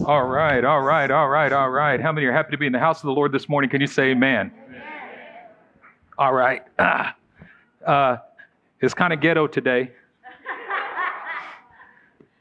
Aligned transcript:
All 0.00 0.24
right, 0.24 0.64
all 0.64 0.80
right, 0.80 1.10
all 1.10 1.28
right, 1.28 1.52
all 1.52 1.68
right. 1.68 2.00
How 2.00 2.12
many 2.12 2.26
are 2.26 2.32
happy 2.32 2.50
to 2.52 2.56
be 2.56 2.66
in 2.66 2.72
the 2.72 2.78
house 2.78 2.98
of 3.00 3.04
the 3.04 3.12
Lord 3.12 3.30
this 3.30 3.46
morning? 3.46 3.68
Can 3.68 3.80
you 3.80 3.86
say 3.86 4.10
amen? 4.10 4.50
amen. 4.66 4.82
All 6.18 6.32
right. 6.32 6.62
Ah. 6.78 7.14
Uh, 7.84 8.16
it's 8.80 8.94
kind 8.94 9.12
of 9.12 9.20
ghetto 9.20 9.48
today. 9.48 9.90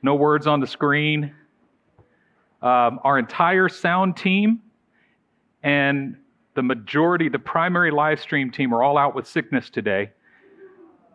No 0.03 0.13
words 0.13 0.45
on 0.45 0.59
the 0.59 0.67
screen. 0.67 1.33
Um, 2.61 2.99
our 3.03 3.17
entire 3.17 3.67
sound 3.67 4.17
team 4.17 4.61
and 5.63 6.15
the 6.53 6.61
majority, 6.61 7.27
the 7.27 7.39
primary 7.39 7.89
live 7.89 8.21
stream 8.21 8.51
team, 8.51 8.71
are 8.71 8.83
all 8.83 8.99
out 8.99 9.15
with 9.15 9.25
sickness 9.27 9.71
today. 9.71 10.11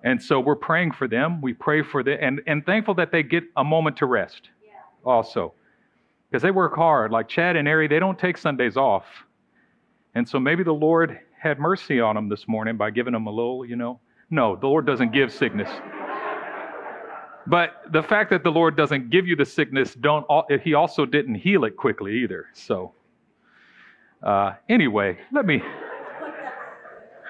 And 0.03 0.21
so 0.21 0.41
we're 0.41 0.57
praying 0.57 0.91
for 0.91 1.07
them. 1.07 1.41
We 1.41 1.55
pray 1.55 1.83
for 1.83 2.03
them 2.03 2.19
and, 2.21 2.41
and 2.49 2.67
thankful 2.67 2.95
that 2.95 3.13
they 3.13 3.23
get 3.23 3.45
a 3.57 3.63
moment 3.63 3.97
to 3.99 4.07
rest 4.07 4.49
yeah. 4.65 4.73
also 5.05 5.53
because 6.31 6.43
they 6.43 6.51
work 6.51 6.75
hard. 6.75 7.11
Like 7.11 7.29
Chad 7.29 7.57
and 7.57 7.69
Ari, 7.69 7.89
they 7.89 7.99
don't 7.99 8.19
take 8.19 8.37
Sundays 8.39 8.77
off. 8.77 9.05
And 10.15 10.29
so 10.29 10.41
maybe 10.41 10.65
the 10.65 10.73
Lord 10.73 11.21
had 11.39 11.59
mercy 11.59 12.01
on 12.01 12.15
them 12.15 12.29
this 12.29 12.49
morning 12.49 12.77
by 12.77 12.91
giving 12.91 13.13
them 13.13 13.27
a 13.27 13.31
little, 13.31 13.65
you 13.65 13.77
know. 13.77 14.01
No, 14.31 14.57
the 14.57 14.67
Lord 14.67 14.87
doesn't 14.87 15.13
give 15.13 15.33
sickness. 15.33 15.71
But 17.47 17.83
the 17.93 18.03
fact 18.03 18.31
that 18.31 18.43
the 18.43 18.51
Lord 18.51 18.77
doesn't 18.77 19.11
give 19.11 19.29
you 19.29 19.37
the 19.37 19.45
sickness, 19.45 19.95
don't 19.95 20.27
he 20.63 20.75
also 20.75 21.07
didn't 21.07 21.37
heal 21.37 21.65
it 21.65 21.77
quickly 21.77 22.15
either. 22.23 22.47
So 22.55 22.93
uh, 24.23 24.55
anyway, 24.69 25.19
let 25.33 25.47
me 25.47 25.63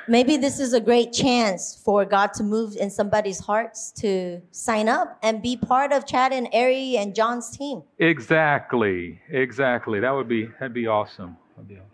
maybe 0.09 0.37
this 0.37 0.61
is 0.61 0.73
a 0.73 0.81
great 0.81 1.13
chance 1.13 1.81
for 1.85 2.05
God 2.05 2.33
to 2.35 2.43
move 2.43 2.77
in 2.77 2.91
somebody's 2.91 3.39
hearts 3.39 3.91
to 3.93 4.41
sign 4.51 4.89
up 4.89 5.19
and 5.23 5.43
be 5.43 5.57
part 5.57 5.93
of 5.93 6.07
Chad 6.07 6.33
and 6.33 6.49
Ari 6.53 6.97
and 6.97 7.15
John's 7.15 7.57
team. 7.57 7.83
Exactly, 7.99 9.21
exactly. 9.31 10.01
That 10.01 10.11
would 10.11 10.29
be 10.29 10.47
that'd 10.59 10.75
be 10.75 10.87
awesome. 10.87 11.37
That'd 11.57 11.69
be 11.69 11.77
awesome. 11.77 11.87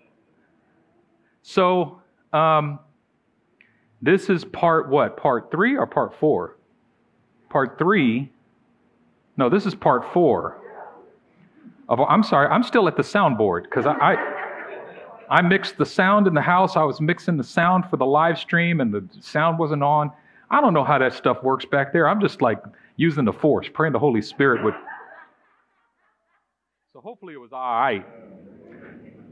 So, 1.43 2.01
um, 2.32 2.79
this 4.01 4.29
is 4.30 4.45
part 4.45 4.88
what? 4.88 5.16
Part 5.16 5.51
three 5.51 5.76
or 5.76 5.87
part 5.87 6.15
four? 6.19 6.57
Part 7.51 7.79
three. 7.79 8.32
No, 9.37 9.49
this 9.49 9.66
is 9.66 9.74
part 9.74 10.13
four. 10.13 10.59
Of, 11.88 12.01
I'm 12.01 12.23
sorry, 12.23 12.49
I'm 12.49 12.63
still 12.63 12.88
at 12.88 12.97
the 12.97 13.02
soundboard 13.02 13.65
because 13.65 13.87
I, 13.87 13.93
I 13.93 14.41
I 15.33 15.41
mixed 15.41 15.79
the 15.79 15.87
sound 15.87 16.27
in 16.27 16.35
the 16.35 16.43
house. 16.43 16.77
I 16.77 16.85
was 16.85 17.01
mixing 17.01 17.38
the 17.38 17.45
sound 17.45 17.87
for 17.88 17.97
the 17.97 18.05
live 18.05 18.38
stream, 18.38 18.83
and 18.83 18.93
the 18.93 19.02
sound 19.23 19.59
wasn't 19.59 19.83
on. 19.83 20.13
I 20.51 20.61
don't 20.61 20.75
know 20.75 20.85
how 20.85 20.99
that 20.99 21.15
stuff 21.15 21.43
works 21.43 21.65
back 21.65 21.91
there. 21.91 22.07
I'm 22.07 22.21
just 22.21 22.43
like 22.43 22.63
using 22.97 23.25
the 23.25 23.33
force, 23.33 23.66
praying 23.73 23.95
the 23.95 23.99
Holy 23.99 24.21
Spirit 24.21 24.63
would. 24.63 24.75
So 26.93 27.01
hopefully 27.01 27.33
it 27.33 27.38
was 27.38 27.51
all 27.51 27.80
right. 27.80 28.05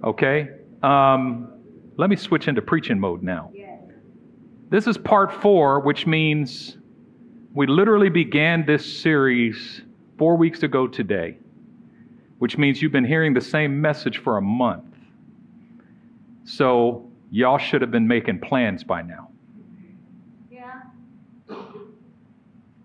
Okay. 0.02 0.48
Um, 0.82 1.52
let 1.98 2.08
me 2.08 2.16
switch 2.16 2.48
into 2.48 2.62
preaching 2.62 2.98
mode 2.98 3.22
now. 3.22 3.52
This 4.70 4.86
is 4.86 4.96
part 4.96 5.30
four, 5.42 5.80
which 5.80 6.06
means 6.06 6.78
we 7.52 7.66
literally 7.66 8.08
began 8.08 8.64
this 8.64 9.00
series 9.02 9.82
four 10.16 10.36
weeks 10.38 10.62
ago 10.62 10.86
today, 10.86 11.36
which 12.38 12.56
means 12.56 12.80
you've 12.80 12.90
been 12.90 13.04
hearing 13.04 13.34
the 13.34 13.40
same 13.42 13.82
message 13.82 14.16
for 14.16 14.38
a 14.38 14.42
month. 14.42 14.89
So 16.44 17.10
y'all 17.30 17.58
should 17.58 17.80
have 17.80 17.90
been 17.90 18.08
making 18.08 18.40
plans 18.40 18.84
by 18.84 19.02
now. 19.02 19.28
Yeah. 20.50 20.82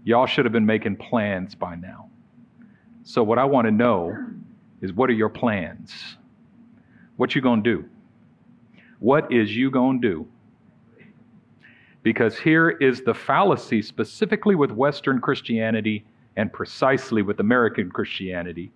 Y'all 0.03 0.27
should 0.27 0.45
have 0.45 0.51
been 0.51 0.65
making 0.65 0.97
plans 0.97 1.55
by 1.55 1.75
now. 1.75 2.09
So 3.03 3.23
what 3.23 3.39
I 3.39 3.45
want 3.45 3.65
to 3.65 3.71
know 3.71 4.17
is 4.81 4.93
what 4.93 5.09
are 5.09 5.13
your 5.13 5.29
plans? 5.29 6.17
What 7.17 7.35
you 7.35 7.41
going 7.41 7.63
to 7.63 7.77
do? 7.77 7.89
What 8.99 9.31
is 9.31 9.55
you 9.55 9.71
going 9.71 10.01
to 10.01 10.07
do? 10.07 10.27
Because 12.03 12.37
here 12.37 12.69
is 12.69 13.01
the 13.01 13.13
fallacy 13.13 13.81
specifically 13.81 14.55
with 14.55 14.71
Western 14.71 15.19
Christianity 15.19 16.05
and 16.35 16.51
precisely 16.53 17.21
with 17.21 17.39
American 17.39 17.89
Christianity. 17.89 18.71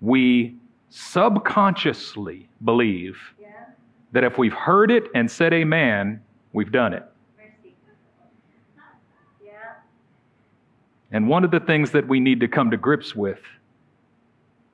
We 0.00 0.56
subconsciously 0.90 2.48
believe 2.64 3.16
that 4.12 4.24
if 4.24 4.38
we've 4.38 4.52
heard 4.52 4.90
it 4.90 5.04
and 5.14 5.30
said 5.30 5.52
amen, 5.52 6.22
we've 6.52 6.72
done 6.72 6.92
it. 6.92 7.04
And 11.12 11.28
one 11.28 11.44
of 11.44 11.50
the 11.50 11.60
things 11.60 11.90
that 11.90 12.08
we 12.08 12.18
need 12.18 12.40
to 12.40 12.48
come 12.48 12.70
to 12.70 12.76
grips 12.76 13.14
with 13.14 13.40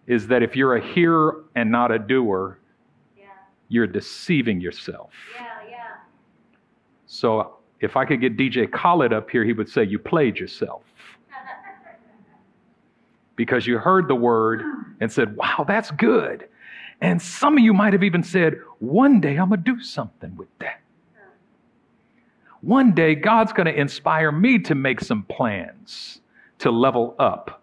is 0.07 0.29
that 0.29 0.43
if 0.43 0.57
you're 0.57 0.77
a 0.77 0.93
hearer 0.95 1.45
and 1.57 1.71
not 1.71 1.91
a 1.91 1.99
doer, 1.99 2.59
yeah. 3.17 3.25
you're 3.69 3.89
deceiving 3.89 4.61
yourself. 4.61 5.11
Yeah, 5.35 5.47
yeah. 5.69 5.77
So 7.07 7.57
if 7.81 7.97
I 7.97 8.05
could 8.05 8.21
get 8.21 8.37
DJ 8.37 8.71
Khaled 8.71 9.13
up 9.13 9.29
here, 9.29 9.45
he 9.45 9.53
would 9.53 9.69
say, 9.69 9.83
You 9.83 9.99
played 9.99 10.39
yourself. 10.39 10.83
because 13.35 13.67
you 13.67 13.79
heard 13.79 14.09
the 14.09 14.15
word 14.15 14.63
and 15.01 15.13
said, 15.13 15.37
Wow, 15.37 15.65
that's 15.67 15.91
good. 15.91 16.49
And 17.01 17.21
some 17.21 17.59
of 17.59 17.65
you 17.65 17.75
might 17.75 17.93
have 17.93 18.05
even 18.05 18.23
said, 18.23 18.61
one 18.81 19.21
day 19.21 19.37
I'm 19.37 19.49
going 19.49 19.63
to 19.63 19.75
do 19.75 19.83
something 19.83 20.37
with 20.37 20.49
that. 20.61 20.81
One 22.61 22.93
day 22.93 23.15
God's 23.15 23.53
going 23.53 23.67
to 23.67 23.79
inspire 23.79 24.33
me 24.33 24.59
to 24.61 24.75
make 24.75 25.01
some 25.01 25.23
plans 25.25 26.21
to 26.59 26.71
level 26.71 27.15
up. 27.19 27.63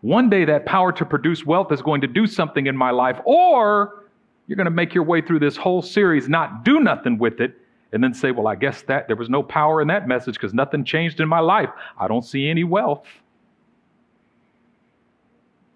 One 0.00 0.28
day 0.30 0.44
that 0.44 0.66
power 0.66 0.92
to 0.92 1.04
produce 1.04 1.44
wealth 1.44 1.72
is 1.72 1.82
going 1.82 2.00
to 2.00 2.06
do 2.06 2.26
something 2.26 2.66
in 2.66 2.76
my 2.76 2.90
life, 2.90 3.18
or 3.24 4.04
you're 4.46 4.56
going 4.56 4.66
to 4.66 4.70
make 4.70 4.94
your 4.94 5.04
way 5.04 5.20
through 5.20 5.40
this 5.40 5.56
whole 5.56 5.82
series, 5.82 6.28
not 6.28 6.64
do 6.64 6.80
nothing 6.80 7.18
with 7.18 7.40
it, 7.40 7.56
and 7.92 8.02
then 8.02 8.14
say, 8.14 8.30
Well, 8.30 8.46
I 8.46 8.54
guess 8.54 8.82
that 8.82 9.06
there 9.06 9.16
was 9.16 9.28
no 9.28 9.42
power 9.42 9.80
in 9.80 9.88
that 9.88 10.06
message 10.06 10.34
because 10.34 10.54
nothing 10.54 10.84
changed 10.84 11.20
in 11.20 11.28
my 11.28 11.40
life. 11.40 11.70
I 11.98 12.06
don't 12.06 12.24
see 12.24 12.48
any 12.48 12.64
wealth. 12.64 13.06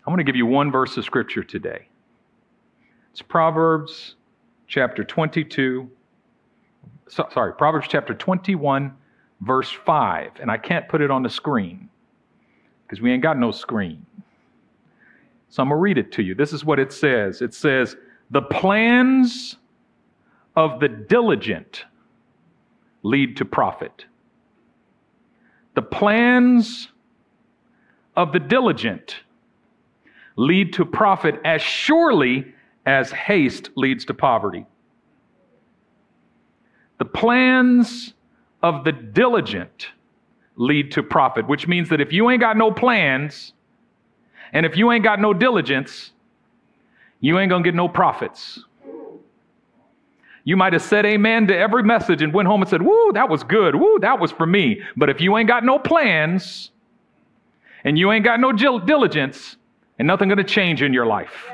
I'm 0.06 0.12
going 0.12 0.18
to 0.18 0.24
give 0.24 0.36
you 0.36 0.46
one 0.46 0.70
verse 0.70 0.96
of 0.96 1.04
scripture 1.04 1.44
today. 1.44 1.86
It's 3.12 3.22
Proverbs 3.22 4.16
chapter 4.72 5.04
22. 5.04 5.86
So, 7.06 7.28
sorry, 7.34 7.52
Proverbs 7.52 7.88
chapter 7.90 8.14
21, 8.14 8.94
verse 9.42 9.70
5. 9.70 10.30
And 10.40 10.50
I 10.50 10.56
can't 10.56 10.88
put 10.88 11.02
it 11.02 11.10
on 11.10 11.22
the 11.22 11.28
screen 11.28 11.90
because 12.86 13.02
we 13.02 13.12
ain't 13.12 13.22
got 13.22 13.38
no 13.38 13.50
screen. 13.50 14.06
So 15.50 15.62
I'm 15.62 15.68
going 15.68 15.78
to 15.78 15.82
read 15.82 15.98
it 15.98 16.10
to 16.12 16.22
you. 16.22 16.34
This 16.34 16.54
is 16.54 16.64
what 16.64 16.78
it 16.78 16.90
says 16.90 17.42
it 17.42 17.52
says, 17.52 17.96
The 18.30 18.40
plans 18.40 19.56
of 20.56 20.80
the 20.80 20.88
diligent 20.88 21.84
lead 23.02 23.36
to 23.36 23.44
profit. 23.44 24.06
The 25.74 25.82
plans 25.82 26.88
of 28.16 28.32
the 28.32 28.40
diligent 28.40 29.16
lead 30.36 30.72
to 30.72 30.86
profit 30.86 31.38
as 31.44 31.60
surely 31.60 32.54
as 32.86 33.10
haste 33.10 33.70
leads 33.76 34.04
to 34.06 34.14
poverty. 34.14 34.66
The 36.98 37.04
plans 37.04 38.14
of 38.62 38.84
the 38.84 38.92
diligent 38.92 39.88
lead 40.56 40.92
to 40.92 41.02
profit, 41.02 41.48
which 41.48 41.66
means 41.66 41.88
that 41.88 42.00
if 42.00 42.12
you 42.12 42.30
ain't 42.30 42.40
got 42.40 42.56
no 42.56 42.70
plans 42.70 43.52
and 44.52 44.66
if 44.66 44.76
you 44.76 44.92
ain't 44.92 45.02
got 45.02 45.20
no 45.20 45.32
diligence, 45.32 46.12
you 47.20 47.38
ain't 47.38 47.50
gonna 47.50 47.64
get 47.64 47.74
no 47.74 47.88
profits. 47.88 48.64
You 50.44 50.56
might 50.56 50.72
have 50.72 50.82
said 50.82 51.06
amen 51.06 51.46
to 51.46 51.56
every 51.56 51.84
message 51.84 52.20
and 52.20 52.34
went 52.34 52.48
home 52.48 52.62
and 52.62 52.68
said, 52.68 52.82
Woo, 52.82 53.12
that 53.12 53.28
was 53.28 53.44
good. 53.44 53.76
Woo, 53.76 53.98
that 54.00 54.18
was 54.18 54.32
for 54.32 54.46
me. 54.46 54.82
But 54.96 55.08
if 55.08 55.20
you 55.20 55.36
ain't 55.36 55.48
got 55.48 55.64
no 55.64 55.78
plans 55.78 56.70
and 57.84 57.96
you 57.96 58.10
ain't 58.12 58.24
got 58.24 58.40
no 58.40 58.52
diligence, 58.52 59.56
and 59.98 60.08
nothing 60.08 60.28
gonna 60.28 60.44
change 60.44 60.82
in 60.82 60.92
your 60.92 61.06
life. 61.06 61.48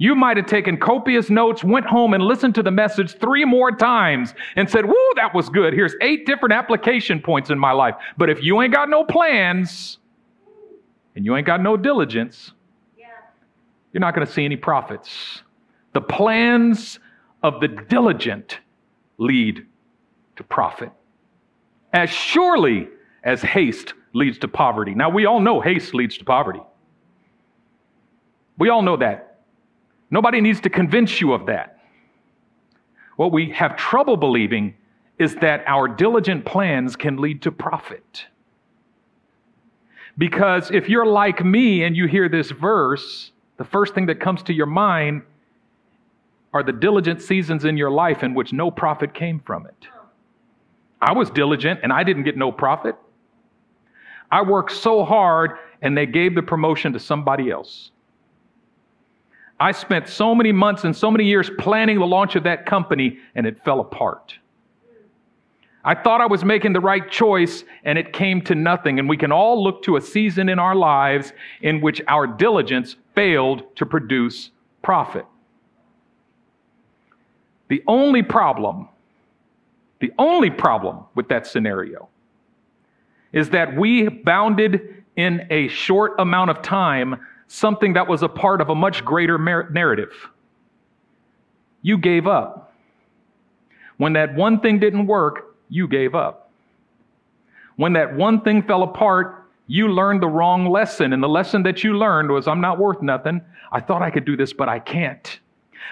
You 0.00 0.14
might 0.14 0.38
have 0.38 0.46
taken 0.46 0.78
copious 0.78 1.28
notes, 1.28 1.62
went 1.62 1.84
home 1.84 2.14
and 2.14 2.24
listened 2.24 2.54
to 2.54 2.62
the 2.62 2.70
message 2.70 3.18
three 3.18 3.44
more 3.44 3.70
times 3.70 4.32
and 4.56 4.68
said, 4.68 4.86
Woo, 4.86 5.12
that 5.16 5.34
was 5.34 5.50
good. 5.50 5.74
Here's 5.74 5.94
eight 6.00 6.24
different 6.24 6.54
application 6.54 7.20
points 7.20 7.50
in 7.50 7.58
my 7.58 7.72
life. 7.72 7.94
But 8.16 8.30
if 8.30 8.42
you 8.42 8.62
ain't 8.62 8.72
got 8.72 8.88
no 8.88 9.04
plans 9.04 9.98
and 11.14 11.26
you 11.26 11.36
ain't 11.36 11.46
got 11.46 11.62
no 11.62 11.76
diligence, 11.76 12.52
yeah. 12.98 13.08
you're 13.92 14.00
not 14.00 14.14
going 14.14 14.26
to 14.26 14.32
see 14.32 14.42
any 14.42 14.56
profits. 14.56 15.42
The 15.92 16.00
plans 16.00 16.98
of 17.42 17.60
the 17.60 17.68
diligent 17.68 18.60
lead 19.18 19.66
to 20.36 20.44
profit. 20.44 20.92
As 21.92 22.08
surely 22.08 22.88
as 23.22 23.42
haste 23.42 23.92
leads 24.14 24.38
to 24.38 24.48
poverty. 24.48 24.94
Now, 24.94 25.10
we 25.10 25.26
all 25.26 25.40
know 25.40 25.60
haste 25.60 25.92
leads 25.92 26.16
to 26.16 26.24
poverty. 26.24 26.62
We 28.56 28.70
all 28.70 28.80
know 28.80 28.96
that. 28.96 29.29
Nobody 30.10 30.40
needs 30.40 30.60
to 30.60 30.70
convince 30.70 31.20
you 31.20 31.32
of 31.32 31.46
that. 31.46 31.78
What 33.16 33.32
we 33.32 33.50
have 33.50 33.76
trouble 33.76 34.16
believing 34.16 34.74
is 35.18 35.34
that 35.36 35.62
our 35.66 35.86
diligent 35.86 36.44
plans 36.44 36.96
can 36.96 37.18
lead 37.18 37.42
to 37.42 37.52
profit. 37.52 38.26
Because 40.18 40.70
if 40.70 40.88
you're 40.88 41.06
like 41.06 41.44
me 41.44 41.84
and 41.84 41.96
you 41.96 42.06
hear 42.06 42.28
this 42.28 42.50
verse, 42.50 43.32
the 43.58 43.64
first 43.64 43.94
thing 43.94 44.06
that 44.06 44.20
comes 44.20 44.42
to 44.44 44.52
your 44.52 44.66
mind 44.66 45.22
are 46.52 46.62
the 46.62 46.72
diligent 46.72 47.22
seasons 47.22 47.64
in 47.64 47.76
your 47.76 47.90
life 47.90 48.22
in 48.22 48.34
which 48.34 48.52
no 48.52 48.70
profit 48.70 49.14
came 49.14 49.38
from 49.40 49.66
it. 49.66 49.86
I 51.00 51.12
was 51.12 51.30
diligent 51.30 51.80
and 51.82 51.92
I 51.92 52.02
didn't 52.02 52.24
get 52.24 52.36
no 52.36 52.50
profit. 52.50 52.96
I 54.30 54.42
worked 54.42 54.72
so 54.72 55.04
hard 55.04 55.52
and 55.82 55.96
they 55.96 56.06
gave 56.06 56.34
the 56.34 56.42
promotion 56.42 56.92
to 56.92 56.98
somebody 56.98 57.50
else. 57.50 57.90
I 59.60 59.72
spent 59.72 60.08
so 60.08 60.34
many 60.34 60.52
months 60.52 60.84
and 60.84 60.96
so 60.96 61.10
many 61.10 61.24
years 61.24 61.50
planning 61.58 61.98
the 61.98 62.06
launch 62.06 62.34
of 62.34 62.44
that 62.44 62.64
company 62.64 63.18
and 63.34 63.46
it 63.46 63.62
fell 63.62 63.80
apart. 63.80 64.34
I 65.84 65.94
thought 65.94 66.22
I 66.22 66.26
was 66.26 66.44
making 66.44 66.72
the 66.72 66.80
right 66.80 67.10
choice 67.10 67.64
and 67.84 67.98
it 67.98 68.14
came 68.14 68.40
to 68.42 68.54
nothing. 68.54 68.98
And 68.98 69.08
we 69.08 69.18
can 69.18 69.32
all 69.32 69.62
look 69.62 69.82
to 69.84 69.96
a 69.96 70.00
season 70.00 70.48
in 70.48 70.58
our 70.58 70.74
lives 70.74 71.34
in 71.60 71.82
which 71.82 72.00
our 72.08 72.26
diligence 72.26 72.96
failed 73.14 73.76
to 73.76 73.84
produce 73.84 74.50
profit. 74.82 75.26
The 77.68 77.82
only 77.86 78.22
problem, 78.22 78.88
the 80.00 80.12
only 80.18 80.50
problem 80.50 81.04
with 81.14 81.28
that 81.28 81.46
scenario 81.46 82.08
is 83.32 83.50
that 83.50 83.76
we 83.76 84.08
bounded 84.08 85.04
in 85.16 85.46
a 85.50 85.68
short 85.68 86.14
amount 86.18 86.50
of 86.50 86.62
time 86.62 87.20
something 87.50 87.94
that 87.94 88.06
was 88.06 88.22
a 88.22 88.28
part 88.28 88.60
of 88.60 88.70
a 88.70 88.74
much 88.74 89.04
greater 89.04 89.36
narrative. 89.36 90.12
You 91.82 91.98
gave 91.98 92.28
up. 92.28 92.72
When 93.96 94.12
that 94.12 94.34
one 94.36 94.60
thing 94.60 94.78
didn't 94.78 95.08
work, 95.08 95.56
you 95.68 95.88
gave 95.88 96.14
up. 96.14 96.52
When 97.74 97.92
that 97.94 98.14
one 98.14 98.42
thing 98.42 98.62
fell 98.62 98.84
apart, 98.84 99.48
you 99.66 99.88
learned 99.88 100.22
the 100.22 100.28
wrong 100.28 100.66
lesson. 100.70 101.12
And 101.12 101.20
the 101.20 101.28
lesson 101.28 101.64
that 101.64 101.82
you 101.82 101.98
learned 101.98 102.30
was 102.30 102.46
I'm 102.46 102.60
not 102.60 102.78
worth 102.78 103.02
nothing. 103.02 103.40
I 103.72 103.80
thought 103.80 104.00
I 104.00 104.10
could 104.10 104.24
do 104.24 104.36
this, 104.36 104.52
but 104.52 104.68
I 104.68 104.78
can't. 104.78 105.40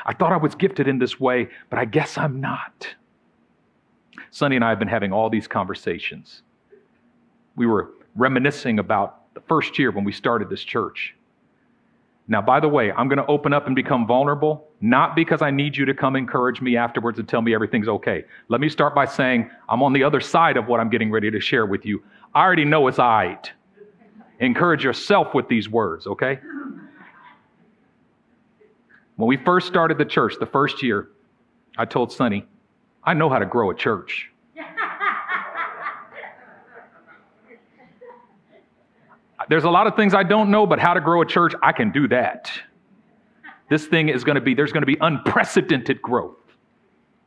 I 0.06 0.14
thought 0.14 0.32
I 0.32 0.36
was 0.36 0.54
gifted 0.54 0.86
in 0.86 1.00
this 1.00 1.18
way, 1.18 1.48
but 1.70 1.80
I 1.80 1.86
guess 1.86 2.16
I'm 2.16 2.40
not. 2.40 2.86
Sonny 4.30 4.54
and 4.54 4.64
I 4.64 4.68
have 4.68 4.78
been 4.78 4.86
having 4.86 5.12
all 5.12 5.28
these 5.28 5.48
conversations. 5.48 6.42
We 7.56 7.66
were 7.66 7.90
reminiscing 8.14 8.78
about 8.78 9.34
the 9.34 9.40
first 9.40 9.76
year 9.76 9.90
when 9.90 10.04
we 10.04 10.12
started 10.12 10.48
this 10.48 10.62
church. 10.62 11.16
Now, 12.30 12.42
by 12.42 12.60
the 12.60 12.68
way, 12.68 12.92
I'm 12.92 13.08
going 13.08 13.18
to 13.18 13.26
open 13.26 13.54
up 13.54 13.66
and 13.66 13.74
become 13.74 14.06
vulnerable, 14.06 14.68
not 14.82 15.16
because 15.16 15.40
I 15.40 15.50
need 15.50 15.74
you 15.74 15.86
to 15.86 15.94
come 15.94 16.14
encourage 16.14 16.60
me 16.60 16.76
afterwards 16.76 17.18
and 17.18 17.26
tell 17.26 17.40
me 17.40 17.54
everything's 17.54 17.88
okay. 17.88 18.24
Let 18.48 18.60
me 18.60 18.68
start 18.68 18.94
by 18.94 19.06
saying 19.06 19.50
I'm 19.66 19.82
on 19.82 19.94
the 19.94 20.04
other 20.04 20.20
side 20.20 20.58
of 20.58 20.66
what 20.68 20.78
I'm 20.78 20.90
getting 20.90 21.10
ready 21.10 21.30
to 21.30 21.40
share 21.40 21.64
with 21.64 21.86
you. 21.86 22.02
I 22.34 22.44
already 22.44 22.66
know 22.66 22.86
it's 22.86 22.98
all 22.98 23.08
right. 23.08 23.50
Encourage 24.40 24.84
yourself 24.84 25.34
with 25.34 25.48
these 25.48 25.70
words, 25.70 26.06
okay? 26.06 26.38
When 29.16 29.26
we 29.26 29.38
first 29.38 29.66
started 29.66 29.96
the 29.96 30.04
church, 30.04 30.34
the 30.38 30.46
first 30.46 30.82
year, 30.82 31.08
I 31.78 31.86
told 31.86 32.12
Sonny, 32.12 32.46
I 33.02 33.14
know 33.14 33.30
how 33.30 33.38
to 33.38 33.46
grow 33.46 33.70
a 33.70 33.74
church. 33.74 34.30
There's 39.48 39.64
a 39.64 39.70
lot 39.70 39.86
of 39.86 39.96
things 39.96 40.14
I 40.14 40.22
don't 40.22 40.50
know, 40.50 40.66
but 40.66 40.78
how 40.78 40.94
to 40.94 41.00
grow 41.00 41.22
a 41.22 41.26
church, 41.26 41.54
I 41.62 41.72
can 41.72 41.90
do 41.90 42.08
that. 42.08 42.50
This 43.70 43.86
thing 43.86 44.08
is 44.08 44.24
going 44.24 44.36
to 44.36 44.40
be, 44.40 44.54
there's 44.54 44.72
going 44.72 44.82
to 44.82 44.86
be 44.86 44.96
unprecedented 45.00 46.00
growth. 46.00 46.36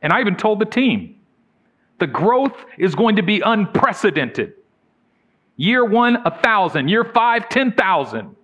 And 0.02 0.12
I 0.12 0.20
even 0.20 0.36
told 0.36 0.58
the 0.58 0.64
team, 0.64 1.20
the 1.98 2.06
growth 2.06 2.56
is 2.78 2.94
going 2.94 3.16
to 3.16 3.22
be 3.22 3.40
unprecedented. 3.40 4.54
Year 5.56 5.84
one, 5.84 6.16
a 6.24 6.42
thousand. 6.42 6.88
Year 6.88 7.04
five, 7.04 7.48
10,000. 7.48 8.36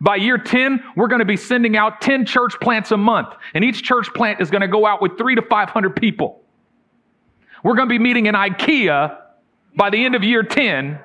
By 0.00 0.16
year 0.16 0.38
10, 0.38 0.82
we're 0.96 1.08
going 1.08 1.20
to 1.20 1.26
be 1.26 1.36
sending 1.36 1.76
out 1.76 2.00
10 2.00 2.24
church 2.24 2.54
plants 2.60 2.90
a 2.90 2.96
month. 2.96 3.34
And 3.54 3.62
each 3.62 3.82
church 3.82 4.08
plant 4.14 4.40
is 4.40 4.50
going 4.50 4.62
to 4.62 4.68
go 4.68 4.86
out 4.86 5.02
with 5.02 5.18
three 5.18 5.34
to 5.34 5.42
500 5.42 5.94
people. 5.94 6.42
We're 7.62 7.74
going 7.74 7.88
to 7.88 7.92
be 7.92 7.98
meeting 7.98 8.26
in 8.26 8.34
IKEA 8.34 9.18
by 9.76 9.90
the 9.90 10.02
end 10.02 10.14
of 10.14 10.24
year 10.24 10.42
10 10.42 10.98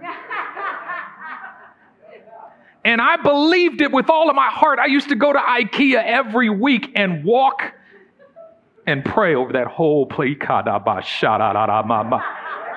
and 2.85 3.01
I 3.01 3.17
believed 3.17 3.81
it 3.81 3.91
with 3.91 4.11
all 4.11 4.29
of 4.29 4.35
my 4.35 4.49
heart. 4.49 4.77
I 4.77 4.85
used 4.85 5.09
to 5.09 5.15
go 5.15 5.33
to 5.33 5.39
IKEA 5.39 6.03
every 6.05 6.51
week 6.51 6.91
and 6.95 7.25
walk 7.25 7.73
and 8.85 9.03
pray 9.03 9.33
over 9.33 9.53
that 9.53 9.65
whole 9.65 10.05
place. 10.05 10.37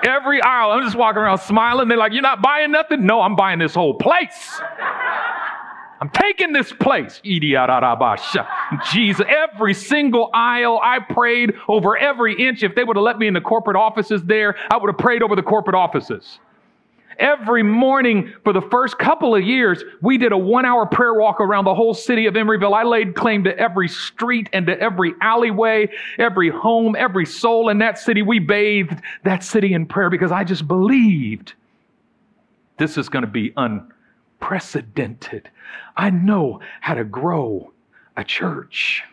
Every 0.03 0.41
aisle, 0.41 0.71
I'm 0.71 0.83
just 0.83 0.95
walking 0.95 1.21
around 1.21 1.37
smiling. 1.37 1.87
They're 1.87 1.97
like, 1.97 2.11
You're 2.11 2.23
not 2.23 2.41
buying 2.41 2.71
nothing? 2.71 3.05
No, 3.05 3.21
I'm 3.21 3.35
buying 3.35 3.59
this 3.59 3.75
whole 3.75 3.93
place. 3.93 4.59
I'm 6.01 6.09
taking 6.09 6.53
this 6.53 6.71
place. 6.71 7.21
Jesus, 7.23 9.25
every 9.27 9.73
single 9.73 10.29
aisle, 10.33 10.79
I 10.81 10.99
prayed 10.99 11.53
over 11.67 11.97
every 11.97 12.47
inch. 12.47 12.63
If 12.63 12.73
they 12.73 12.85
would 12.85 12.95
have 12.95 13.03
let 13.03 13.19
me 13.19 13.27
in 13.27 13.33
the 13.33 13.41
corporate 13.41 13.75
offices 13.75 14.23
there, 14.23 14.55
I 14.71 14.77
would 14.77 14.87
have 14.87 14.97
prayed 14.97 15.21
over 15.21 15.35
the 15.35 15.43
corporate 15.43 15.75
offices 15.75 16.39
every 17.19 17.63
morning 17.63 18.33
for 18.43 18.53
the 18.53 18.61
first 18.61 18.97
couple 18.97 19.35
of 19.35 19.43
years, 19.43 19.83
we 20.01 20.17
did 20.17 20.31
a 20.31 20.37
one 20.37 20.65
hour 20.65 20.85
prayer 20.85 21.13
walk 21.13 21.39
around 21.39 21.65
the 21.65 21.75
whole 21.75 21.93
city 21.93 22.25
of 22.25 22.33
Emeryville. 22.33 22.73
I 22.73 22.83
laid 22.83 23.15
claim 23.15 23.43
to 23.43 23.57
every 23.57 23.87
street 23.87 24.49
and 24.53 24.65
to 24.67 24.79
every 24.79 25.13
alleyway, 25.21 25.89
every 26.17 26.49
home, 26.49 26.95
every 26.97 27.25
soul 27.25 27.69
in 27.69 27.77
that 27.79 27.99
city. 27.99 28.21
We 28.21 28.39
bathed 28.39 29.01
that 29.23 29.43
city 29.43 29.73
in 29.73 29.85
prayer 29.85 30.09
because 30.09 30.31
I 30.31 30.43
just 30.43 30.67
believed 30.67 31.53
this 32.77 32.97
is 32.97 33.09
going 33.09 33.25
to 33.25 33.31
be 33.31 33.53
unprecedented. 33.57 35.49
I 35.95 36.09
know 36.09 36.61
how 36.81 36.95
to 36.95 37.03
grow 37.03 37.73
a 38.15 38.23
church. 38.23 39.03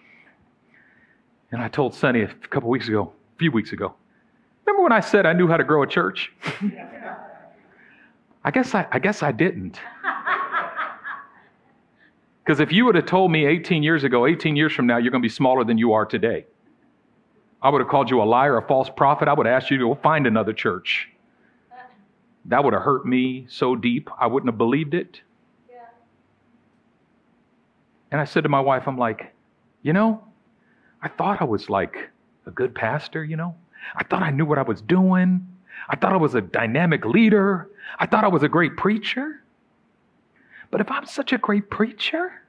And 1.52 1.60
I 1.60 1.68
told 1.68 1.94
Sonny 1.94 2.22
a 2.22 2.28
couple 2.28 2.70
weeks 2.70 2.88
ago, 2.88 3.12
a 3.34 3.38
few 3.38 3.50
weeks 3.50 3.72
ago, 3.72 3.94
remember 4.64 4.82
when 4.82 4.92
I 4.92 5.00
said 5.00 5.26
I 5.26 5.32
knew 5.32 5.48
how 5.48 5.56
to 5.56 5.64
grow 5.64 5.82
a 5.82 5.86
church? 5.86 6.32
I 8.46 8.52
guess 8.52 8.76
I, 8.76 8.86
I 8.92 9.00
guess 9.00 9.24
I 9.24 9.32
didn't. 9.32 9.80
Because 12.44 12.60
if 12.60 12.70
you 12.70 12.84
would 12.84 12.94
have 12.94 13.06
told 13.06 13.32
me 13.32 13.44
18 13.44 13.82
years 13.82 14.04
ago, 14.04 14.24
18 14.24 14.54
years 14.54 14.72
from 14.72 14.86
now, 14.86 14.98
you're 14.98 15.10
going 15.10 15.20
to 15.20 15.28
be 15.28 15.34
smaller 15.34 15.64
than 15.64 15.78
you 15.78 15.94
are 15.94 16.06
today, 16.06 16.46
I 17.60 17.70
would 17.70 17.80
have 17.80 17.90
called 17.90 18.08
you 18.08 18.22
a 18.22 18.24
liar, 18.24 18.56
a 18.56 18.62
false 18.62 18.88
prophet. 18.88 19.26
I 19.26 19.32
would 19.32 19.46
have 19.46 19.62
asked 19.62 19.72
you 19.72 19.78
to 19.78 19.84
go 19.86 19.94
find 19.96 20.28
another 20.28 20.52
church. 20.52 21.08
That 22.44 22.62
would 22.62 22.72
have 22.72 22.82
hurt 22.82 23.04
me 23.04 23.46
so 23.48 23.74
deep, 23.74 24.08
I 24.16 24.28
wouldn't 24.28 24.48
have 24.48 24.58
believed 24.58 24.94
it. 24.94 25.20
Yeah. 25.68 25.78
And 28.12 28.20
I 28.20 28.24
said 28.24 28.44
to 28.44 28.48
my 28.48 28.60
wife, 28.60 28.86
I'm 28.86 28.96
like, 28.96 29.34
you 29.82 29.92
know, 29.92 30.22
I 31.02 31.08
thought 31.08 31.42
I 31.42 31.44
was 31.44 31.68
like 31.68 31.96
a 32.46 32.52
good 32.52 32.76
pastor, 32.76 33.24
you 33.24 33.34
know? 33.34 33.56
I 33.96 34.04
thought 34.04 34.22
I 34.22 34.30
knew 34.30 34.46
what 34.46 34.58
I 34.58 34.62
was 34.62 34.80
doing. 34.80 35.48
I 35.88 35.96
thought 35.96 36.12
I 36.12 36.16
was 36.16 36.36
a 36.36 36.40
dynamic 36.40 37.04
leader. 37.04 37.70
I 37.98 38.06
thought 38.06 38.24
I 38.24 38.28
was 38.28 38.42
a 38.42 38.48
great 38.48 38.76
preacher. 38.76 39.42
But 40.70 40.80
if 40.80 40.90
I'm 40.90 41.06
such 41.06 41.32
a 41.32 41.38
great 41.38 41.70
preacher, 41.70 42.42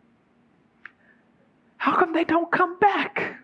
how 1.77 1.95
come 1.97 2.13
they 2.13 2.23
don't 2.23 2.51
come 2.51 2.79
back? 2.79 3.37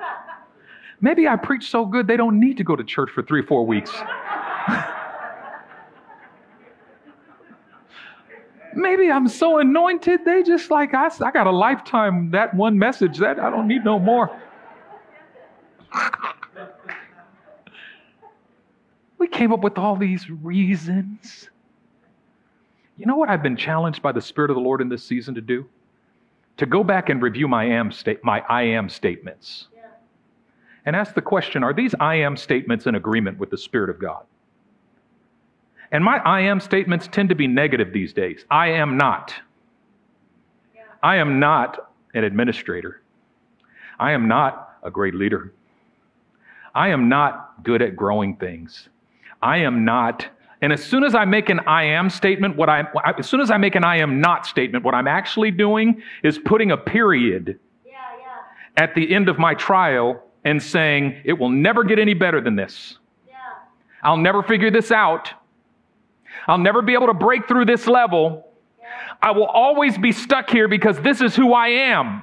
Maybe 1.00 1.28
I 1.28 1.36
preach 1.36 1.70
so 1.70 1.86
good 1.86 2.06
they 2.06 2.16
don't 2.16 2.38
need 2.40 2.56
to 2.58 2.64
go 2.64 2.76
to 2.76 2.84
church 2.84 3.10
for 3.10 3.22
three 3.22 3.42
four 3.42 3.64
weeks. 3.64 3.92
Maybe 8.74 9.10
I'm 9.10 9.26
so 9.26 9.58
anointed, 9.58 10.24
they 10.24 10.42
just 10.42 10.70
like, 10.70 10.94
I, 10.94 11.08
I 11.20 11.30
got 11.30 11.46
a 11.46 11.50
lifetime, 11.50 12.30
that 12.30 12.54
one 12.54 12.78
message, 12.78 13.18
that 13.18 13.40
I 13.40 13.50
don't 13.50 13.66
need 13.66 13.84
no 13.84 13.98
more. 13.98 14.30
We 19.18 19.26
came 19.26 19.52
up 19.52 19.60
with 19.60 19.78
all 19.78 19.96
these 19.96 20.30
reasons. 20.30 21.50
You 22.96 23.06
know 23.06 23.16
what 23.16 23.28
I've 23.28 23.42
been 23.42 23.56
challenged 23.56 24.02
by 24.02 24.12
the 24.12 24.20
Spirit 24.20 24.50
of 24.50 24.54
the 24.54 24.60
Lord 24.60 24.80
in 24.80 24.88
this 24.88 25.04
season 25.04 25.34
to 25.34 25.40
do? 25.40 25.66
To 26.58 26.66
go 26.66 26.82
back 26.82 27.08
and 27.08 27.22
review 27.22 27.46
my, 27.46 27.64
am 27.64 27.92
sta- 27.92 28.18
my 28.24 28.40
I 28.48 28.62
am 28.62 28.88
statements. 28.88 29.68
Yeah. 29.74 29.82
And 30.84 30.96
ask 30.96 31.14
the 31.14 31.22
question 31.22 31.62
are 31.62 31.72
these 31.72 31.94
I 32.00 32.16
am 32.16 32.36
statements 32.36 32.86
in 32.86 32.96
agreement 32.96 33.38
with 33.38 33.50
the 33.50 33.58
Spirit 33.58 33.90
of 33.90 34.00
God? 34.00 34.24
And 35.92 36.04
my 36.04 36.18
I 36.18 36.40
am 36.40 36.60
statements 36.60 37.08
tend 37.10 37.28
to 37.28 37.34
be 37.34 37.46
negative 37.46 37.92
these 37.92 38.12
days. 38.12 38.44
I 38.50 38.68
am 38.68 38.96
not. 38.96 39.32
Yeah. 40.74 40.82
I 41.02 41.16
am 41.16 41.38
not 41.38 41.92
an 42.14 42.24
administrator. 42.24 43.02
I 43.98 44.12
am 44.12 44.28
not 44.28 44.78
a 44.82 44.90
great 44.90 45.14
leader. 45.14 45.52
I 46.74 46.88
am 46.88 47.08
not 47.08 47.62
good 47.62 47.82
at 47.82 47.96
growing 47.96 48.36
things. 48.36 48.88
I 49.42 49.58
am 49.58 49.84
not. 49.84 50.26
And 50.60 50.72
as 50.72 50.82
soon 50.82 51.04
as 51.04 51.14
I 51.14 51.24
make 51.24 51.50
an 51.50 51.60
I 51.60 51.84
am 51.84 52.10
statement, 52.10 52.56
what 52.56 52.68
I 52.68 52.84
as 53.16 53.28
soon 53.28 53.40
as 53.40 53.50
I 53.50 53.56
make 53.58 53.76
an 53.76 53.84
I 53.84 53.98
am 53.98 54.20
not 54.20 54.46
statement, 54.46 54.84
what 54.84 54.94
I'm 54.94 55.06
actually 55.06 55.50
doing 55.50 56.02
is 56.22 56.38
putting 56.38 56.72
a 56.72 56.76
period 56.76 57.58
yeah, 57.86 57.92
yeah. 58.18 58.82
at 58.82 58.94
the 58.94 59.14
end 59.14 59.28
of 59.28 59.38
my 59.38 59.54
trial 59.54 60.22
and 60.44 60.60
saying 60.60 61.20
it 61.24 61.34
will 61.34 61.50
never 61.50 61.84
get 61.84 61.98
any 61.98 62.14
better 62.14 62.40
than 62.40 62.56
this. 62.56 62.98
Yeah. 63.28 63.36
I'll 64.02 64.16
never 64.16 64.42
figure 64.42 64.70
this 64.70 64.90
out. 64.90 65.32
I'll 66.48 66.58
never 66.58 66.82
be 66.82 66.94
able 66.94 67.06
to 67.06 67.14
break 67.14 67.46
through 67.46 67.66
this 67.66 67.86
level. 67.86 68.44
I 69.20 69.32
will 69.32 69.46
always 69.46 69.98
be 69.98 70.12
stuck 70.12 70.48
here 70.50 70.68
because 70.68 70.98
this 71.00 71.20
is 71.20 71.34
who 71.34 71.52
I 71.52 71.68
am. 71.68 72.22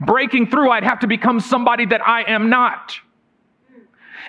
Breaking 0.00 0.46
through, 0.46 0.70
I'd 0.70 0.84
have 0.84 1.00
to 1.00 1.06
become 1.06 1.40
somebody 1.40 1.86
that 1.86 2.06
I 2.06 2.22
am 2.30 2.50
not. 2.50 2.98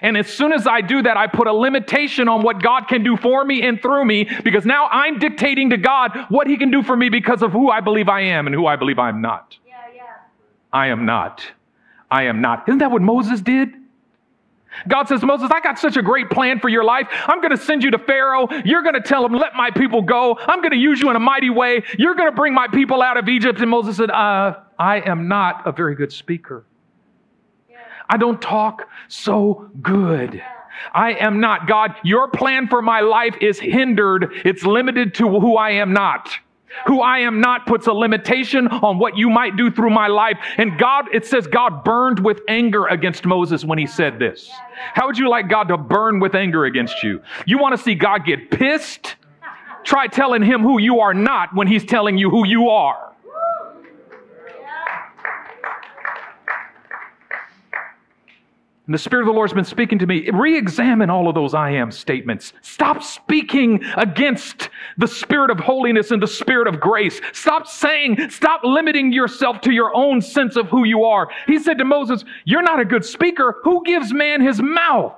And 0.02 0.18
as 0.18 0.28
soon 0.28 0.54
as 0.54 0.68
I 0.68 0.82
do 0.82 1.02
that, 1.04 1.18
I 1.18 1.28
put 1.28 1.48
a 1.48 1.54
limitation 1.54 2.28
on 2.28 2.44
what 2.44 2.62
God 2.62 2.88
can 2.88 3.04
do 3.04 3.18
for 3.18 3.44
me 3.44 3.64
and 3.64 3.82
through 3.82 4.06
me 4.06 4.30
because 4.44 4.66
now 4.66 4.88
I'm 4.88 5.20
dictating 5.20 5.72
to 5.72 5.78
God 5.78 6.26
what 6.30 6.48
He 6.48 6.58
can 6.58 6.72
do 6.72 6.84
for 6.84 6.96
me 6.96 7.10
because 7.10 7.42
of 7.42 7.52
who 7.52 7.70
I 7.70 7.82
believe 7.82 8.10
I 8.10 8.22
am 8.22 8.48
and 8.48 8.56
who 8.56 8.68
I 8.68 8.76
believe 8.76 9.00
I'm 9.00 9.22
not. 9.22 9.58
Yeah, 9.68 9.74
yeah. 9.96 10.04
I 10.72 10.88
am 10.88 11.06
not. 11.06 11.44
I 12.10 12.24
am 12.24 12.42
not. 12.42 12.68
Isn't 12.68 12.80
that 12.80 12.92
what 12.92 13.02
Moses 13.02 13.42
did? 13.42 13.74
God 14.88 15.08
says, 15.08 15.24
Moses, 15.24 15.50
I 15.52 15.60
got 15.60 15.80
such 15.80 15.98
a 15.98 16.04
great 16.04 16.30
plan 16.30 16.60
for 16.60 16.70
your 16.70 16.84
life. 16.84 17.08
I'm 17.28 17.42
going 17.42 17.56
to 17.56 17.58
send 17.58 17.84
you 17.84 17.92
to 17.92 17.98
Pharaoh. 17.98 18.48
You're 18.64 18.84
going 18.84 18.94
to 18.94 19.02
tell 19.02 19.26
him, 19.26 19.34
let 19.34 19.56
my 19.56 19.72
people 19.72 20.04
go. 20.04 20.38
I'm 20.40 20.60
going 20.60 20.72
to 20.72 20.78
use 20.78 21.00
you 21.00 21.10
in 21.10 21.16
a 21.16 21.20
mighty 21.20 21.50
way. 21.50 21.84
You're 21.98 22.14
going 22.14 22.30
to 22.30 22.36
bring 22.36 22.54
my 22.54 22.68
people 22.68 23.02
out 23.02 23.18
of 23.18 23.28
Egypt. 23.28 23.60
And 23.60 23.72
Moses 23.72 23.98
said, 23.98 24.12
uh, 24.12 24.60
I 24.78 25.02
am 25.02 25.28
not 25.28 25.66
a 25.66 25.72
very 25.72 25.96
good 25.96 26.14
speaker. 26.14 26.67
I 28.10 28.18
don't 28.18 28.42
talk 28.42 28.88
so 29.08 29.70
good. 29.82 30.42
I 30.94 31.14
am 31.14 31.40
not. 31.40 31.68
God, 31.68 31.96
your 32.04 32.28
plan 32.30 32.68
for 32.68 32.82
my 32.82 33.02
life 33.02 33.36
is 33.42 33.60
hindered. 33.60 34.32
It's 34.46 34.64
limited 34.64 35.14
to 35.16 35.40
who 35.40 35.58
I 35.58 35.72
am 35.72 35.94
not. 35.94 36.30
Who 36.86 37.02
I 37.02 37.20
am 37.20 37.42
not 37.42 37.66
puts 37.66 37.88
a 37.88 37.94
limitation 37.94 38.68
on 38.68 39.00
what 39.00 39.18
you 39.18 39.30
might 39.30 39.58
do 39.58 39.72
through 39.72 39.90
my 39.90 40.08
life. 40.08 40.38
And 40.58 40.78
God, 40.78 41.06
it 41.14 41.26
says 41.26 41.48
God 41.48 41.84
burned 41.84 42.20
with 42.20 42.42
anger 42.48 42.86
against 42.88 43.26
Moses 43.26 43.66
when 43.66 43.80
he 43.80 43.88
said 43.88 44.20
this. 44.20 44.52
How 44.94 45.08
would 45.08 45.18
you 45.18 45.30
like 45.30 45.50
God 45.50 45.70
to 45.70 45.78
burn 45.78 46.20
with 46.20 46.36
anger 46.36 46.66
against 46.66 47.02
you? 47.02 47.22
You 47.46 47.58
want 47.58 47.76
to 47.76 47.82
see 47.82 47.96
God 47.96 48.26
get 48.26 48.52
pissed? 48.52 49.16
Try 49.84 50.08
telling 50.08 50.44
him 50.44 50.62
who 50.62 50.80
you 50.80 51.00
are 51.00 51.14
not 51.14 51.56
when 51.56 51.68
he's 51.68 51.86
telling 51.86 52.18
you 52.18 52.30
who 52.30 52.46
you 52.46 52.70
are. 52.70 53.14
And 58.88 58.94
the 58.94 59.00
Spirit 59.00 59.24
of 59.24 59.28
the 59.28 59.34
Lord 59.34 59.50
has 59.50 59.54
been 59.54 59.66
speaking 59.66 60.00
to 60.00 60.08
me. 60.08 60.30
Re 60.32 60.58
examine 60.58 61.10
all 61.10 61.28
of 61.28 61.36
those 61.36 61.54
I 61.54 61.72
am 61.72 61.92
statements. 61.92 62.54
Stop 62.62 63.04
speaking 63.04 63.84
against 63.98 64.70
the 64.98 65.08
Spirit 65.08 65.52
of 65.52 65.60
holiness 65.60 66.12
and 66.12 66.24
the 66.24 66.28
Spirit 66.28 66.68
of 66.68 66.80
grace. 66.80 67.20
Stop 67.34 67.68
saying, 67.68 68.30
stop 68.30 68.62
limiting 68.64 69.12
yourself 69.12 69.60
to 69.62 69.74
your 69.74 69.94
own 69.94 70.22
sense 70.22 70.56
of 70.56 70.70
who 70.70 70.86
you 70.86 71.04
are. 71.04 71.28
He 71.48 71.60
said 71.60 71.78
to 71.80 71.86
Moses, 71.86 72.24
You're 72.46 72.64
not 72.64 72.80
a 72.80 72.86
good 72.86 73.04
speaker. 73.04 73.58
Who 73.64 73.84
gives 73.84 74.14
man 74.14 74.42
his 74.42 74.62
mouth? 74.62 75.14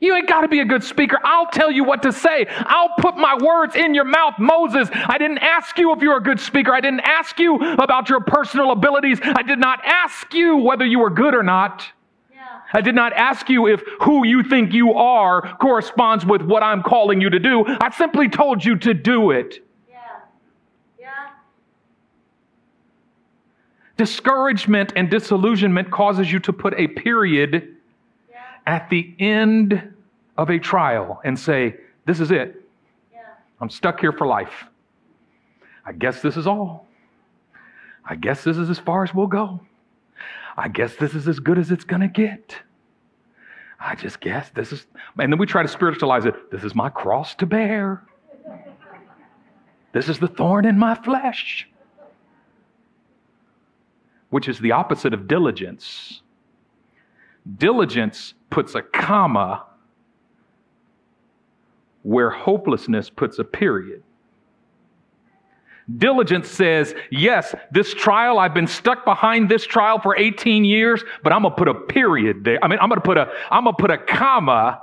You 0.00 0.14
ain't 0.14 0.28
got 0.28 0.42
to 0.42 0.48
be 0.48 0.60
a 0.60 0.64
good 0.64 0.84
speaker. 0.84 1.18
I'll 1.24 1.50
tell 1.50 1.70
you 1.72 1.82
what 1.82 2.02
to 2.02 2.12
say. 2.12 2.46
I'll 2.48 2.94
put 2.98 3.16
my 3.16 3.36
words 3.42 3.74
in 3.74 3.94
your 3.94 4.04
mouth. 4.04 4.34
Moses, 4.38 4.88
I 4.92 5.18
didn't 5.18 5.38
ask 5.38 5.76
you 5.76 5.92
if 5.92 6.00
you're 6.00 6.18
a 6.18 6.22
good 6.22 6.38
speaker. 6.38 6.72
I 6.72 6.80
didn't 6.80 7.00
ask 7.00 7.38
you 7.38 7.56
about 7.56 8.08
your 8.08 8.20
personal 8.20 8.70
abilities. 8.70 9.18
I 9.22 9.42
did 9.42 9.58
not 9.58 9.80
ask 9.84 10.32
you 10.32 10.56
whether 10.56 10.86
you 10.86 11.00
were 11.00 11.10
good 11.10 11.34
or 11.34 11.42
not. 11.42 11.84
Yeah. 12.32 12.60
I 12.72 12.80
did 12.80 12.94
not 12.94 13.12
ask 13.12 13.48
you 13.48 13.66
if 13.66 13.82
who 14.02 14.24
you 14.24 14.44
think 14.44 14.72
you 14.72 14.94
are 14.94 15.56
corresponds 15.56 16.24
with 16.24 16.42
what 16.42 16.62
I'm 16.62 16.84
calling 16.84 17.20
you 17.20 17.30
to 17.30 17.40
do. 17.40 17.64
I 17.66 17.90
simply 17.90 18.28
told 18.28 18.64
you 18.64 18.76
to 18.78 18.94
do 18.94 19.32
it. 19.32 19.66
Yeah. 19.88 19.96
Yeah. 21.00 21.30
Discouragement 23.96 24.92
and 24.94 25.10
disillusionment 25.10 25.90
causes 25.90 26.30
you 26.30 26.38
to 26.38 26.52
put 26.52 26.74
a 26.74 26.86
period 26.86 27.74
at 28.68 28.90
the 28.90 29.14
end 29.18 29.94
of 30.36 30.50
a 30.50 30.58
trial 30.58 31.20
and 31.24 31.36
say, 31.36 31.74
This 32.04 32.20
is 32.20 32.30
it. 32.30 32.62
Yeah. 33.10 33.20
I'm 33.60 33.70
stuck 33.70 33.98
here 33.98 34.12
for 34.12 34.26
life. 34.26 34.66
I 35.86 35.92
guess 35.92 36.20
this 36.20 36.36
is 36.36 36.46
all. 36.46 36.86
I 38.04 38.14
guess 38.14 38.44
this 38.44 38.58
is 38.58 38.68
as 38.68 38.78
far 38.78 39.02
as 39.02 39.14
we'll 39.14 39.26
go. 39.26 39.60
I 40.56 40.68
guess 40.68 40.96
this 40.96 41.14
is 41.14 41.26
as 41.26 41.40
good 41.40 41.58
as 41.58 41.70
it's 41.70 41.84
going 41.84 42.02
to 42.02 42.08
get. 42.08 42.56
I 43.80 43.94
just 43.94 44.20
guess 44.20 44.50
this 44.50 44.72
is, 44.72 44.86
and 45.18 45.32
then 45.32 45.38
we 45.38 45.46
try 45.46 45.62
to 45.62 45.68
spiritualize 45.68 46.26
it. 46.26 46.50
This 46.50 46.62
is 46.62 46.74
my 46.74 46.90
cross 46.90 47.34
to 47.36 47.46
bear. 47.46 48.02
This 49.92 50.08
is 50.10 50.18
the 50.18 50.28
thorn 50.28 50.66
in 50.66 50.78
my 50.78 50.94
flesh, 50.94 51.68
which 54.28 54.46
is 54.46 54.58
the 54.58 54.72
opposite 54.72 55.14
of 55.14 55.26
diligence. 55.26 56.20
Diligence 57.56 58.34
puts 58.50 58.74
a 58.74 58.82
comma 58.82 59.64
where 62.02 62.30
hopelessness 62.30 63.10
puts 63.10 63.38
a 63.38 63.44
period. 63.44 64.02
Diligence 65.96 66.48
says, 66.48 66.94
yes, 67.10 67.54
this 67.70 67.94
trial, 67.94 68.38
I've 68.38 68.52
been 68.52 68.66
stuck 68.66 69.04
behind 69.06 69.48
this 69.48 69.64
trial 69.64 69.98
for 70.00 70.16
18 70.16 70.64
years, 70.64 71.02
but 71.22 71.32
I'm 71.32 71.42
gonna 71.42 71.54
put 71.54 71.68
a 71.68 71.74
period 71.74 72.44
there. 72.44 72.58
I 72.62 72.68
mean, 72.68 72.78
I'm 72.80 72.90
gonna 72.90 73.00
put 73.00 73.16
a, 73.16 73.32
I'm 73.50 73.64
gonna 73.64 73.76
put 73.76 73.90
a 73.90 73.96
comma 73.96 74.82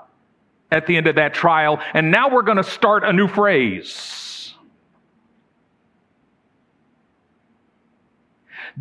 at 0.71 0.87
the 0.87 0.97
end 0.97 1.07
of 1.07 1.15
that 1.15 1.33
trial, 1.33 1.79
and 1.93 2.09
now 2.09 2.29
we're 2.29 2.41
gonna 2.41 2.63
start 2.63 3.03
a 3.03 3.13
new 3.13 3.27
phrase. 3.27 4.55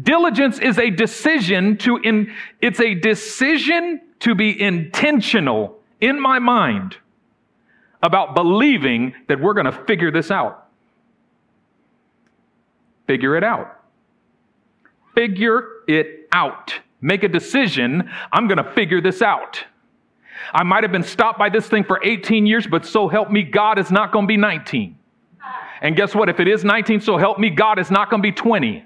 Diligence 0.02 0.58
is 0.58 0.78
a 0.78 0.90
decision 0.90 1.76
to 1.78 1.98
in, 1.98 2.32
it's 2.60 2.80
a 2.80 2.94
decision 2.94 4.00
to 4.24 4.34
be 4.34 4.60
intentional 4.60 5.78
in 6.00 6.18
my 6.18 6.38
mind 6.38 6.96
about 8.02 8.34
believing 8.34 9.14
that 9.28 9.38
we're 9.38 9.52
going 9.54 9.66
to 9.66 9.84
figure 9.86 10.10
this 10.10 10.30
out. 10.30 10.66
Figure 13.06 13.36
it 13.36 13.44
out. 13.44 13.82
Figure 15.14 15.68
it 15.86 16.26
out. 16.32 16.72
Make 17.02 17.22
a 17.22 17.28
decision. 17.28 18.10
I'm 18.32 18.48
going 18.48 18.56
to 18.56 18.72
figure 18.72 19.02
this 19.02 19.20
out. 19.20 19.62
I 20.54 20.62
might 20.62 20.84
have 20.84 20.92
been 20.92 21.02
stopped 21.02 21.38
by 21.38 21.50
this 21.50 21.68
thing 21.68 21.84
for 21.84 22.00
18 22.02 22.46
years, 22.46 22.66
but 22.66 22.86
so 22.86 23.08
help 23.08 23.30
me, 23.30 23.42
God 23.42 23.78
is 23.78 23.90
not 23.90 24.10
going 24.10 24.24
to 24.24 24.28
be 24.28 24.38
19. 24.38 24.96
And 25.82 25.96
guess 25.96 26.14
what? 26.14 26.30
If 26.30 26.40
it 26.40 26.48
is 26.48 26.64
19, 26.64 27.00
so 27.00 27.18
help 27.18 27.38
me, 27.38 27.50
God 27.50 27.78
is 27.78 27.90
not 27.90 28.08
going 28.08 28.22
to 28.22 28.26
be 28.26 28.32
20. 28.32 28.84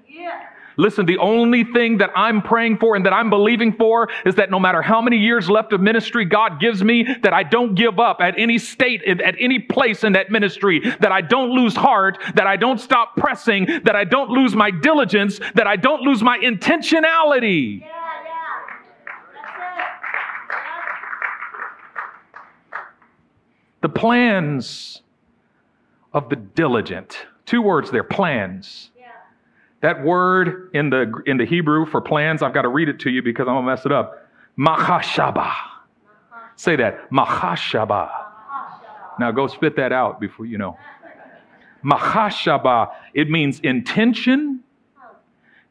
Listen, 0.78 1.06
the 1.06 1.18
only 1.18 1.64
thing 1.64 1.98
that 1.98 2.10
I'm 2.14 2.40
praying 2.40 2.78
for 2.78 2.94
and 2.94 3.04
that 3.04 3.12
I'm 3.12 3.28
believing 3.30 3.72
for 3.72 4.08
is 4.24 4.36
that 4.36 4.48
no 4.48 4.60
matter 4.60 4.80
how 4.80 5.02
many 5.02 5.16
years 5.16 5.50
left 5.50 5.72
of 5.72 5.80
ministry 5.80 6.24
God 6.24 6.60
gives 6.60 6.84
me, 6.84 7.02
that 7.22 7.32
I 7.32 7.42
don't 7.42 7.74
give 7.74 7.98
up 7.98 8.20
at 8.20 8.38
any 8.38 8.58
state, 8.58 9.02
at 9.02 9.34
any 9.40 9.58
place 9.58 10.04
in 10.04 10.12
that 10.12 10.30
ministry, 10.30 10.78
that 11.00 11.10
I 11.10 11.20
don't 11.20 11.50
lose 11.50 11.74
heart, 11.74 12.18
that 12.36 12.46
I 12.46 12.56
don't 12.56 12.80
stop 12.80 13.16
pressing, 13.16 13.66
that 13.84 13.96
I 13.96 14.04
don't 14.04 14.30
lose 14.30 14.54
my 14.54 14.70
diligence, 14.70 15.40
that 15.56 15.66
I 15.66 15.74
don't 15.74 16.02
lose 16.02 16.22
my 16.22 16.38
intentionality. 16.38 17.80
Yeah. 17.80 17.98
The 23.80 23.88
plans 23.88 25.02
of 26.12 26.28
the 26.28 26.36
diligent. 26.36 27.26
Two 27.46 27.62
words 27.62 27.90
there, 27.90 28.02
plans. 28.02 28.90
That 29.80 30.02
word 30.02 30.70
in 30.74 30.90
the, 30.90 31.22
in 31.26 31.36
the 31.36 31.46
Hebrew 31.46 31.86
for 31.86 32.00
plans, 32.00 32.42
I've 32.42 32.54
got 32.54 32.62
to 32.62 32.68
read 32.68 32.88
it 32.88 32.98
to 33.00 33.10
you 33.10 33.22
because 33.22 33.46
I'm 33.46 33.54
going 33.54 33.64
to 33.64 33.70
mess 33.70 33.86
it 33.86 33.92
up. 33.92 34.28
Mahashaba. 34.58 35.52
Say 36.56 36.74
that. 36.76 37.08
Mahashaba. 37.10 38.10
Now 39.20 39.30
go 39.30 39.46
spit 39.46 39.76
that 39.76 39.92
out 39.92 40.20
before 40.20 40.46
you 40.46 40.58
know. 40.58 40.76
Mahashaba. 41.84 42.92
It 43.14 43.30
means 43.30 43.60
intention, 43.60 44.64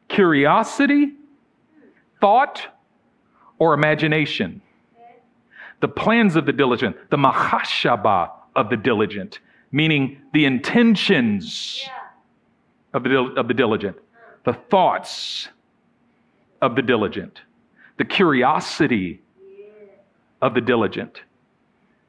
curiosity, 0.08 1.12
thought, 2.20 2.66
or 3.58 3.74
imagination. 3.74 4.62
The 5.80 5.88
plans 5.88 6.34
of 6.34 6.46
the 6.46 6.52
diligent, 6.52 6.96
the 7.10 7.18
mahashaba 7.18 8.30
of 8.56 8.70
the 8.70 8.76
diligent, 8.76 9.40
meaning 9.70 10.20
the 10.32 10.46
intentions. 10.46 11.82
Yeah 11.86 11.97
of 12.98 13.04
the, 13.04 13.40
of 13.40 13.48
the 13.48 13.54
diligent, 13.54 13.96
the 14.44 14.52
thoughts 14.52 15.48
of 16.60 16.74
the 16.74 16.82
diligent, 16.82 17.40
the 17.96 18.04
curiosity 18.04 19.20
of 20.42 20.54
the 20.54 20.60
diligent. 20.60 21.22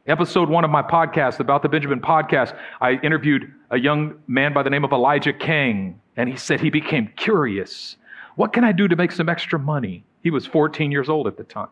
Episode 0.07 0.49
one 0.49 0.63
of 0.63 0.71
my 0.71 0.81
podcast 0.81 1.39
about 1.39 1.61
the 1.61 1.69
Benjamin 1.69 2.01
podcast, 2.01 2.57
I 2.81 2.93
interviewed 3.03 3.53
a 3.69 3.77
young 3.77 4.15
man 4.27 4.53
by 4.53 4.63
the 4.63 4.69
name 4.69 4.83
of 4.83 4.91
Elijah 4.91 5.33
Kang, 5.33 6.01
and 6.17 6.27
he 6.27 6.35
said 6.35 6.59
he 6.59 6.71
became 6.71 7.11
curious. 7.15 7.95
What 8.35 8.51
can 8.51 8.63
I 8.63 8.71
do 8.71 8.87
to 8.87 8.95
make 8.95 9.11
some 9.11 9.29
extra 9.29 9.59
money? 9.59 10.03
He 10.23 10.31
was 10.31 10.47
14 10.47 10.91
years 10.91 11.09
old 11.09 11.27
at 11.27 11.37
the 11.37 11.43
time. 11.43 11.69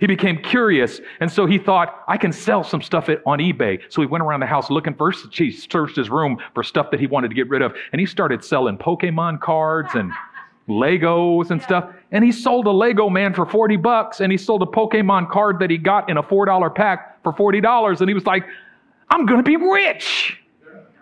He 0.00 0.06
became 0.06 0.42
curious, 0.42 0.98
and 1.20 1.30
so 1.30 1.44
he 1.44 1.58
thought, 1.58 2.04
I 2.08 2.16
can 2.16 2.32
sell 2.32 2.64
some 2.64 2.80
stuff 2.80 3.10
on 3.26 3.38
eBay. 3.38 3.80
So 3.90 4.00
he 4.00 4.06
went 4.06 4.24
around 4.24 4.40
the 4.40 4.46
house 4.46 4.70
looking 4.70 4.94
first. 4.94 5.26
He 5.32 5.52
searched 5.52 5.94
his 5.94 6.08
room 6.08 6.38
for 6.54 6.62
stuff 6.62 6.90
that 6.90 7.00
he 7.00 7.06
wanted 7.06 7.28
to 7.28 7.34
get 7.34 7.50
rid 7.50 7.60
of, 7.60 7.74
and 7.92 8.00
he 8.00 8.06
started 8.06 8.42
selling 8.42 8.78
Pokemon 8.78 9.40
cards 9.40 9.90
and 9.94 10.10
Legos 10.68 11.50
and 11.50 11.60
stuff. 11.60 11.92
And 12.12 12.24
he 12.24 12.32
sold 12.32 12.66
a 12.66 12.70
Lego 12.70 13.10
man 13.10 13.34
for 13.34 13.44
40 13.44 13.76
bucks, 13.76 14.20
and 14.20 14.32
he 14.32 14.38
sold 14.38 14.62
a 14.62 14.66
Pokemon 14.66 15.30
card 15.30 15.58
that 15.58 15.68
he 15.68 15.76
got 15.76 16.08
in 16.08 16.16
a 16.16 16.22
$4 16.22 16.74
pack 16.74 17.22
for 17.22 17.34
$40. 17.34 18.00
And 18.00 18.08
he 18.08 18.14
was 18.14 18.24
like, 18.24 18.44
I'm 19.10 19.26
going 19.26 19.38
to 19.38 19.44
be 19.44 19.56
rich. 19.56 20.40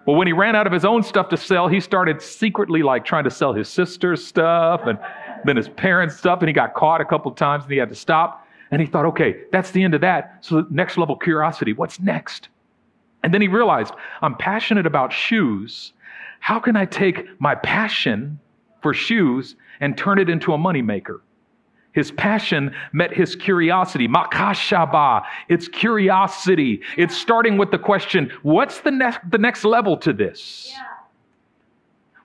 Well, 0.07 0.17
when 0.17 0.27
he 0.27 0.33
ran 0.33 0.57
out 0.57 0.67
of 0.67 0.73
his 0.73 0.85
own 0.85 1.05
stuff 1.05 1.29
to 1.29 1.37
sell, 1.37 1.69
he 1.69 1.79
started 1.79 2.21
secretly 2.21 2.83
like 2.83 3.05
trying 3.05 3.25
to 3.25 3.31
sell 3.31 3.53
his 3.53 3.69
sister's 3.69 4.27
stuff 4.27 4.81
and 4.87 4.99
then 5.45 5.57
his 5.57 5.69
parents' 5.69 6.17
stuff, 6.17 6.41
and 6.41 6.49
he 6.49 6.53
got 6.53 6.75
caught 6.75 7.01
a 7.01 7.05
couple 7.05 7.31
times 7.31 7.65
and 7.65 7.73
he 7.73 7.79
had 7.79 7.91
to 7.91 7.95
stop. 7.95 8.47
And 8.71 8.81
he 8.81 8.87
thought, 8.87 9.07
okay, 9.07 9.43
that's 9.51 9.71
the 9.71 9.83
end 9.83 9.95
of 9.95 10.01
that. 10.03 10.39
So, 10.41 10.67
next 10.71 10.99
level 10.99 11.17
curiosity, 11.17 11.73
what's 11.73 12.01
next? 12.01 12.49
And 13.23 13.33
then 13.33 13.41
he 13.41 13.49
realized, 13.49 13.95
I'm 14.23 14.37
passionate 14.37 14.87
about 14.87 15.13
shoes. 15.13 15.93
How 16.41 16.61
can 16.61 16.77
I 16.77 16.85
take 16.85 17.27
my 17.41 17.55
passion 17.55 18.39
for 18.83 18.95
shoes 18.95 19.57
and 19.81 19.97
turn 19.97 20.19
it 20.19 20.29
into 20.29 20.53
a 20.53 20.59
moneymaker? 20.59 21.21
His 21.93 22.13
passion 22.13 22.75
met 22.93 23.13
his 23.13 23.35
curiosity. 23.35 24.07
Makashaba. 24.07 25.25
It's 25.49 25.67
curiosity. 25.67 26.81
It's 26.97 27.17
starting 27.17 27.57
with 27.57 27.71
the 27.71 27.79
question, 27.79 28.31
what's 28.43 28.81
the, 28.81 28.93
ne- 28.93 29.19
the 29.31 29.39
next 29.39 29.65
level 29.65 29.97
to 29.99 30.13
this? 30.13 30.69
Yeah. 30.71 30.83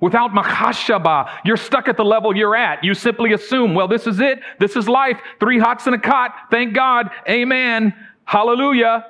Without 0.03 0.31
makashaba, 0.31 1.29
you're 1.45 1.55
stuck 1.55 1.87
at 1.87 1.95
the 1.95 2.03
level 2.03 2.35
you're 2.35 2.57
at. 2.57 2.83
You 2.83 2.93
simply 2.93 3.31
assume, 3.31 3.73
well, 3.73 3.87
this 3.87 4.05
is 4.05 4.19
it. 4.19 4.41
This 4.59 4.75
is 4.75 4.89
life. 4.89 5.17
Three 5.39 5.57
hots 5.57 5.87
in 5.87 5.93
a 5.93 5.97
cot. 5.97 6.35
Thank 6.51 6.73
God. 6.73 7.09
Amen. 7.29 7.95
Hallelujah. 8.25 9.05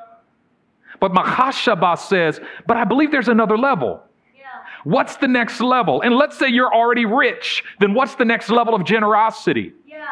But 0.99 1.11
makashaba 1.13 1.97
says, 1.97 2.39
but 2.67 2.77
I 2.77 2.83
believe 2.83 3.09
there's 3.09 3.27
another 3.27 3.57
level. 3.57 4.03
Yeah. 4.37 4.43
What's 4.83 5.15
the 5.15 5.27
next 5.27 5.61
level? 5.61 6.01
And 6.01 6.15
let's 6.15 6.37
say 6.37 6.49
you're 6.49 6.71
already 6.71 7.05
rich, 7.05 7.63
then 7.79 7.95
what's 7.95 8.13
the 8.13 8.25
next 8.25 8.51
level 8.51 8.75
of 8.75 8.85
generosity? 8.85 9.73
Yeah. 9.87 10.05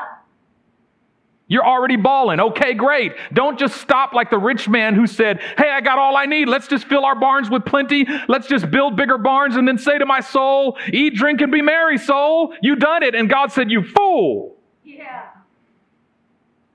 You're 1.51 1.67
already 1.67 1.97
balling. 1.97 2.39
Okay, 2.39 2.73
great. 2.73 3.11
Don't 3.33 3.59
just 3.59 3.81
stop 3.81 4.13
like 4.13 4.29
the 4.29 4.37
rich 4.37 4.69
man 4.69 4.95
who 4.95 5.05
said, 5.05 5.41
Hey, 5.57 5.69
I 5.69 5.81
got 5.81 5.99
all 5.99 6.15
I 6.15 6.25
need. 6.25 6.47
Let's 6.47 6.65
just 6.65 6.85
fill 6.85 7.03
our 7.03 7.13
barns 7.13 7.49
with 7.49 7.65
plenty. 7.65 8.07
Let's 8.29 8.47
just 8.47 8.71
build 8.71 8.95
bigger 8.95 9.17
barns 9.17 9.57
and 9.57 9.67
then 9.67 9.77
say 9.77 9.97
to 9.97 10.05
my 10.05 10.21
soul, 10.21 10.77
Eat, 10.93 11.13
drink, 11.13 11.41
and 11.41 11.51
be 11.51 11.61
merry, 11.61 11.97
soul. 11.97 12.53
You 12.61 12.77
done 12.77 13.03
it. 13.03 13.15
And 13.15 13.29
God 13.29 13.51
said, 13.51 13.69
You 13.69 13.83
fool. 13.83 14.55
Yeah. 14.85 15.25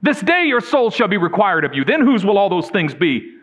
This 0.03 0.21
day 0.21 0.45
your 0.45 0.61
soul 0.61 0.91
shall 0.91 1.09
be 1.09 1.17
required 1.17 1.65
of 1.65 1.73
you. 1.73 1.83
Then 1.83 2.03
whose 2.03 2.23
will 2.23 2.37
all 2.37 2.51
those 2.51 2.69
things 2.69 2.95
be? 2.95 3.35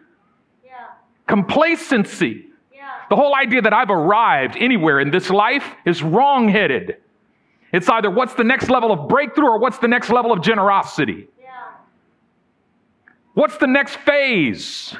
Yeah. 0.63 0.85
Complacency. 1.27 2.45
Yeah. 2.71 2.91
The 3.09 3.15
whole 3.15 3.33
idea 3.33 3.63
that 3.63 3.73
I've 3.73 3.89
arrived 3.89 4.55
anywhere 4.57 4.99
in 4.99 5.09
this 5.09 5.31
life 5.31 5.65
is 5.83 6.03
wrong 6.03 6.47
headed. 6.47 6.97
It's 7.73 7.89
either 7.89 8.11
what's 8.11 8.35
the 8.35 8.43
next 8.43 8.69
level 8.69 8.91
of 8.91 9.09
breakthrough 9.09 9.47
or 9.47 9.59
what's 9.59 9.79
the 9.79 9.87
next 9.87 10.11
level 10.11 10.31
of 10.31 10.41
generosity. 10.41 11.27
Yeah. 11.41 11.49
What's 13.33 13.57
the 13.57 13.67
next 13.67 13.95
phase? 13.97 14.95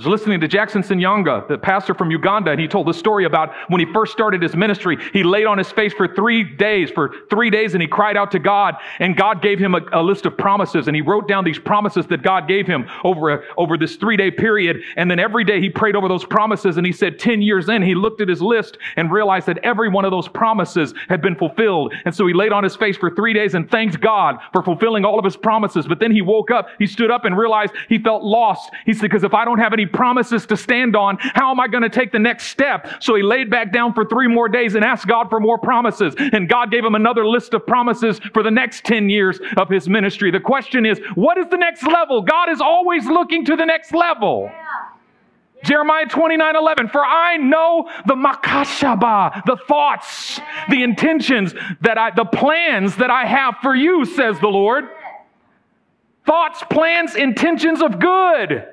Was 0.00 0.20
listening 0.20 0.40
to 0.40 0.48
Jackson 0.48 0.82
Senyonga, 0.82 1.46
the 1.46 1.58
pastor 1.58 1.92
from 1.92 2.10
Uganda, 2.10 2.50
and 2.50 2.58
he 2.58 2.66
told 2.66 2.86
the 2.86 2.94
story 2.94 3.26
about 3.26 3.52
when 3.68 3.80
he 3.80 3.92
first 3.92 4.12
started 4.12 4.40
his 4.40 4.56
ministry. 4.56 4.96
He 5.12 5.22
laid 5.22 5.44
on 5.44 5.58
his 5.58 5.70
face 5.70 5.92
for 5.92 6.08
three 6.08 6.42
days, 6.42 6.90
for 6.90 7.12
three 7.28 7.50
days, 7.50 7.74
and 7.74 7.82
he 7.82 7.88
cried 7.88 8.16
out 8.16 8.30
to 8.30 8.38
God, 8.38 8.76
and 8.98 9.14
God 9.14 9.42
gave 9.42 9.58
him 9.58 9.74
a, 9.74 9.80
a 9.92 10.02
list 10.02 10.24
of 10.24 10.38
promises, 10.38 10.86
and 10.86 10.96
he 10.96 11.02
wrote 11.02 11.28
down 11.28 11.44
these 11.44 11.58
promises 11.58 12.06
that 12.06 12.22
God 12.22 12.48
gave 12.48 12.66
him 12.66 12.88
over, 13.04 13.28
a, 13.28 13.42
over 13.58 13.76
this 13.76 13.96
three 13.96 14.16
day 14.16 14.30
period. 14.30 14.80
And 14.96 15.10
then 15.10 15.18
every 15.18 15.44
day 15.44 15.60
he 15.60 15.68
prayed 15.68 15.96
over 15.96 16.08
those 16.08 16.24
promises, 16.24 16.78
and 16.78 16.86
he 16.86 16.92
said 16.92 17.18
10 17.18 17.42
years 17.42 17.68
in, 17.68 17.82
he 17.82 17.94
looked 17.94 18.22
at 18.22 18.28
his 18.28 18.40
list 18.40 18.78
and 18.96 19.12
realized 19.12 19.48
that 19.48 19.58
every 19.58 19.90
one 19.90 20.06
of 20.06 20.10
those 20.10 20.28
promises 20.28 20.94
had 21.10 21.20
been 21.20 21.36
fulfilled. 21.36 21.92
And 22.06 22.14
so 22.14 22.26
he 22.26 22.32
laid 22.32 22.52
on 22.52 22.64
his 22.64 22.74
face 22.74 22.96
for 22.96 23.10
three 23.14 23.34
days 23.34 23.52
and 23.54 23.70
thanked 23.70 24.00
God 24.00 24.38
for 24.54 24.62
fulfilling 24.62 25.04
all 25.04 25.18
of 25.18 25.26
his 25.26 25.36
promises. 25.36 25.86
But 25.86 26.00
then 26.00 26.10
he 26.10 26.22
woke 26.22 26.50
up, 26.50 26.68
he 26.78 26.86
stood 26.86 27.10
up 27.10 27.26
and 27.26 27.36
realized 27.36 27.74
he 27.90 27.98
felt 27.98 28.22
lost. 28.22 28.70
He 28.86 28.94
said, 28.94 29.02
because 29.02 29.24
if 29.24 29.34
I 29.34 29.44
don't 29.44 29.58
have 29.58 29.74
any 29.74 29.89
promises 29.92 30.46
to 30.46 30.56
stand 30.56 30.96
on. 30.96 31.18
How 31.20 31.50
am 31.50 31.60
I 31.60 31.68
going 31.68 31.82
to 31.82 31.88
take 31.88 32.12
the 32.12 32.18
next 32.18 32.46
step? 32.46 33.02
So 33.02 33.14
he 33.14 33.22
laid 33.22 33.50
back 33.50 33.72
down 33.72 33.94
for 33.94 34.04
three 34.04 34.28
more 34.28 34.48
days 34.48 34.74
and 34.74 34.84
asked 34.84 35.06
God 35.06 35.28
for 35.28 35.40
more 35.40 35.58
promises. 35.58 36.14
And 36.18 36.48
God 36.48 36.70
gave 36.70 36.84
him 36.84 36.94
another 36.94 37.26
list 37.26 37.54
of 37.54 37.66
promises 37.66 38.18
for 38.32 38.42
the 38.42 38.50
next 38.50 38.84
10 38.84 39.08
years 39.08 39.40
of 39.56 39.68
his 39.68 39.88
ministry. 39.88 40.30
The 40.30 40.40
question 40.40 40.86
is, 40.86 41.00
what 41.14 41.38
is 41.38 41.46
the 41.48 41.56
next 41.56 41.86
level? 41.86 42.22
God 42.22 42.50
is 42.50 42.60
always 42.60 43.06
looking 43.06 43.44
to 43.46 43.56
the 43.56 43.66
next 43.66 43.92
level. 43.92 44.48
Yeah. 44.50 44.90
Jeremiah 45.62 46.06
29 46.06 46.56
11, 46.56 46.88
for 46.88 47.04
I 47.04 47.36
know 47.36 47.90
the 48.06 48.14
makashaba, 48.14 49.44
the 49.44 49.58
thoughts, 49.68 50.40
the 50.70 50.82
intentions 50.82 51.54
that 51.82 51.98
I, 51.98 52.10
the 52.12 52.24
plans 52.24 52.96
that 52.96 53.10
I 53.10 53.26
have 53.26 53.56
for 53.60 53.74
you, 53.74 54.04
says 54.04 54.40
the 54.40 54.48
Lord. 54.48 54.88
Thoughts, 56.26 56.62
plans, 56.70 57.14
intentions 57.14 57.82
of 57.82 57.98
good 57.98 58.66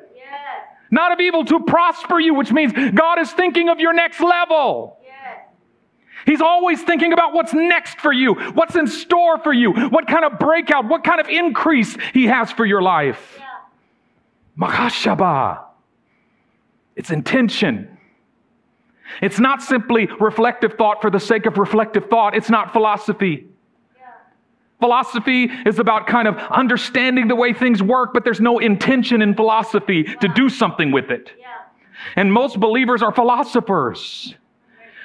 not 0.91 1.12
of 1.12 1.19
evil 1.19 1.45
to 1.45 1.60
prosper 1.60 2.19
you, 2.19 2.34
which 2.34 2.52
means 2.52 2.73
God 2.93 3.19
is 3.19 3.32
thinking 3.32 3.69
of 3.69 3.80
your 3.80 3.93
next 3.93 4.19
level. 4.19 4.97
He's 6.26 6.41
always 6.41 6.84
thinking 6.84 7.13
about 7.13 7.34
what's 7.34 7.54
next 7.54 8.02
for 8.02 8.12
you, 8.12 8.34
what's 8.34 8.76
in 8.76 8.86
store 8.88 9.38
for 9.39 9.54
you, 9.54 9.71
what 9.71 10.08
kind 10.08 10.26
of 10.26 10.38
breakout, 10.38 10.86
what 10.89 11.06
kind 11.06 11.21
of 11.21 11.30
increase 11.30 11.95
He 12.13 12.26
has 12.26 12.52
for 12.52 12.65
your 12.65 12.82
life. 12.82 13.36
Yeah. 13.38 13.45
It's 16.97 17.12
intention. 17.12 17.97
It's 19.21 19.39
not 19.39 19.62
simply 19.62 20.10
reflective 20.19 20.73
thought 20.73 21.02
for 21.02 21.10
the 21.10 21.19
sake 21.19 21.45
of 21.45 21.58
reflective 21.58 22.10
thought. 22.10 22.36
It's 22.36 22.50
not 22.50 22.73
philosophy. 22.73 23.47
Philosophy 24.80 25.46
is 25.66 25.80
about 25.80 26.06
kind 26.06 26.28
of 26.28 26.38
understanding 26.38 27.28
the 27.28 27.36
way 27.36 27.52
things 27.52 27.82
work, 27.82 28.13
but 28.13 28.24
there's 28.24 28.40
no 28.40 28.60
intention 28.60 29.22
in 29.22 29.34
philosophy 29.34 30.04
to 30.04 30.28
do 30.28 30.50
something 30.50 30.92
with 30.92 31.10
it. 31.10 31.32
And 32.16 32.32
most 32.32 32.60
believers 32.60 33.02
are 33.02 33.12
philosophers. 33.12 34.36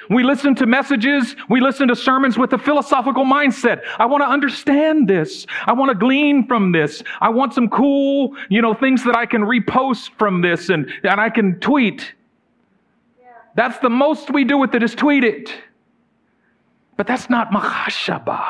We 0.09 0.23
listen 0.23 0.53
to 0.55 0.65
messages, 0.65 1.35
we 1.49 1.61
listen 1.61 1.87
to 1.87 1.95
sermons 1.95 2.37
with 2.37 2.53
a 2.53 2.57
philosophical 2.57 3.23
mindset. 3.23 3.81
I 3.97 4.05
want 4.05 4.21
to 4.21 4.27
understand 4.27 5.07
this. 5.07 5.47
I 5.65 5.73
want 5.73 5.89
to 5.89 5.95
glean 5.95 6.45
from 6.45 6.71
this. 6.71 7.01
I 7.21 7.29
want 7.29 7.53
some 7.53 7.69
cool, 7.69 8.35
you 8.49 8.61
know, 8.61 8.73
things 8.73 9.03
that 9.05 9.15
I 9.15 9.25
can 9.25 9.41
repost 9.41 10.11
from 10.17 10.41
this 10.41 10.69
and, 10.69 10.91
and 11.03 11.21
I 11.21 11.29
can 11.29 11.59
tweet. 11.59 12.13
That's 13.55 13.79
the 13.79 13.89
most 13.89 14.29
we 14.31 14.43
do 14.43 14.57
with 14.57 14.75
it 14.75 14.83
is 14.83 14.93
tweet 14.93 15.23
it. 15.23 15.53
But 16.97 17.07
that's 17.07 17.29
not 17.29 17.51
mahashaba. 17.51 18.43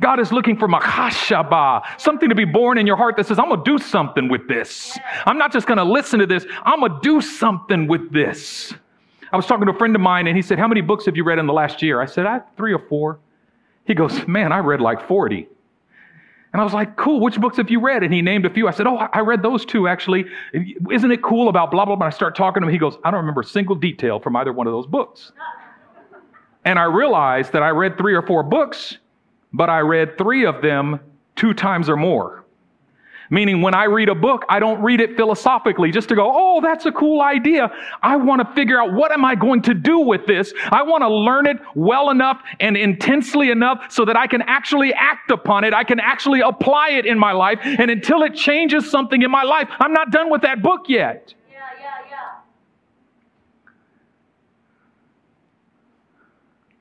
God 0.00 0.20
is 0.20 0.30
looking 0.30 0.56
for 0.56 0.68
makashaba, 0.68 1.82
something 1.98 2.28
to 2.28 2.34
be 2.34 2.44
born 2.44 2.78
in 2.78 2.86
your 2.86 2.96
heart 2.96 3.16
that 3.16 3.26
says, 3.26 3.38
I'm 3.38 3.48
going 3.48 3.64
to 3.64 3.78
do 3.78 3.82
something 3.82 4.28
with 4.28 4.46
this. 4.46 4.98
I'm 5.24 5.38
not 5.38 5.52
just 5.52 5.66
going 5.66 5.78
to 5.78 5.84
listen 5.84 6.20
to 6.20 6.26
this, 6.26 6.46
I'm 6.64 6.80
going 6.80 6.92
to 6.92 7.00
do 7.00 7.20
something 7.20 7.86
with 7.86 8.12
this. 8.12 8.74
I 9.32 9.36
was 9.36 9.46
talking 9.46 9.66
to 9.66 9.72
a 9.72 9.78
friend 9.78 9.94
of 9.94 10.00
mine 10.00 10.26
and 10.26 10.36
he 10.36 10.42
said, 10.42 10.58
How 10.58 10.68
many 10.68 10.80
books 10.80 11.06
have 11.06 11.16
you 11.16 11.24
read 11.24 11.38
in 11.38 11.46
the 11.46 11.52
last 11.52 11.82
year? 11.82 12.00
I 12.00 12.06
said, 12.06 12.26
I 12.26 12.40
three 12.56 12.72
or 12.72 12.78
four. 12.78 13.18
He 13.84 13.94
goes, 13.94 14.26
Man, 14.26 14.52
I 14.52 14.58
read 14.58 14.80
like 14.80 15.06
40. 15.06 15.48
And 16.52 16.60
I 16.60 16.64
was 16.64 16.72
like, 16.72 16.96
Cool, 16.96 17.20
which 17.20 17.40
books 17.40 17.56
have 17.56 17.70
you 17.70 17.80
read? 17.80 18.02
And 18.02 18.14
he 18.14 18.22
named 18.22 18.46
a 18.46 18.50
few. 18.50 18.68
I 18.68 18.70
said, 18.70 18.86
Oh, 18.86 18.96
I 18.96 19.20
read 19.20 19.42
those 19.42 19.64
two 19.64 19.88
actually. 19.88 20.26
Isn't 20.92 21.10
it 21.10 21.22
cool 21.22 21.48
about 21.48 21.70
blah, 21.70 21.84
blah, 21.84 21.96
blah? 21.96 22.06
And 22.06 22.12
I 22.14 22.16
start 22.16 22.36
talking 22.36 22.62
to 22.62 22.68
him. 22.68 22.72
He 22.72 22.78
goes, 22.78 22.96
I 23.04 23.10
don't 23.10 23.20
remember 23.20 23.40
a 23.40 23.44
single 23.44 23.74
detail 23.74 24.20
from 24.20 24.36
either 24.36 24.52
one 24.52 24.66
of 24.66 24.72
those 24.72 24.86
books. 24.86 25.32
And 26.64 26.78
I 26.78 26.84
realized 26.84 27.52
that 27.52 27.62
I 27.62 27.70
read 27.70 27.98
three 27.98 28.14
or 28.14 28.22
four 28.22 28.42
books 28.42 28.98
but 29.52 29.70
I 29.70 29.80
read 29.80 30.18
three 30.18 30.44
of 30.44 30.62
them 30.62 31.00
two 31.34 31.54
times 31.54 31.88
or 31.88 31.96
more. 31.96 32.46
Meaning, 33.28 33.60
when 33.60 33.74
I 33.74 33.84
read 33.84 34.08
a 34.08 34.14
book, 34.14 34.44
I 34.48 34.60
don't 34.60 34.80
read 34.80 35.00
it 35.00 35.16
philosophically 35.16 35.90
just 35.90 36.08
to 36.10 36.14
go, 36.14 36.30
oh, 36.32 36.60
that's 36.60 36.86
a 36.86 36.92
cool 36.92 37.22
idea. 37.22 37.70
I 38.02 38.14
want 38.16 38.46
to 38.46 38.54
figure 38.54 38.80
out 38.80 38.92
what 38.92 39.10
am 39.10 39.24
I 39.24 39.34
going 39.34 39.62
to 39.62 39.74
do 39.74 39.98
with 39.98 40.26
this? 40.26 40.52
I 40.70 40.82
want 40.82 41.02
to 41.02 41.08
learn 41.08 41.46
it 41.46 41.56
well 41.74 42.10
enough 42.10 42.40
and 42.60 42.76
intensely 42.76 43.50
enough 43.50 43.90
so 43.90 44.04
that 44.04 44.16
I 44.16 44.28
can 44.28 44.42
actually 44.42 44.94
act 44.94 45.32
upon 45.32 45.64
it. 45.64 45.74
I 45.74 45.82
can 45.82 45.98
actually 45.98 46.40
apply 46.40 46.90
it 46.90 47.04
in 47.04 47.18
my 47.18 47.32
life. 47.32 47.58
And 47.62 47.90
until 47.90 48.22
it 48.22 48.34
changes 48.34 48.88
something 48.88 49.22
in 49.22 49.30
my 49.30 49.42
life, 49.42 49.68
I'm 49.80 49.92
not 49.92 50.12
done 50.12 50.30
with 50.30 50.42
that 50.42 50.62
book 50.62 50.82
yet. 50.88 51.34
Yeah, 51.50 51.58
yeah, 51.80 51.94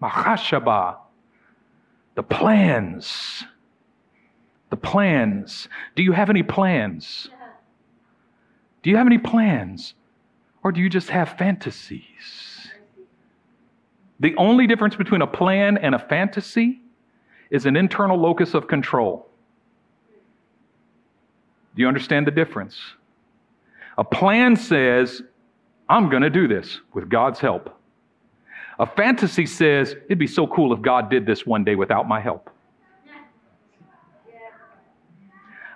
yeah. 0.02 0.08
Mahashaba 0.08 1.05
the 2.16 2.24
plans. 2.24 3.44
The 4.70 4.78
plans. 4.78 5.68
Do 5.96 6.04
you 6.04 6.14
have 6.14 6.30
any 6.30 6.44
plans? 6.44 7.30
Do 8.82 8.90
you 8.90 8.98
have 8.98 9.08
any 9.08 9.18
plans? 9.18 9.94
Or 10.64 10.72
do 10.72 10.82
you 10.82 10.90
just 10.90 11.10
have 11.10 11.38
fantasies? 11.38 12.70
The 14.20 14.36
only 14.38 14.66
difference 14.66 14.96
between 14.96 15.22
a 15.22 15.28
plan 15.28 15.78
and 15.78 15.94
a 15.94 16.00
fantasy 16.00 16.82
is 17.50 17.66
an 17.66 17.76
internal 17.76 18.18
locus 18.18 18.54
of 18.54 18.68
control. 18.68 19.28
Do 21.76 21.82
you 21.82 21.88
understand 21.88 22.26
the 22.26 22.32
difference? 22.32 22.80
A 23.98 24.04
plan 24.04 24.56
says, 24.56 25.22
I'm 25.90 26.10
going 26.10 26.22
to 26.22 26.30
do 26.30 26.48
this 26.48 26.80
with 26.94 27.10
God's 27.10 27.40
help. 27.40 27.75
A 28.80 28.86
fantasy 28.86 29.46
says, 29.46 29.96
it'd 30.06 30.20
be 30.20 30.28
so 30.28 30.48
cool 30.48 30.74
if 30.74 30.82
God 30.82 31.10
did 31.10 31.26
this 31.26 31.46
one 31.46 31.64
day 31.64 31.76
without 31.76 32.08
my 32.08 32.20
help. 32.20 32.50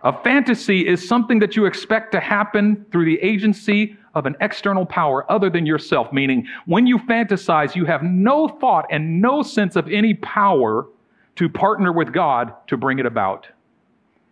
A 0.03 0.23
fantasy 0.23 0.87
is 0.87 1.05
something 1.05 1.39
that 1.39 1.57
you 1.57 1.65
expect 1.65 2.13
to 2.13 2.21
happen 2.21 2.85
through 2.89 3.03
the 3.03 3.19
agency 3.21 3.97
of 4.15 4.25
an 4.25 4.35
external 4.39 4.85
power 4.85 5.29
other 5.29 5.49
than 5.49 5.65
yourself, 5.65 6.13
meaning 6.13 6.47
when 6.65 6.87
you 6.87 6.97
fantasize, 6.99 7.75
you 7.75 7.85
have 7.85 8.01
no 8.01 8.47
thought 8.47 8.85
and 8.89 9.21
no 9.21 9.41
sense 9.41 9.75
of 9.75 9.89
any 9.89 10.13
power 10.13 10.87
to 11.35 11.49
partner 11.49 11.91
with 11.91 12.13
God 12.13 12.53
to 12.67 12.77
bring 12.77 12.99
it 12.99 13.05
about. 13.05 13.47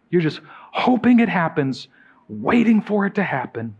You're 0.10 0.22
just 0.22 0.40
hoping 0.72 1.20
it 1.20 1.28
happens, 1.28 1.90
waiting 2.30 2.82
for 2.82 3.06
it 3.06 3.16
to 3.16 3.24
happen. 3.24 3.76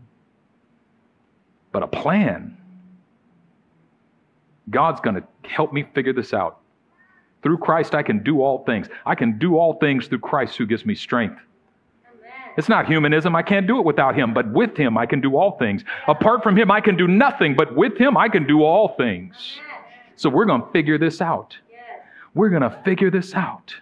But 1.72 1.82
a 1.82 1.86
plan, 1.86 2.57
God's 4.70 5.00
going 5.00 5.16
to 5.16 5.24
help 5.48 5.72
me 5.72 5.84
figure 5.94 6.12
this 6.12 6.34
out. 6.34 6.60
Through 7.42 7.58
Christ, 7.58 7.94
I 7.94 8.02
can 8.02 8.22
do 8.22 8.42
all 8.42 8.64
things. 8.64 8.88
I 9.06 9.14
can 9.14 9.38
do 9.38 9.56
all 9.56 9.74
things 9.74 10.08
through 10.08 10.18
Christ 10.20 10.56
who 10.56 10.66
gives 10.66 10.84
me 10.84 10.94
strength. 10.94 11.40
It's 12.56 12.68
not 12.68 12.86
humanism. 12.86 13.36
I 13.36 13.42
can't 13.42 13.68
do 13.68 13.78
it 13.78 13.84
without 13.84 14.16
him, 14.16 14.34
but 14.34 14.50
with 14.50 14.76
him, 14.76 14.98
I 14.98 15.06
can 15.06 15.20
do 15.20 15.36
all 15.36 15.56
things. 15.58 15.84
Apart 16.08 16.42
from 16.42 16.58
him, 16.58 16.72
I 16.72 16.80
can 16.80 16.96
do 16.96 17.06
nothing, 17.06 17.54
but 17.54 17.76
with 17.76 17.96
him, 17.96 18.16
I 18.16 18.28
can 18.28 18.48
do 18.48 18.64
all 18.64 18.96
things. 18.96 19.60
So 20.16 20.28
we're 20.28 20.44
going 20.44 20.62
to 20.62 20.68
figure 20.72 20.98
this 20.98 21.20
out. 21.20 21.56
We're 22.34 22.48
going 22.48 22.62
to 22.62 22.82
figure 22.84 23.12
this 23.12 23.32
out. 23.34 23.72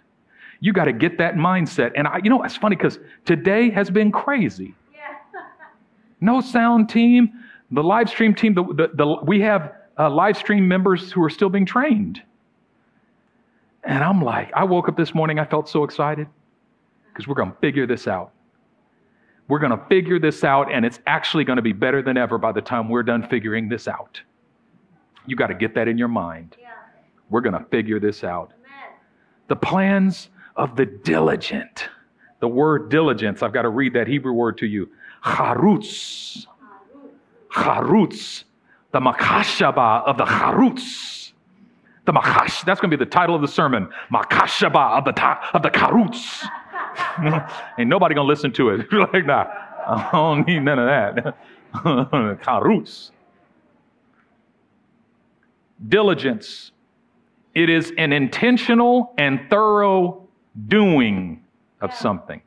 You 0.60 0.74
got 0.74 0.84
to 0.84 0.92
get 0.92 1.16
that 1.18 1.36
mindset. 1.36 1.92
And 1.96 2.06
I, 2.06 2.20
you 2.22 2.28
know, 2.28 2.42
it's 2.42 2.56
funny 2.56 2.76
because 2.76 2.98
today 3.24 3.70
has 3.70 3.90
been 3.90 4.12
crazy. 4.12 4.74
No 6.18 6.40
sound 6.40 6.88
team, 6.88 7.30
the 7.70 7.82
live 7.82 8.08
stream 8.08 8.34
team, 8.34 8.54
the, 8.54 8.62
the, 8.64 8.90
the 8.94 9.06
we 9.24 9.40
have 9.42 9.74
uh, 9.98 10.10
live 10.10 10.36
stream 10.36 10.66
members 10.68 11.12
who 11.12 11.22
are 11.22 11.30
still 11.30 11.48
being 11.48 11.66
trained. 11.66 12.22
And 13.84 14.02
I'm 14.02 14.20
like, 14.20 14.52
I 14.52 14.64
woke 14.64 14.88
up 14.88 14.96
this 14.96 15.14
morning, 15.14 15.38
I 15.38 15.44
felt 15.44 15.68
so 15.68 15.84
excited 15.84 16.26
because 17.08 17.28
we're 17.28 17.36
going 17.36 17.52
to 17.52 17.58
figure 17.58 17.86
this 17.86 18.06
out. 18.06 18.32
We're 19.48 19.60
going 19.60 19.78
to 19.78 19.84
figure 19.86 20.18
this 20.18 20.42
out, 20.42 20.72
and 20.72 20.84
it's 20.84 20.98
actually 21.06 21.44
going 21.44 21.56
to 21.56 21.62
be 21.62 21.72
better 21.72 22.02
than 22.02 22.16
ever 22.16 22.36
by 22.36 22.50
the 22.50 22.60
time 22.60 22.88
we're 22.88 23.04
done 23.04 23.26
figuring 23.28 23.68
this 23.68 23.86
out. 23.86 24.20
You 25.24 25.36
got 25.36 25.48
to 25.48 25.54
get 25.54 25.74
that 25.76 25.86
in 25.86 25.96
your 25.96 26.08
mind. 26.08 26.56
Yeah. 26.60 26.70
We're 27.30 27.42
going 27.42 27.56
to 27.58 27.64
figure 27.70 28.00
this 28.00 28.24
out. 28.24 28.52
Amen. 28.58 28.98
The 29.46 29.56
plans 29.56 30.30
of 30.56 30.74
the 30.76 30.86
diligent. 30.86 31.88
The 32.40 32.48
word 32.48 32.90
diligence, 32.90 33.42
I've 33.42 33.52
got 33.52 33.62
to 33.62 33.68
read 33.68 33.92
that 33.94 34.08
Hebrew 34.08 34.32
word 34.32 34.58
to 34.58 34.66
you. 34.66 34.90
Charutz. 35.24 36.46
Charutz. 37.50 38.44
The 38.92 39.00
makashaba 39.00 40.04
of 40.04 40.16
the 40.16 40.24
charutz. 40.24 41.32
The 42.04 42.12
makash, 42.12 42.64
that's 42.64 42.80
going 42.80 42.90
to 42.90 42.96
be 42.96 43.04
the 43.04 43.10
title 43.10 43.34
of 43.34 43.42
the 43.42 43.48
sermon. 43.48 43.88
Makashaba 44.12 44.98
of 44.98 45.04
the, 45.04 45.12
ta- 45.12 45.50
of 45.52 45.62
the 45.62 45.70
karutz. 45.70 46.44
Ain't 47.78 47.88
nobody 47.88 48.14
gonna 48.14 48.28
listen 48.28 48.52
to 48.52 48.70
it. 48.70 48.92
like, 49.12 49.26
nah, 49.26 49.46
I 49.86 50.08
don't 50.12 50.46
need 50.46 50.60
none 50.60 50.78
of 50.78 50.86
that. 50.86 51.36
Karus. 52.42 53.10
Diligence. 55.88 56.72
It 57.54 57.70
is 57.70 57.92
an 57.98 58.12
intentional 58.12 59.14
and 59.18 59.40
thorough 59.48 60.28
doing 60.68 61.42
of 61.80 61.94
something. 61.94 62.42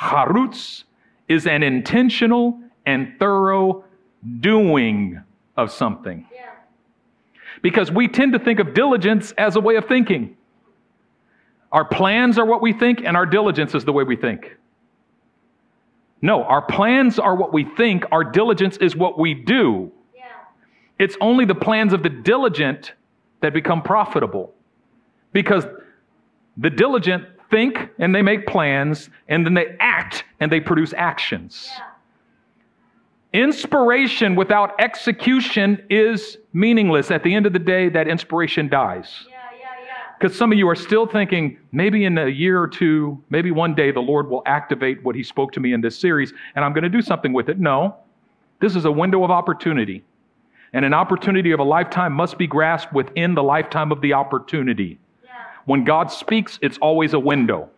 Harutz 0.00 0.84
is 1.28 1.46
an 1.46 1.62
intentional 1.62 2.58
and 2.86 3.14
thorough 3.18 3.84
doing 4.40 5.22
of 5.56 5.70
something. 5.70 6.26
Because 7.62 7.90
we 7.90 8.06
tend 8.08 8.32
to 8.34 8.38
think 8.38 8.60
of 8.60 8.74
diligence 8.74 9.32
as 9.36 9.56
a 9.56 9.60
way 9.60 9.76
of 9.76 9.86
thinking. 9.86 10.36
Our 11.72 11.84
plans 11.84 12.38
are 12.38 12.46
what 12.46 12.62
we 12.62 12.72
think, 12.72 13.02
and 13.04 13.16
our 13.16 13.26
diligence 13.26 13.74
is 13.74 13.84
the 13.84 13.92
way 13.92 14.04
we 14.04 14.16
think. 14.16 14.56
No, 16.22 16.44
our 16.44 16.62
plans 16.62 17.18
are 17.18 17.34
what 17.34 17.52
we 17.52 17.64
think, 17.64 18.04
our 18.10 18.24
diligence 18.24 18.76
is 18.78 18.96
what 18.96 19.18
we 19.18 19.34
do. 19.34 19.92
Yeah. 20.16 20.24
It's 20.98 21.16
only 21.20 21.44
the 21.44 21.54
plans 21.54 21.92
of 21.92 22.02
the 22.02 22.08
diligent 22.08 22.92
that 23.40 23.52
become 23.52 23.82
profitable. 23.82 24.52
Because 25.32 25.64
the 26.56 26.70
diligent 26.70 27.24
think 27.50 27.90
and 27.98 28.14
they 28.14 28.22
make 28.22 28.46
plans, 28.46 29.10
and 29.28 29.44
then 29.44 29.54
they 29.54 29.76
act 29.80 30.24
and 30.40 30.50
they 30.50 30.60
produce 30.60 30.92
actions. 30.96 31.68
Yeah. 31.76 31.84
Inspiration 33.32 34.34
without 34.34 34.78
execution 34.80 35.84
is 35.90 36.38
meaningless. 36.52 37.10
At 37.10 37.22
the 37.22 37.34
end 37.34 37.46
of 37.46 37.52
the 37.52 37.58
day, 37.58 37.88
that 37.90 38.08
inspiration 38.08 38.68
dies. 38.68 39.26
Yeah. 39.28 39.38
Because 40.18 40.36
some 40.36 40.50
of 40.50 40.58
you 40.58 40.68
are 40.68 40.74
still 40.74 41.06
thinking, 41.06 41.58
maybe 41.70 42.04
in 42.04 42.18
a 42.18 42.26
year 42.26 42.60
or 42.60 42.66
two, 42.66 43.22
maybe 43.30 43.52
one 43.52 43.74
day 43.74 43.92
the 43.92 44.00
Lord 44.00 44.28
will 44.28 44.42
activate 44.46 45.02
what 45.04 45.14
He 45.14 45.22
spoke 45.22 45.52
to 45.52 45.60
me 45.60 45.72
in 45.72 45.80
this 45.80 45.96
series 45.96 46.32
and 46.56 46.64
I'm 46.64 46.72
going 46.72 46.82
to 46.82 46.88
do 46.88 47.02
something 47.02 47.32
with 47.32 47.48
it. 47.48 47.60
No, 47.60 47.96
this 48.60 48.74
is 48.74 48.84
a 48.84 48.90
window 48.90 49.22
of 49.22 49.30
opportunity. 49.30 50.04
And 50.72 50.84
an 50.84 50.92
opportunity 50.92 51.52
of 51.52 51.60
a 51.60 51.64
lifetime 51.64 52.12
must 52.12 52.36
be 52.36 52.46
grasped 52.46 52.92
within 52.92 53.34
the 53.34 53.42
lifetime 53.42 53.92
of 53.92 54.00
the 54.00 54.12
opportunity. 54.12 54.98
Yeah. 55.22 55.30
When 55.66 55.84
God 55.84 56.10
speaks, 56.10 56.58
it's 56.62 56.78
always 56.78 57.14
a 57.14 57.18
window. 57.18 57.70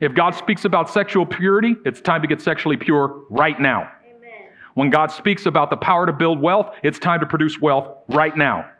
If 0.00 0.14
God 0.14 0.34
speaks 0.34 0.64
about 0.64 0.90
sexual 0.90 1.24
purity, 1.24 1.76
it's 1.84 2.00
time 2.00 2.22
to 2.22 2.28
get 2.28 2.40
sexually 2.40 2.76
pure 2.76 3.24
right 3.30 3.58
now. 3.58 3.90
Amen. 4.06 4.48
When 4.74 4.90
God 4.90 5.10
speaks 5.10 5.46
about 5.46 5.70
the 5.70 5.76
power 5.76 6.04
to 6.06 6.12
build 6.12 6.40
wealth, 6.40 6.74
it's 6.82 6.98
time 6.98 7.20
to 7.20 7.26
produce 7.26 7.60
wealth 7.60 7.88
right 8.08 8.36
now. 8.36 8.70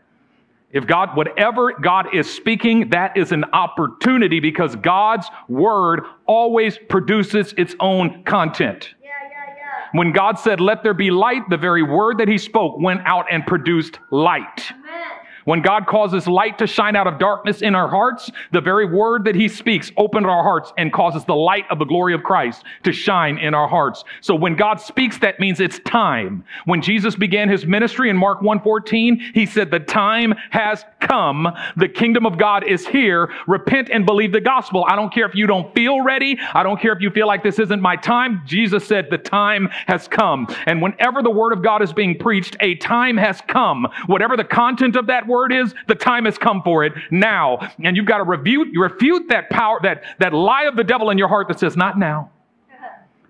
If 0.72 0.86
God, 0.86 1.16
whatever 1.16 1.72
God 1.72 2.14
is 2.14 2.30
speaking, 2.30 2.90
that 2.90 3.16
is 3.16 3.32
an 3.32 3.44
opportunity 3.54 4.40
because 4.40 4.76
God's 4.76 5.26
word 5.48 6.02
always 6.26 6.76
produces 6.76 7.54
its 7.56 7.74
own 7.80 8.24
content. 8.24 8.94
Yeah, 9.02 9.10
yeah, 9.22 9.54
yeah. 9.56 9.88
When 9.92 10.12
God 10.12 10.38
said, 10.38 10.60
Let 10.60 10.82
there 10.82 10.92
be 10.92 11.10
light, 11.10 11.48
the 11.48 11.56
very 11.56 11.82
word 11.82 12.18
that 12.18 12.28
He 12.28 12.36
spoke 12.36 12.78
went 12.78 13.00
out 13.06 13.24
and 13.30 13.46
produced 13.46 14.00
light. 14.10 14.70
Amen. 14.70 15.15
When 15.46 15.62
God 15.62 15.86
causes 15.86 16.26
light 16.26 16.58
to 16.58 16.66
shine 16.66 16.96
out 16.96 17.06
of 17.06 17.18
darkness 17.18 17.62
in 17.62 17.74
our 17.74 17.88
hearts, 17.88 18.30
the 18.52 18.60
very 18.60 18.84
word 18.84 19.24
that 19.24 19.36
he 19.36 19.48
speaks 19.48 19.92
opens 19.96 20.26
our 20.26 20.42
hearts 20.42 20.72
and 20.76 20.92
causes 20.92 21.24
the 21.24 21.36
light 21.36 21.64
of 21.70 21.78
the 21.78 21.84
glory 21.84 22.14
of 22.14 22.24
Christ 22.24 22.64
to 22.82 22.92
shine 22.92 23.38
in 23.38 23.54
our 23.54 23.68
hearts. 23.68 24.04
So 24.20 24.34
when 24.34 24.56
God 24.56 24.80
speaks, 24.80 25.18
that 25.18 25.38
means 25.38 25.60
it's 25.60 25.78
time. 25.80 26.44
When 26.64 26.82
Jesus 26.82 27.14
began 27.14 27.48
his 27.48 27.64
ministry 27.64 28.10
in 28.10 28.16
Mark 28.16 28.40
1:14, 28.40 29.20
he 29.34 29.46
said, 29.46 29.70
"The 29.70 29.78
time 29.78 30.34
has 30.50 30.84
come. 31.00 31.48
The 31.76 31.88
kingdom 31.88 32.26
of 32.26 32.38
God 32.38 32.64
is 32.64 32.86
here. 32.86 33.30
Repent 33.46 33.88
and 33.90 34.04
believe 34.04 34.32
the 34.32 34.40
gospel. 34.40 34.84
I 34.88 34.96
don't 34.96 35.14
care 35.14 35.26
if 35.26 35.34
you 35.36 35.46
don't 35.46 35.72
feel 35.74 36.02
ready. 36.02 36.38
I 36.54 36.64
don't 36.64 36.80
care 36.80 36.92
if 36.92 37.00
you 37.00 37.10
feel 37.10 37.28
like 37.28 37.44
this 37.44 37.60
isn't 37.60 37.80
my 37.80 37.94
time. 37.94 38.42
Jesus 38.46 38.84
said, 38.84 39.08
the 39.10 39.18
time 39.18 39.68
has 39.86 40.08
come. 40.08 40.48
And 40.66 40.82
whenever 40.82 41.22
the 41.22 41.30
word 41.30 41.52
of 41.52 41.62
God 41.62 41.82
is 41.82 41.92
being 41.92 42.18
preached, 42.18 42.56
a 42.60 42.74
time 42.76 43.16
has 43.16 43.40
come. 43.46 43.86
Whatever 44.06 44.36
the 44.36 44.44
content 44.44 44.96
of 44.96 45.06
that 45.06 45.26
word 45.26 45.35
is, 45.52 45.74
the 45.88 45.94
time 45.94 46.24
has 46.24 46.38
come 46.38 46.62
for 46.62 46.84
it 46.84 46.92
now. 47.10 47.58
And 47.82 47.96
you've 47.96 48.06
got 48.06 48.18
to 48.18 48.24
refute, 48.24 48.68
you 48.72 48.82
refute 48.82 49.28
that 49.28 49.50
power, 49.50 49.78
that, 49.82 50.04
that 50.18 50.32
lie 50.32 50.64
of 50.64 50.76
the 50.76 50.84
devil 50.84 51.10
in 51.10 51.18
your 51.18 51.28
heart 51.28 51.48
that 51.48 51.60
says, 51.60 51.76
not 51.76 51.98
now. 51.98 52.30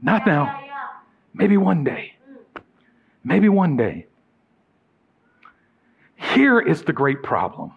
Not 0.02 0.26
now. 0.26 0.62
Maybe 1.34 1.56
one 1.56 1.84
day. 1.84 2.14
Maybe 3.24 3.48
one 3.48 3.76
day. 3.76 4.06
Here 6.16 6.60
is 6.60 6.82
the 6.82 6.92
great 6.92 7.22
problem. 7.22 7.72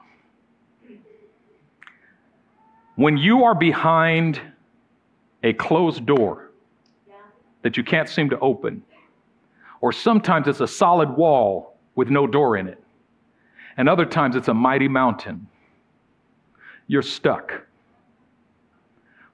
When 2.96 3.18
you 3.18 3.44
are 3.46 3.56
behind 3.56 4.42
a 5.44 5.54
closed 5.54 6.06
door 6.06 6.52
that 7.62 7.78
you 7.78 7.84
can't 7.84 8.10
seem 8.10 8.30
to 8.30 8.40
open, 8.40 8.84
or 9.82 9.94
sometimes 9.94 10.48
it's 10.48 10.60
a 10.60 10.68
solid 10.68 11.10
wall 11.10 11.78
with 11.96 12.10
no 12.10 12.28
door 12.28 12.58
in 12.58 12.68
it, 12.68 12.82
and 13.78 13.88
other 13.88 14.06
times 14.06 14.36
it's 14.36 14.48
a 14.48 14.54
mighty 14.54 14.88
mountain, 14.88 15.48
you're 16.88 17.02
stuck. 17.02 17.64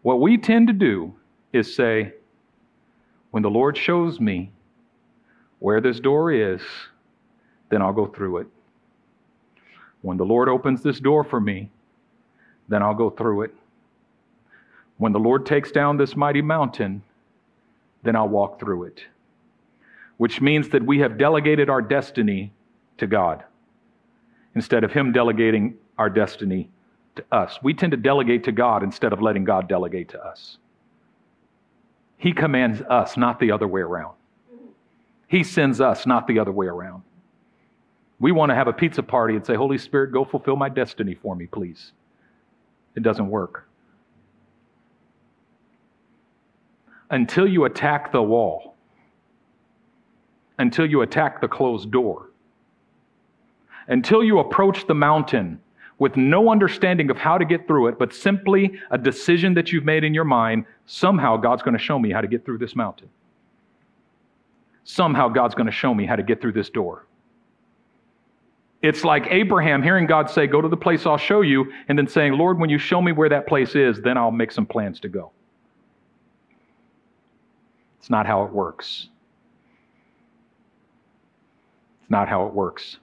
What 0.02 0.20
we 0.20 0.38
tend 0.38 0.68
to 0.68 0.74
do 0.74 1.16
is 1.52 1.74
say, 1.74 2.14
when 3.32 3.44
the 3.44 3.50
Lord 3.50 3.78
shows 3.78 4.20
me 4.20 4.52
where 5.60 5.82
this 5.82 6.00
door 6.00 6.32
is, 6.32 6.62
then 7.70 7.82
I'll 7.82 7.94
go 7.94 8.06
through 8.06 8.38
it. 8.38 8.48
When 10.02 10.18
the 10.18 10.26
Lord 10.26 10.48
opens 10.48 10.84
this 10.84 11.00
door 11.00 11.24
for 11.24 11.42
me, 11.42 11.72
then 12.68 12.84
I'll 12.84 12.94
go 12.94 13.10
through 13.10 13.44
it. 13.44 13.56
When 14.98 15.12
the 15.12 15.20
Lord 15.20 15.46
takes 15.46 15.72
down 15.72 15.98
this 15.98 16.16
mighty 16.16 16.42
mountain, 16.42 17.02
then 18.04 18.16
I'll 18.16 18.30
walk 18.30 18.60
through 18.60 18.84
it. 18.84 19.06
Which 20.18 20.40
means 20.40 20.70
that 20.70 20.86
we 20.86 21.00
have 21.00 21.18
delegated 21.18 21.70
our 21.70 21.82
destiny 21.82 22.54
to 22.98 23.08
God 23.08 23.44
instead 24.56 24.84
of 24.84 24.92
Him 24.92 25.12
delegating 25.12 25.76
our 25.98 26.10
destiny 26.10 26.70
to 27.16 27.24
us. 27.32 27.60
We 27.62 27.74
tend 27.74 27.92
to 27.92 27.98
delegate 27.98 28.44
to 28.46 28.52
God 28.52 28.84
instead 28.84 29.14
of 29.14 29.22
letting 29.22 29.44
God 29.44 29.68
delegate 29.68 30.10
to 30.10 30.24
us. 30.24 30.58
He 32.18 32.32
commands 32.34 32.82
us, 32.82 33.18
not 33.18 33.40
the 33.40 33.52
other 33.52 33.68
way 33.68 33.82
around. 33.82 34.16
He 35.28 35.44
sends 35.44 35.82
us, 35.82 36.06
not 36.06 36.28
the 36.28 36.40
other 36.40 36.52
way 36.52 36.68
around. 36.68 37.04
We 38.20 38.32
want 38.32 38.50
to 38.50 38.56
have 38.56 38.68
a 38.68 38.74
pizza 38.74 39.04
party 39.04 39.36
and 39.36 39.46
say, 39.46 39.56
Holy 39.56 39.78
Spirit, 39.78 40.12
go 40.12 40.24
fulfill 40.24 40.56
my 40.56 40.70
destiny 40.70 41.16
for 41.16 41.36
me, 41.36 41.46
please. 41.48 41.92
It 42.96 43.04
doesn't 43.04 43.30
work. 43.30 43.68
Until 47.10 47.48
you 47.48 47.66
attack 47.66 48.12
the 48.12 48.22
wall, 48.22 48.76
until 50.58 50.86
you 50.86 51.02
attack 51.02 51.42
the 51.42 51.48
closed 51.48 51.92
door. 51.92 52.30
Until 53.88 54.24
you 54.24 54.40
approach 54.40 54.88
the 54.88 54.96
mountain 54.96 55.60
with 55.98 56.18
no 56.18 56.50
understanding 56.50 57.10
of 57.10 57.18
how 57.18 57.38
to 57.38 57.46
get 57.46 57.68
through 57.68 57.88
it, 57.88 57.98
but 57.98 58.14
simply 58.14 58.80
a 58.92 58.98
decision 58.98 59.54
that 59.54 59.72
you've 59.72 59.86
made 59.86 60.04
in 60.04 60.14
your 60.14 60.26
mind 60.26 60.66
somehow 60.86 61.38
God's 61.38 61.64
going 61.64 61.78
to 61.78 61.84
show 61.84 61.98
me 61.98 62.12
how 62.12 62.22
to 62.22 62.28
get 62.28 62.46
through 62.46 62.58
this 62.58 62.76
mountain. 62.76 63.10
Somehow 64.84 65.30
God's 65.30 65.56
going 65.56 65.66
to 65.66 65.72
show 65.72 65.94
me 65.94 66.06
how 66.06 66.16
to 66.16 66.24
get 66.24 66.42
through 66.42 66.52
this 66.52 66.70
door. 66.70 67.06
It's 68.82 69.04
like 69.04 69.26
Abraham 69.32 69.82
hearing 69.82 70.06
God 70.06 70.30
say, 70.30 70.46
Go 70.46 70.62
to 70.62 70.68
the 70.68 70.78
place 70.78 71.08
I'll 71.08 71.18
show 71.18 71.42
you, 71.42 71.72
and 71.88 71.98
then 71.98 72.08
saying, 72.08 72.34
Lord, 72.34 72.60
when 72.60 72.70
you 72.70 72.78
show 72.78 73.02
me 73.02 73.12
where 73.12 73.30
that 73.30 73.48
place 73.48 73.74
is, 73.74 74.00
then 74.02 74.16
I'll 74.16 74.32
make 74.32 74.52
some 74.52 74.66
plans 74.66 75.00
to 75.00 75.10
go. 75.10 75.32
It's 78.00 78.12
not 78.12 78.28
how 78.28 78.44
it 78.44 78.52
works. 78.52 79.08
It's 82.02 82.12
not 82.12 82.28
how 82.28 82.46
it 82.46 82.54
works. 82.54 82.98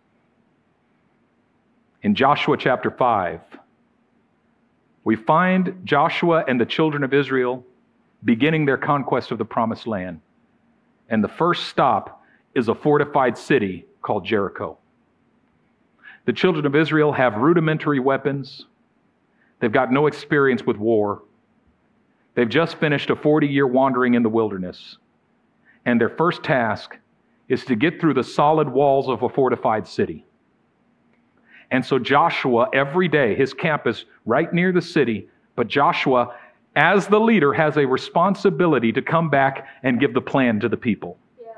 In 2.03 2.17
Joshua 2.17 2.57
chapter 2.57 2.91
5, 2.91 3.41
we 5.05 5.15
find 5.15 5.81
Joshua 5.85 6.45
and 6.49 6.61
the 6.61 6.67
children 6.67 7.05
of 7.05 7.15
Israel 7.15 7.65
beginning 8.25 8.67
their 8.67 8.77
conquest 8.77 9.31
of 9.31 9.39
the 9.39 9.45
promised 9.45 9.87
land. 9.87 10.21
And 11.09 11.23
the 11.23 11.29
first 11.29 11.69
stop 11.69 12.25
is 12.55 12.69
a 12.69 12.75
fortified 12.75 13.39
city 13.39 13.87
called 14.01 14.25
Jericho. 14.25 14.79
The 16.25 16.33
children 16.33 16.67
of 16.67 16.75
Israel 16.75 17.13
have 17.13 17.37
rudimentary 17.37 18.01
weapons. 18.01 18.67
They've 19.61 19.73
got 19.73 19.93
no 19.93 20.07
experience 20.09 20.65
with 20.65 20.77
war. 20.77 21.23
They've 22.35 22.49
just 22.49 22.79
finished 22.79 23.11
a 23.11 23.17
40 23.17 23.47
year 23.47 23.67
wandering 23.67 24.15
in 24.15 24.25
the 24.25 24.29
wilderness. 24.29 24.99
And 25.85 26.01
their 26.01 26.09
first 26.11 26.43
task 26.43 26.97
is 27.49 27.65
to 27.67 27.77
get 27.77 28.01
through 28.01 28.15
the 28.15 28.25
solid 28.25 28.69
walls 28.69 29.09
of 29.09 29.23
a 29.23 29.29
fortified 29.29 29.87
city. 29.87 30.25
And 31.73 31.85
so 31.85 31.99
Joshua, 31.99 32.69
every 32.75 33.09
day, 33.09 33.35
his 33.35 33.55
camp 33.55 33.87
is 33.87 34.05
right 34.27 34.53
near 34.53 34.73
the 34.73 34.83
city, 34.83 35.29
but 35.57 35.69
Joshua, 35.69 36.37
as 36.77 37.07
the 37.07 37.19
leader, 37.19 37.55
has 37.55 37.79
a 37.79 37.87
responsibility 37.87 38.93
to 38.93 39.01
come 39.01 39.31
back 39.31 39.67
and 39.83 39.99
give 39.99 40.13
the 40.13 40.21
plan 40.21 40.61
to 40.61 40.69
the 40.69 40.77
people 40.77 41.19
yeah. 41.41 41.49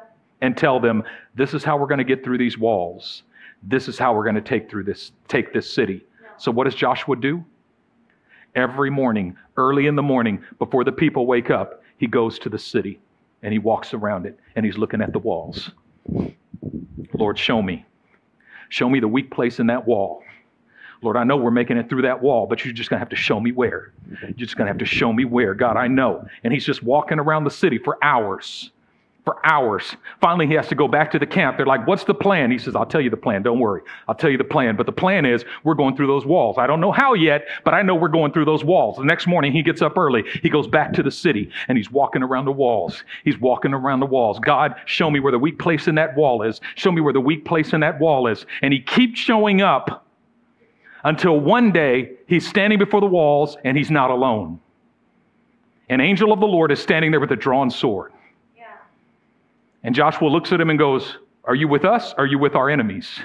and 0.41 0.57
tell 0.57 0.79
them, 0.79 1.03
this 1.35 1.53
is 1.53 1.65
how 1.65 1.77
we're 1.77 1.89
going 1.89 1.99
to 1.99 2.05
get 2.05 2.23
through 2.23 2.39
these 2.39 2.57
walls. 2.57 3.25
This 3.65 3.89
is 3.89 3.99
how 3.99 4.15
we're 4.15 4.23
going 4.23 4.37
to 4.37 4.41
take 4.41 4.71
through 4.71 4.85
this, 4.85 5.11
take 5.27 5.53
this 5.53 5.69
city. 5.69 6.07
Yeah. 6.23 6.29
So 6.39 6.53
what 6.53 6.65
does 6.65 6.77
Joshua 6.77 7.17
do? 7.17 7.45
Every 8.55 8.91
morning, 8.91 9.37
early 9.57 9.89
in 9.89 9.97
the 9.97 10.03
morning, 10.03 10.45
before 10.61 10.85
the 10.85 10.93
people 10.93 11.27
wake 11.27 11.51
up, 11.51 11.83
he 11.97 12.07
goes 12.07 12.39
to 12.39 12.49
the 12.49 12.59
city 12.59 13.01
and 13.43 13.53
he 13.53 13.59
walks 13.59 13.93
around 13.93 14.27
it 14.27 14.39
and 14.55 14.65
he's 14.65 14.79
looking 14.79 15.01
at 15.01 15.13
the 15.13 15.19
walls. 15.19 15.73
Lord, 17.15 17.37
show 17.37 17.61
me. 17.61 17.85
Show 18.69 18.89
me 18.89 19.01
the 19.01 19.09
weak 19.09 19.31
place 19.31 19.61
in 19.61 19.67
that 19.69 19.87
wall. 19.87 20.23
Lord, 21.03 21.17
I 21.17 21.25
know 21.25 21.37
we're 21.37 21.51
making 21.51 21.77
it 21.77 21.89
through 21.89 22.03
that 22.03 22.23
wall, 22.23 22.47
but 22.47 22.65
you're 22.65 22.73
just 22.73 22.89
going 22.89 22.97
to 22.97 23.01
have 23.01 23.11
to 23.11 23.17
show 23.17 23.39
me 23.39 23.53
where. 23.53 23.93
You're 24.23 24.33
just 24.33 24.57
going 24.57 24.67
to 24.67 24.71
have 24.71 24.79
to 24.79 24.87
show 24.87 25.13
me 25.13 25.25
where. 25.25 25.55
God, 25.55 25.77
I 25.77 25.87
know. 25.87 26.27
And 26.45 26.53
he's 26.53 26.65
just 26.65 26.83
walking 26.83 27.19
around 27.19 27.45
the 27.45 27.51
city 27.51 27.79
for 27.79 27.99
hours 28.03 28.71
for 29.25 29.45
hours. 29.47 29.97
Finally, 30.21 30.47
he 30.47 30.55
has 30.55 30.69
to 30.69 30.75
go 30.75 30.87
back 30.87 31.11
to 31.11 31.19
the 31.19 31.27
camp. 31.27 31.57
They're 31.57 31.67
like, 31.67 31.87
What's 31.87 32.05
the 32.05 32.15
plan? 32.15 32.51
He 32.51 32.59
says, 32.59 32.77
I'll 32.77 32.87
tell 32.87 33.01
you 33.01 33.09
the 33.11 33.17
plan. 33.17 33.43
Don't 33.43 33.59
worry. 33.59 33.81
I'll 34.07 34.15
tell 34.15 34.31
you 34.31 34.37
the 34.37 34.45
plan. 34.45 34.77
But 34.77 34.87
the 34.87 34.93
plan 34.93 35.25
is 35.25 35.45
we're 35.65 35.75
going 35.75 35.97
through 35.97 36.09
those 36.09 36.27
walls. 36.27 36.57
I 36.59 36.67
don't 36.67 36.81
know 36.81 36.93
how 36.93 37.15
yet, 37.15 37.47
but 37.65 37.73
I 37.73 37.83
know 37.83 37.95
we're 37.95 38.09
going 38.09 38.33
through 38.33 38.45
those 38.45 38.65
walls. 38.65 38.99
The 38.99 39.05
next 39.05 39.27
morning, 39.27 39.53
he 39.53 39.63
gets 39.63 39.81
up 39.81 39.97
early. 39.97 40.25
He 40.43 40.51
goes 40.51 40.67
back 40.67 40.93
to 40.95 41.03
the 41.03 41.11
city 41.11 41.51
and 41.69 41.79
he's 41.79 41.91
walking 41.91 42.23
around 42.23 42.45
the 42.45 42.53
walls. 42.53 43.03
He's 43.25 43.39
walking 43.39 43.73
around 43.73 44.01
the 44.01 44.07
walls. 44.07 44.39
God, 44.41 44.75
show 44.85 45.11
me 45.11 45.21
where 45.21 45.33
the 45.33 45.39
weak 45.39 45.59
place 45.59 45.89
in 45.89 45.95
that 45.95 46.15
wall 46.17 46.43
is. 46.43 46.61
Show 46.75 46.93
me 46.93 47.01
where 47.01 47.13
the 47.13 47.21
weak 47.21 47.45
place 47.45 47.73
in 47.73 47.81
that 47.81 47.99
wall 47.99 48.27
is. 48.27 48.45
And 48.63 48.73
he 48.73 48.81
keeps 48.81 49.19
showing 49.19 49.63
up 49.63 50.07
until 51.05 51.41
one 51.41 51.73
day 51.73 52.13
he's 52.27 52.47
standing 52.47 52.79
before 52.79 53.01
the 53.01 53.07
walls 53.07 53.57
and 53.65 53.77
he's 53.77 53.91
not 53.91 54.11
alone. 54.11 54.61
An 55.89 56.01
angel 56.01 56.33
of 56.33 56.41
the 56.41 56.47
Lord 56.47 56.73
is 56.73 56.81
standing 56.81 57.11
there 57.11 57.21
with 57.21 57.31
a 57.33 57.37
drawn 57.37 57.71
sword. 57.71 58.13
And 59.85 59.95
Joshua 59.95 60.29
looks 60.29 60.51
at 60.51 60.61
him 60.61 60.71
and 60.71 60.79
goes, 60.79 61.19
Are 61.45 61.55
you 61.55 61.69
with 61.69 61.85
us? 61.85 62.15
Are 62.15 62.27
you 62.27 62.39
with 62.39 62.57
our 62.57 62.69
enemies? 62.69 63.21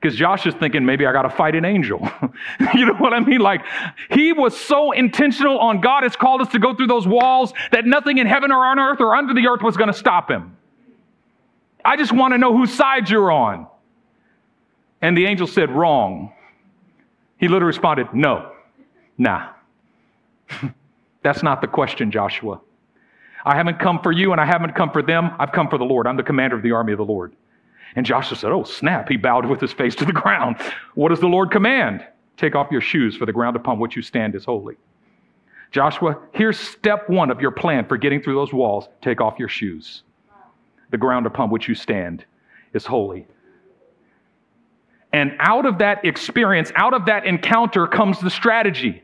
Because 0.00 0.16
Josh 0.16 0.46
is 0.46 0.54
thinking, 0.54 0.84
maybe 0.84 1.06
I 1.06 1.12
got 1.12 1.22
to 1.22 1.30
fight 1.30 1.56
an 1.56 1.64
angel. 1.64 2.08
you 2.74 2.86
know 2.86 2.94
what 2.94 3.12
I 3.12 3.18
mean? 3.18 3.40
Like, 3.40 3.62
he 4.10 4.32
was 4.32 4.56
so 4.56 4.92
intentional 4.92 5.58
on 5.58 5.80
God 5.80 6.04
has 6.04 6.14
called 6.14 6.40
us 6.40 6.48
to 6.52 6.60
go 6.60 6.72
through 6.72 6.86
those 6.86 7.06
walls 7.06 7.52
that 7.72 7.84
nothing 7.84 8.18
in 8.18 8.26
heaven 8.26 8.52
or 8.52 8.64
on 8.64 8.78
earth 8.78 9.00
or 9.00 9.16
under 9.16 9.34
the 9.34 9.48
earth 9.48 9.60
was 9.60 9.76
going 9.76 9.88
to 9.88 9.98
stop 9.98 10.30
him. 10.30 10.56
I 11.84 11.96
just 11.96 12.12
want 12.12 12.32
to 12.32 12.38
know 12.38 12.56
whose 12.56 12.72
side 12.72 13.10
you're 13.10 13.32
on. 13.32 13.66
And 15.00 15.16
the 15.16 15.26
angel 15.26 15.46
said, 15.46 15.70
Wrong. 15.70 16.32
He 17.38 17.46
literally 17.46 17.66
responded, 17.66 18.08
No, 18.12 18.52
nah. 19.16 19.50
That's 21.22 21.42
not 21.42 21.60
the 21.60 21.66
question, 21.66 22.10
Joshua. 22.10 22.60
I 23.44 23.54
haven't 23.56 23.78
come 23.78 24.00
for 24.02 24.12
you 24.12 24.32
and 24.32 24.40
I 24.40 24.44
haven't 24.44 24.74
come 24.74 24.90
for 24.90 25.02
them. 25.02 25.30
I've 25.38 25.52
come 25.52 25.68
for 25.68 25.78
the 25.78 25.84
Lord. 25.84 26.06
I'm 26.06 26.16
the 26.16 26.22
commander 26.22 26.56
of 26.56 26.62
the 26.62 26.72
army 26.72 26.92
of 26.92 26.98
the 26.98 27.04
Lord. 27.04 27.34
And 27.96 28.04
Joshua 28.04 28.36
said, 28.36 28.52
Oh, 28.52 28.64
snap. 28.64 29.08
He 29.08 29.16
bowed 29.16 29.46
with 29.46 29.60
his 29.60 29.72
face 29.72 29.94
to 29.96 30.04
the 30.04 30.12
ground. 30.24 30.56
What 30.94 31.08
does 31.10 31.20
the 31.20 31.26
Lord 31.26 31.50
command? 31.50 32.06
Take 32.36 32.54
off 32.54 32.68
your 32.70 32.80
shoes, 32.80 33.16
for 33.16 33.26
the 33.26 33.32
ground 33.32 33.56
upon 33.56 33.78
which 33.78 33.96
you 33.96 34.02
stand 34.02 34.34
is 34.34 34.44
holy. 34.44 34.76
Joshua, 35.70 36.18
here's 36.32 36.58
step 36.58 37.08
one 37.10 37.30
of 37.30 37.40
your 37.40 37.50
plan 37.50 37.86
for 37.86 37.96
getting 37.96 38.22
through 38.22 38.34
those 38.34 38.52
walls. 38.52 38.88
Take 39.02 39.20
off 39.20 39.38
your 39.38 39.48
shoes. 39.48 40.02
The 40.90 40.96
ground 40.96 41.26
upon 41.26 41.50
which 41.50 41.68
you 41.68 41.74
stand 41.74 42.24
is 42.72 42.86
holy. 42.86 43.26
And 45.12 45.36
out 45.40 45.66
of 45.66 45.78
that 45.78 46.04
experience, 46.04 46.70
out 46.76 46.94
of 46.94 47.06
that 47.06 47.26
encounter 47.26 47.86
comes 47.86 48.20
the 48.20 48.30
strategy 48.30 49.02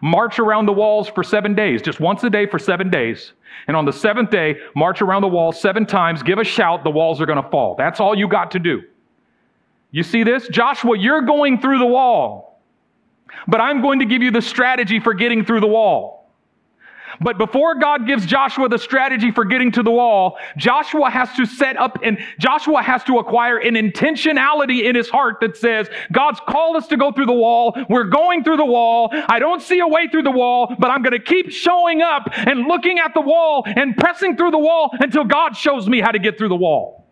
march 0.00 0.38
around 0.38 0.66
the 0.66 0.72
walls 0.72 1.08
for 1.08 1.22
seven 1.22 1.54
days, 1.54 1.82
just 1.82 2.00
once 2.00 2.22
a 2.24 2.30
day 2.30 2.46
for 2.46 2.58
seven 2.58 2.90
days. 2.90 3.32
And 3.66 3.76
on 3.76 3.84
the 3.84 3.92
seventh 3.92 4.30
day, 4.30 4.56
march 4.74 5.02
around 5.02 5.22
the 5.22 5.28
wall 5.28 5.52
seven 5.52 5.86
times, 5.86 6.22
give 6.22 6.38
a 6.38 6.44
shout, 6.44 6.84
the 6.84 6.90
walls 6.90 7.20
are 7.20 7.26
going 7.26 7.42
to 7.42 7.50
fall. 7.50 7.74
That's 7.76 8.00
all 8.00 8.16
you 8.16 8.28
got 8.28 8.50
to 8.52 8.58
do. 8.58 8.82
You 9.90 10.02
see 10.02 10.22
this? 10.22 10.48
Joshua, 10.48 10.96
you're 10.96 11.22
going 11.22 11.60
through 11.60 11.78
the 11.78 11.86
wall, 11.86 12.60
but 13.48 13.60
I'm 13.60 13.82
going 13.82 13.98
to 13.98 14.04
give 14.04 14.22
you 14.22 14.30
the 14.30 14.42
strategy 14.42 15.00
for 15.00 15.14
getting 15.14 15.44
through 15.44 15.60
the 15.60 15.66
wall. 15.66 16.19
But 17.20 17.36
before 17.36 17.74
God 17.74 18.06
gives 18.06 18.24
Joshua 18.24 18.68
the 18.68 18.78
strategy 18.78 19.30
for 19.30 19.44
getting 19.44 19.70
to 19.72 19.82
the 19.82 19.90
wall, 19.90 20.38
Joshua 20.56 21.10
has 21.10 21.30
to 21.34 21.44
set 21.44 21.76
up 21.76 21.98
and 22.02 22.18
Joshua 22.38 22.82
has 22.82 23.04
to 23.04 23.18
acquire 23.18 23.58
an 23.58 23.74
intentionality 23.74 24.84
in 24.84 24.96
his 24.96 25.10
heart 25.10 25.36
that 25.40 25.56
says, 25.56 25.88
God's 26.12 26.40
called 26.48 26.76
us 26.76 26.86
to 26.88 26.96
go 26.96 27.12
through 27.12 27.26
the 27.26 27.32
wall. 27.32 27.76
We're 27.90 28.04
going 28.04 28.42
through 28.42 28.56
the 28.56 28.64
wall. 28.64 29.10
I 29.12 29.38
don't 29.38 29.60
see 29.60 29.80
a 29.80 29.86
way 29.86 30.08
through 30.08 30.22
the 30.22 30.30
wall, 30.30 30.74
but 30.78 30.90
I'm 30.90 31.02
going 31.02 31.12
to 31.12 31.22
keep 31.22 31.50
showing 31.50 32.00
up 32.00 32.28
and 32.32 32.66
looking 32.66 32.98
at 32.98 33.12
the 33.12 33.20
wall 33.20 33.64
and 33.66 33.96
pressing 33.96 34.36
through 34.36 34.52
the 34.52 34.58
wall 34.58 34.90
until 34.92 35.24
God 35.24 35.56
shows 35.56 35.88
me 35.88 36.00
how 36.00 36.12
to 36.12 36.18
get 36.18 36.38
through 36.38 36.48
the 36.48 36.56
wall. 36.56 37.06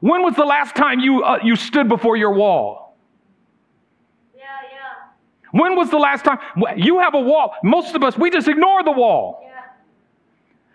When 0.00 0.22
was 0.22 0.34
the 0.34 0.44
last 0.44 0.76
time 0.76 1.00
you, 1.00 1.22
uh, 1.22 1.38
you 1.42 1.56
stood 1.56 1.88
before 1.88 2.16
your 2.16 2.34
wall? 2.34 2.81
When 5.52 5.76
was 5.76 5.90
the 5.90 5.98
last 5.98 6.24
time? 6.24 6.38
You 6.76 6.98
have 7.00 7.14
a 7.14 7.20
wall. 7.20 7.54
Most 7.62 7.94
of 7.94 8.02
us, 8.02 8.18
we 8.18 8.30
just 8.30 8.48
ignore 8.48 8.82
the 8.82 8.90
wall. 8.90 9.40
Yeah. 9.42 9.48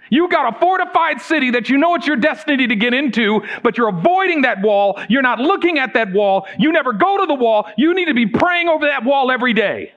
You 0.10 0.30
got 0.30 0.56
a 0.56 0.60
fortified 0.60 1.20
city 1.20 1.52
that 1.52 1.68
you 1.68 1.78
know 1.78 1.96
it's 1.96 2.08
your 2.08 2.16
destiny 2.16 2.68
to 2.68 2.76
get 2.76 2.94
into, 2.94 3.42
but 3.64 3.78
you're 3.78 3.90
avoiding 3.90 4.44
that 4.44 4.62
wall. 4.62 5.00
You're 5.10 5.24
not 5.24 5.40
looking 5.40 5.80
at 5.80 5.94
that 5.96 6.14
wall. 6.14 6.48
You 6.58 6.72
never 6.72 6.94
go 6.94 7.18
to 7.18 7.26
the 7.26 7.34
wall. 7.34 7.68
You 7.76 7.94
need 7.94 8.06
to 8.06 8.14
be 8.14 8.28
praying 8.28 8.70
over 8.70 8.86
that 8.86 9.04
wall 9.04 9.32
every 9.32 9.54
day. 9.54 9.94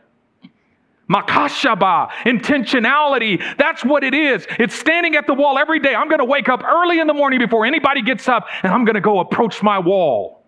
Makashaba, 1.11 2.09
intentionality. 2.25 3.43
That's 3.59 3.85
what 3.85 4.03
it 4.03 4.15
is. 4.15 4.47
It's 4.59 4.75
standing 4.75 5.17
at 5.17 5.27
the 5.27 5.35
wall 5.35 5.59
every 5.59 5.81
day. 5.81 5.95
I'm 5.95 6.09
going 6.09 6.21
to 6.21 6.25
wake 6.25 6.49
up 6.49 6.63
early 6.65 7.01
in 7.01 7.07
the 7.07 7.15
morning 7.15 7.41
before 7.41 7.67
anybody 7.67 8.01
gets 8.01 8.29
up 8.29 8.47
and 8.63 8.73
I'm 8.73 8.85
going 8.85 8.95
to 8.95 9.01
go 9.01 9.19
approach 9.19 9.63
my 9.63 9.79
wall 9.79 10.40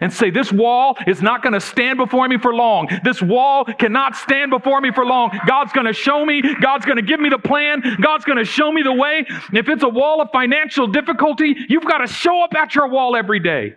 and 0.00 0.12
say, 0.12 0.30
This 0.30 0.52
wall 0.52 0.96
is 1.06 1.22
not 1.22 1.42
going 1.42 1.52
to 1.52 1.60
stand 1.60 1.98
before 1.98 2.28
me 2.28 2.38
for 2.38 2.54
long. 2.54 2.88
This 3.04 3.22
wall 3.22 3.64
cannot 3.64 4.16
stand 4.16 4.50
before 4.50 4.80
me 4.80 4.92
for 4.92 5.04
long. 5.04 5.38
God's 5.46 5.72
going 5.72 5.86
to 5.86 5.92
show 5.92 6.24
me. 6.24 6.42
God's 6.60 6.84
going 6.84 6.96
to 6.96 7.02
give 7.02 7.20
me 7.20 7.28
the 7.28 7.38
plan. 7.38 7.82
God's 8.00 8.24
going 8.24 8.38
to 8.38 8.44
show 8.44 8.72
me 8.72 8.82
the 8.82 8.92
way. 8.92 9.26
If 9.52 9.68
it's 9.68 9.82
a 9.82 9.88
wall 9.88 10.20
of 10.20 10.30
financial 10.32 10.86
difficulty, 10.86 11.56
you've 11.68 11.84
got 11.84 11.98
to 11.98 12.06
show 12.06 12.42
up 12.42 12.54
at 12.54 12.74
your 12.74 12.88
wall 12.88 13.16
every 13.16 13.40
day. 13.40 13.76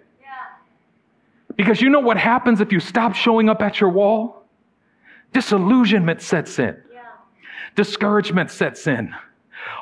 Because 1.55 1.81
you 1.81 1.89
know 1.89 1.99
what 1.99 2.17
happens 2.17 2.61
if 2.61 2.71
you 2.71 2.79
stop 2.79 3.15
showing 3.15 3.49
up 3.49 3.61
at 3.61 3.81
your 3.81 3.89
wall? 3.89 4.45
Disillusionment 5.33 6.21
sets 6.21 6.57
in, 6.57 6.81
yeah. 6.91 7.01
discouragement 7.75 8.49
sets 8.49 8.87
in 8.87 9.13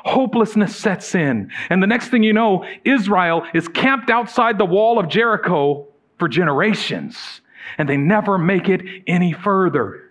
hopelessness 0.04 0.74
sets 0.74 1.14
in. 1.14 1.50
And 1.70 1.82
the 1.82 1.86
next 1.86 2.08
thing 2.08 2.22
you 2.22 2.32
know, 2.32 2.64
Israel 2.84 3.46
is 3.54 3.68
camped 3.68 4.10
outside 4.10 4.58
the 4.58 4.64
wall 4.64 4.98
of 4.98 5.08
Jericho 5.08 5.87
for 6.18 6.28
generations, 6.28 7.40
and 7.78 7.88
they 7.88 7.96
never 7.96 8.38
make 8.38 8.68
it 8.68 8.82
any 9.06 9.32
further. 9.32 10.08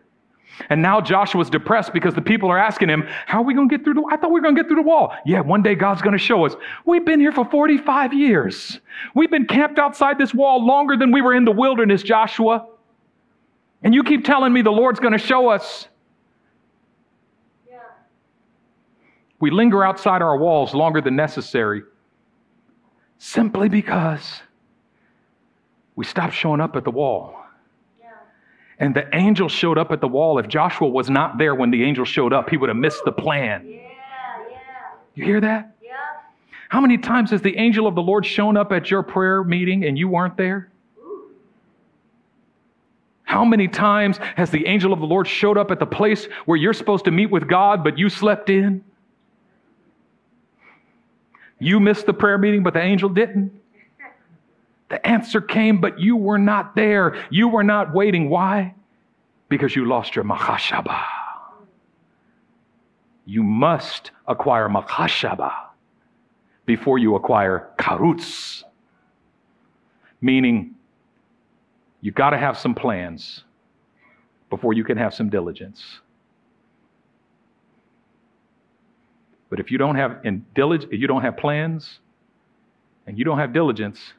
And 0.69 0.81
now 0.81 0.99
Joshua's 1.01 1.49
depressed 1.49 1.93
because 1.93 2.15
the 2.15 2.21
people 2.21 2.49
are 2.49 2.57
asking 2.57 2.89
him, 2.89 3.03
How 3.25 3.39
are 3.39 3.43
we 3.43 3.53
going 3.53 3.69
to 3.69 3.77
get 3.77 3.83
through 3.83 3.95
the 3.95 4.09
I 4.11 4.17
thought 4.17 4.31
we 4.31 4.39
were 4.39 4.43
going 4.43 4.55
to 4.55 4.61
get 4.61 4.67
through 4.67 4.77
the 4.77 4.87
wall. 4.87 5.13
Yeah, 5.25 5.41
one 5.41 5.61
day 5.61 5.75
God's 5.75 6.01
going 6.01 6.13
to 6.13 6.23
show 6.23 6.45
us. 6.45 6.55
We've 6.85 7.05
been 7.05 7.19
here 7.19 7.31
for 7.31 7.45
45 7.45 8.13
years. 8.13 8.79
We've 9.13 9.29
been 9.29 9.45
camped 9.45 9.77
outside 9.77 10.17
this 10.17 10.33
wall 10.33 10.65
longer 10.65 10.97
than 10.97 11.11
we 11.11 11.21
were 11.21 11.35
in 11.35 11.45
the 11.45 11.51
wilderness, 11.51 12.01
Joshua. 12.01 12.67
And 13.83 13.93
you 13.93 14.03
keep 14.03 14.25
telling 14.25 14.51
me 14.51 14.63
the 14.63 14.71
Lord's 14.71 14.99
going 14.99 15.11
to 15.11 15.19
show 15.19 15.49
us. 15.49 15.87
Yeah. 17.69 17.77
We 19.39 19.51
linger 19.51 19.83
outside 19.83 20.23
our 20.23 20.37
walls 20.37 20.73
longer 20.73 21.01
than 21.01 21.15
necessary 21.15 21.83
simply 23.19 23.69
because 23.69 24.41
we 25.97 26.05
stopped 26.05 26.35
showing 26.35 26.61
up 26.61 26.77
at 26.77 26.85
the 26.85 26.91
wall. 26.91 27.35
And 28.79 28.95
the 28.95 29.13
angel 29.15 29.49
showed 29.49 29.79
up 29.79 29.91
at 29.91 29.99
the 29.99 30.07
wall. 30.07 30.37
If 30.37 30.47
Joshua 30.47 30.87
was 30.87 31.09
not 31.09 31.39
there 31.39 31.55
when 31.55 31.71
the 31.71 31.83
angel 31.83 32.05
showed 32.05 32.31
up, 32.31 32.51
he 32.51 32.57
would 32.57 32.69
have 32.69 32.77
missed 32.77 33.01
the 33.03 33.11
plan. 33.11 33.67
Yeah, 33.67 33.75
yeah. 33.75 34.91
You 35.15 35.25
hear 35.25 35.41
that? 35.41 35.75
Yeah. 35.81 35.95
How 36.69 36.79
many 36.79 36.99
times 36.99 37.31
has 37.31 37.41
the 37.41 37.57
angel 37.57 37.87
of 37.87 37.95
the 37.95 38.03
Lord 38.03 38.23
shown 38.23 38.55
up 38.55 38.71
at 38.71 38.91
your 38.91 39.01
prayer 39.01 39.43
meeting 39.43 39.83
and 39.85 39.97
you 39.97 40.07
weren't 40.07 40.37
there? 40.37 40.69
How 43.23 43.43
many 43.43 43.67
times 43.67 44.19
has 44.35 44.51
the 44.51 44.67
angel 44.67 44.93
of 44.93 44.99
the 44.99 45.07
Lord 45.07 45.27
showed 45.27 45.57
up 45.57 45.71
at 45.71 45.79
the 45.79 45.87
place 45.87 46.27
where 46.45 46.57
you're 46.57 46.73
supposed 46.73 47.05
to 47.05 47.11
meet 47.11 47.31
with 47.31 47.47
God, 47.47 47.83
but 47.83 47.97
you 47.97 48.07
slept 48.09 48.51
in? 48.51 48.83
You 51.57 51.79
missed 51.79 52.05
the 52.05 52.13
prayer 52.13 52.37
meeting, 52.37 52.61
but 52.61 52.75
the 52.75 52.81
angel 52.81 53.09
didn't. 53.09 53.51
The 54.89 55.05
answer 55.05 55.41
came, 55.41 55.81
but 55.81 55.99
you 55.99 56.15
were 56.15 56.37
not 56.37 56.75
there. 56.75 57.25
You 57.29 57.49
were 57.49 57.63
not 57.63 57.93
waiting. 57.93 58.29
Why? 58.29 58.73
Because 59.49 59.75
you 59.75 59.85
lost 59.85 60.15
your 60.15 60.23
machashaba. 60.23 61.03
You 63.25 63.43
must 63.43 64.11
acquire 64.27 64.69
machashaba 64.69 65.51
before 66.65 66.97
you 66.97 67.15
acquire 67.15 67.69
karutz, 67.77 68.63
meaning 70.21 70.75
you've 72.01 72.15
got 72.15 72.29
to 72.29 72.37
have 72.37 72.57
some 72.57 72.73
plans 72.73 73.43
before 74.49 74.73
you 74.73 74.83
can 74.83 74.97
have 74.97 75.13
some 75.13 75.29
diligence. 75.29 75.83
But 79.49 79.59
if 79.59 79.71
you 79.71 79.77
don't 79.77 79.95
have 79.95 80.19
in 80.23 80.45
you 80.55 81.07
don't 81.07 81.21
have 81.21 81.37
plans, 81.37 81.99
and 83.05 83.17
you 83.17 83.25
don't 83.25 83.39
have 83.39 83.53
diligence, 83.53 84.13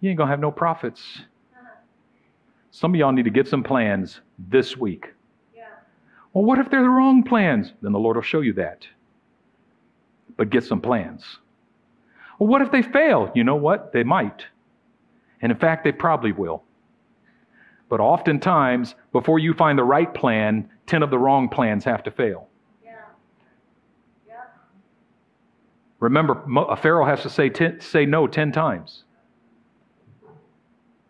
you 0.00 0.10
ain't 0.10 0.18
gonna 0.18 0.30
have 0.30 0.40
no 0.40 0.50
profits. 0.50 1.22
Some 2.70 2.94
of 2.94 2.98
y'all 3.00 3.12
need 3.12 3.24
to 3.24 3.30
get 3.30 3.48
some 3.48 3.62
plans 3.62 4.20
this 4.38 4.76
week. 4.76 5.12
Yeah. 5.54 5.64
Well, 6.32 6.44
what 6.44 6.58
if 6.58 6.70
they're 6.70 6.82
the 6.82 6.88
wrong 6.88 7.22
plans? 7.22 7.72
Then 7.82 7.92
the 7.92 7.98
Lord 7.98 8.16
will 8.16 8.22
show 8.22 8.40
you 8.40 8.52
that. 8.54 8.86
But 10.36 10.50
get 10.50 10.64
some 10.64 10.80
plans. 10.80 11.38
Well, 12.38 12.48
what 12.48 12.62
if 12.62 12.70
they 12.70 12.82
fail? 12.82 13.32
You 13.34 13.42
know 13.42 13.56
what? 13.56 13.92
They 13.92 14.04
might. 14.04 14.46
And 15.40 15.50
in 15.50 15.58
fact, 15.58 15.84
they 15.84 15.92
probably 15.92 16.32
will. 16.32 16.62
But 17.88 18.00
oftentimes, 18.00 18.94
before 19.12 19.38
you 19.38 19.54
find 19.54 19.78
the 19.78 19.84
right 19.84 20.12
plan, 20.12 20.68
10 20.86 21.02
of 21.02 21.10
the 21.10 21.18
wrong 21.18 21.48
plans 21.48 21.84
have 21.84 22.02
to 22.04 22.10
fail. 22.10 22.46
Yeah. 22.84 22.92
Yeah. 24.26 24.34
Remember, 26.00 26.44
a 26.56 26.60
uh, 26.60 26.76
Pharaoh 26.76 27.06
has 27.06 27.22
to 27.22 27.30
say, 27.30 27.48
ten, 27.48 27.80
say 27.80 28.04
no 28.04 28.26
10 28.26 28.52
times. 28.52 29.04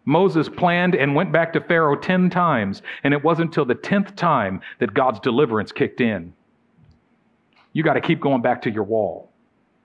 Moses 0.09 0.49
planned 0.49 0.94
and 0.94 1.14
went 1.14 1.31
back 1.31 1.53
to 1.53 1.61
Pharaoh 1.61 1.94
10 1.94 2.31
times, 2.31 2.81
and 3.05 3.12
it 3.12 3.23
wasn't 3.23 3.49
until 3.49 3.66
the 3.66 3.75
10th 3.75 4.16
time 4.16 4.62
that 4.79 4.94
God's 4.94 5.21
deliverance 5.21 5.71
kicked 5.71 6.01
in. 6.01 6.33
You 7.75 7.83
got 7.83 7.92
to 7.92 8.01
keep 8.01 8.18
going 8.18 8.40
back 8.40 8.62
to 8.62 8.71
your 8.71 8.85
wall. 8.85 9.31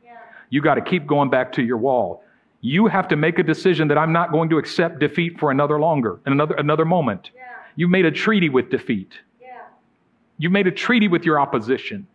Yeah. 0.02 0.18
You 0.50 0.62
got 0.62 0.76
to 0.76 0.82
keep 0.82 1.06
going 1.06 1.30
back 1.30 1.52
to 1.54 1.62
your 1.62 1.76
wall. 1.76 2.24
You 2.62 2.88
have 2.88 3.10
to 3.10 3.18
make 3.18 3.38
a 3.38 3.44
decision 3.44 3.90
that 3.90 3.98
I'm 3.98 4.14
not 4.14 4.32
going 4.32 4.50
to 4.52 4.58
accept 4.58 5.00
defeat 5.00 5.38
for 5.38 5.52
another 5.52 5.78
longer, 5.78 6.22
another 6.26 6.56
another 6.56 6.86
moment. 6.86 7.32
Yeah. 7.36 7.42
You 7.76 7.90
made 7.90 8.06
a 8.06 8.12
treaty 8.12 8.48
with 8.48 8.70
defeat. 8.70 9.20
Yeah. 9.42 9.58
You 10.38 10.50
made 10.50 10.68
a 10.68 10.72
treaty 10.72 11.10
with 11.10 11.26
your 11.26 11.38
opposition. 11.38 12.08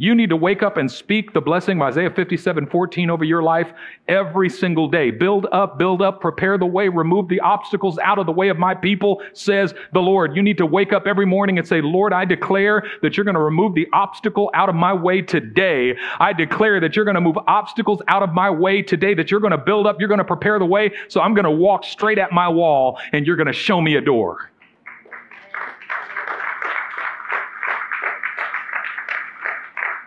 You 0.00 0.14
need 0.14 0.30
to 0.30 0.36
wake 0.36 0.62
up 0.62 0.78
and 0.78 0.90
speak 0.90 1.34
the 1.34 1.42
blessing 1.42 1.76
of 1.76 1.82
Isaiah 1.88 2.08
57 2.08 2.68
14 2.68 3.10
over 3.10 3.22
your 3.22 3.42
life 3.42 3.70
every 4.08 4.48
single 4.48 4.88
day. 4.88 5.10
Build 5.10 5.46
up, 5.52 5.78
build 5.78 6.00
up, 6.00 6.22
prepare 6.22 6.56
the 6.56 6.64
way, 6.64 6.88
remove 6.88 7.28
the 7.28 7.40
obstacles 7.40 7.98
out 7.98 8.18
of 8.18 8.24
the 8.24 8.32
way 8.32 8.48
of 8.48 8.56
my 8.56 8.74
people, 8.74 9.20
says 9.34 9.74
the 9.92 10.00
Lord. 10.00 10.34
You 10.34 10.42
need 10.42 10.56
to 10.56 10.64
wake 10.64 10.94
up 10.94 11.06
every 11.06 11.26
morning 11.26 11.58
and 11.58 11.68
say, 11.68 11.82
Lord, 11.82 12.14
I 12.14 12.24
declare 12.24 12.82
that 13.02 13.18
you're 13.18 13.24
going 13.24 13.34
to 13.34 13.42
remove 13.42 13.74
the 13.74 13.88
obstacle 13.92 14.50
out 14.54 14.70
of 14.70 14.74
my 14.74 14.94
way 14.94 15.20
today. 15.20 15.94
I 16.18 16.32
declare 16.32 16.80
that 16.80 16.96
you're 16.96 17.04
going 17.04 17.16
to 17.16 17.20
move 17.20 17.36
obstacles 17.46 18.00
out 18.08 18.22
of 18.22 18.32
my 18.32 18.48
way 18.48 18.80
today, 18.80 19.12
that 19.12 19.30
you're 19.30 19.40
going 19.40 19.50
to 19.50 19.58
build 19.58 19.86
up, 19.86 20.00
you're 20.00 20.08
going 20.08 20.16
to 20.16 20.24
prepare 20.24 20.58
the 20.58 20.64
way. 20.64 20.92
So 21.08 21.20
I'm 21.20 21.34
going 21.34 21.44
to 21.44 21.50
walk 21.50 21.84
straight 21.84 22.16
at 22.16 22.32
my 22.32 22.48
wall 22.48 22.98
and 23.12 23.26
you're 23.26 23.36
going 23.36 23.48
to 23.48 23.52
show 23.52 23.82
me 23.82 23.96
a 23.96 24.00
door. 24.00 24.49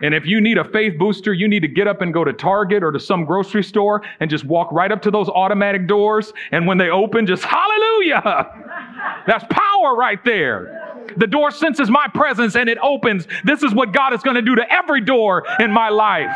And 0.02 0.14
if 0.14 0.26
you 0.26 0.40
need 0.40 0.58
a 0.58 0.64
faith 0.64 0.98
booster, 0.98 1.32
you 1.32 1.48
need 1.48 1.60
to 1.60 1.68
get 1.68 1.86
up 1.86 2.00
and 2.00 2.12
go 2.12 2.24
to 2.24 2.32
Target 2.32 2.82
or 2.82 2.92
to 2.92 3.00
some 3.00 3.24
grocery 3.24 3.62
store 3.62 4.02
and 4.20 4.28
just 4.28 4.44
walk 4.44 4.70
right 4.72 4.90
up 4.90 5.00
to 5.02 5.10
those 5.10 5.28
automatic 5.28 5.86
doors. 5.86 6.32
And 6.52 6.66
when 6.66 6.78
they 6.78 6.90
open, 6.90 7.26
just 7.26 7.44
hallelujah. 7.44 8.22
That's 9.26 9.44
power 9.50 9.96
right 9.96 10.22
there. 10.24 10.80
The 11.16 11.26
door 11.26 11.50
senses 11.50 11.90
my 11.90 12.06
presence 12.14 12.56
and 12.56 12.68
it 12.68 12.78
opens. 12.82 13.26
This 13.44 13.62
is 13.62 13.74
what 13.74 13.92
God 13.92 14.14
is 14.14 14.22
going 14.22 14.36
to 14.36 14.42
do 14.42 14.54
to 14.54 14.72
every 14.72 15.00
door 15.00 15.44
in 15.60 15.70
my 15.70 15.88
life. 15.88 16.34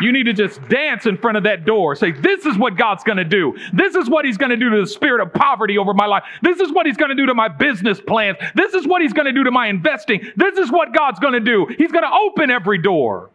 You 0.00 0.12
need 0.12 0.24
to 0.24 0.32
just 0.32 0.66
dance 0.68 1.06
in 1.06 1.16
front 1.16 1.36
of 1.36 1.42
that 1.44 1.64
door. 1.64 1.96
Say, 1.96 2.12
This 2.12 2.46
is 2.46 2.56
what 2.56 2.76
God's 2.76 3.02
going 3.02 3.18
to 3.18 3.24
do. 3.24 3.56
This 3.72 3.94
is 3.94 4.08
what 4.08 4.24
He's 4.24 4.36
going 4.36 4.50
to 4.50 4.56
do 4.56 4.70
to 4.70 4.80
the 4.80 4.86
spirit 4.86 5.20
of 5.20 5.32
poverty 5.32 5.76
over 5.78 5.92
my 5.94 6.06
life. 6.06 6.22
This 6.42 6.60
is 6.60 6.72
what 6.72 6.86
He's 6.86 6.96
going 6.96 7.10
to 7.10 7.14
do 7.14 7.26
to 7.26 7.34
my 7.34 7.48
business 7.48 8.00
plans. 8.00 8.38
This 8.54 8.74
is 8.74 8.86
what 8.86 9.02
He's 9.02 9.12
going 9.12 9.26
to 9.26 9.32
do 9.32 9.44
to 9.44 9.50
my 9.50 9.66
investing. 9.66 10.20
This 10.36 10.58
is 10.58 10.70
what 10.70 10.94
God's 10.94 11.18
going 11.18 11.34
to 11.34 11.40
do. 11.40 11.66
He's 11.76 11.92
going 11.92 12.04
to 12.04 12.12
open 12.12 12.50
every 12.50 12.78
door. 12.78 13.30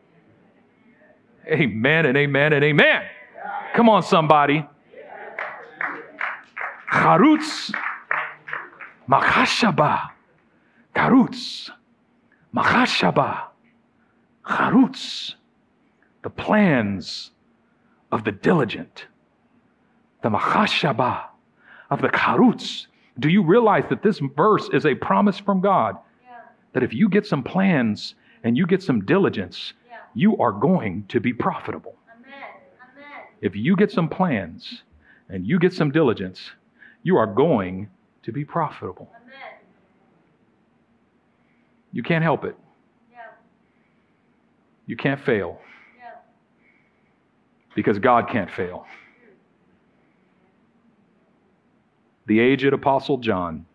Amen 1.48 2.06
and 2.06 2.18
amen 2.18 2.54
and 2.54 2.64
amen. 2.64 3.04
Come 3.76 3.90
on, 3.90 4.04
somebody. 4.04 4.66
Charutz. 6.92 7.74
Machashaba. 9.10 10.12
Karutz. 10.96 11.70
Machashaba. 12.56 13.48
Charutz 14.46 15.36
the 16.24 16.30
plans 16.30 17.32
of 18.12 18.24
the 18.24 18.32
diligent, 18.32 19.06
the 20.24 20.30
machashaba, 20.30 21.26
of 21.90 22.02
the 22.02 22.08
karutz. 22.08 22.88
Do 23.20 23.30
you 23.30 23.44
realize 23.44 23.84
that 23.90 24.02
this 24.02 24.20
verse 24.36 24.70
is 24.74 24.86
a 24.86 24.96
promise 24.96 25.38
from 25.38 25.62
God? 25.62 25.98
Yeah. 26.24 26.38
That 26.72 26.84
if 26.84 26.94
you 26.94 27.10
get 27.10 27.28
some 27.28 27.44
plans 27.44 28.16
and 28.44 28.58
you 28.58 28.66
get 28.66 28.82
some 28.82 29.06
diligence, 29.06 29.74
yeah. 29.88 29.98
you 30.16 30.38
are 30.38 30.52
going 30.52 31.06
to 31.10 31.20
be 31.20 31.34
profitable. 31.34 31.96
Amen. 32.10 32.34
Amen. 32.82 33.22
If 33.42 33.56
you 33.56 33.76
get 33.76 33.92
some 33.92 34.10
plans 34.10 34.84
and 35.30 35.46
you 35.46 35.60
get 35.60 35.74
some 35.74 35.92
diligence, 35.92 36.40
you 37.04 37.18
are 37.18 37.28
going 37.28 37.90
to 38.24 38.32
be 38.32 38.46
profitable. 38.46 39.10
Amen. 39.22 39.60
You 41.92 42.02
can't 42.02 42.24
help 42.24 42.46
it. 42.46 42.56
Yeah. 43.12 43.20
You 44.88 44.96
can't 44.96 45.20
fail 45.20 45.60
because 47.76 48.00
God 48.00 48.30
can't 48.30 48.52
fail. 48.52 48.86
The 52.26 52.40
aged 52.40 52.74
Apostle 52.74 53.18
John 53.18 53.66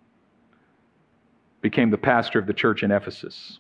became 1.61 1.91
the 1.91 1.99
pastor 1.99 2.39
of 2.39 2.47
the 2.47 2.55
church 2.55 2.83
in 2.83 2.91
Ephesus 2.91 3.59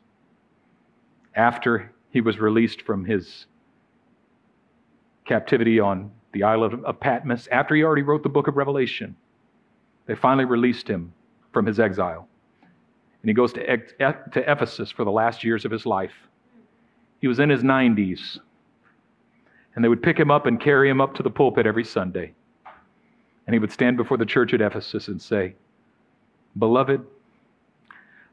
after 1.34 1.92
he 2.10 2.20
was 2.20 2.38
released 2.38 2.82
from 2.82 3.04
his 3.04 3.46
captivity 5.26 5.78
on 5.78 6.10
the 6.32 6.42
island 6.42 6.84
of 6.84 7.00
Patmos, 7.00 7.48
after 7.52 7.74
he 7.74 7.82
already 7.82 8.02
wrote 8.02 8.22
the 8.22 8.28
book 8.28 8.48
of 8.48 8.56
Revelation. 8.56 9.14
They 10.06 10.14
finally 10.14 10.46
released 10.46 10.88
him 10.88 11.12
from 11.52 11.66
his 11.66 11.78
exile. 11.78 12.26
And 13.22 13.28
he 13.28 13.34
goes 13.34 13.52
to, 13.54 13.76
to 13.76 14.50
Ephesus 14.50 14.90
for 14.90 15.04
the 15.04 15.10
last 15.10 15.44
years 15.44 15.64
of 15.64 15.70
his 15.70 15.84
life. 15.84 16.14
He 17.20 17.28
was 17.28 17.40
in 17.40 17.50
his 17.50 17.62
90s 17.62 18.38
and 19.78 19.84
they 19.84 19.88
would 19.88 20.02
pick 20.02 20.18
him 20.18 20.28
up 20.28 20.46
and 20.46 20.60
carry 20.60 20.90
him 20.90 21.00
up 21.00 21.14
to 21.14 21.22
the 21.22 21.30
pulpit 21.30 21.64
every 21.64 21.84
Sunday. 21.84 22.32
And 23.46 23.54
he 23.54 23.60
would 23.60 23.70
stand 23.70 23.96
before 23.96 24.16
the 24.16 24.26
church 24.26 24.52
at 24.52 24.60
Ephesus 24.60 25.06
and 25.06 25.22
say, 25.22 25.54
Beloved, 26.58 27.06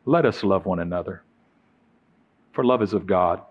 let 0.05 0.25
us 0.25 0.43
love 0.43 0.65
one 0.65 0.79
another, 0.79 1.21
for 2.53 2.63
love 2.63 2.81
is 2.81 2.93
of 2.93 3.05
God, 3.05 3.43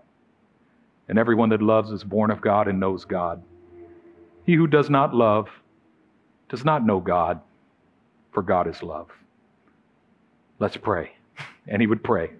and 1.09 1.21
everyone 1.21 1.51
that 1.51 1.63
loves 1.63 1.93
is 1.93 2.03
born 2.03 2.33
of 2.33 2.41
God 2.41 2.67
and 2.67 2.81
knows 2.81 3.05
God. 3.05 3.41
He 4.45 4.55
who 4.55 4.67
does 4.67 4.91
not 4.91 5.15
love 5.15 5.47
does 6.49 6.65
not 6.65 6.85
know 6.85 6.99
God, 6.99 7.41
for 8.33 8.43
God 8.43 8.67
is 8.67 8.83
love. 8.83 9.09
Let's 10.59 10.77
pray. 10.77 11.13
And 11.69 11.81
he 11.81 11.87
would 11.87 12.03
pray. 12.03 12.31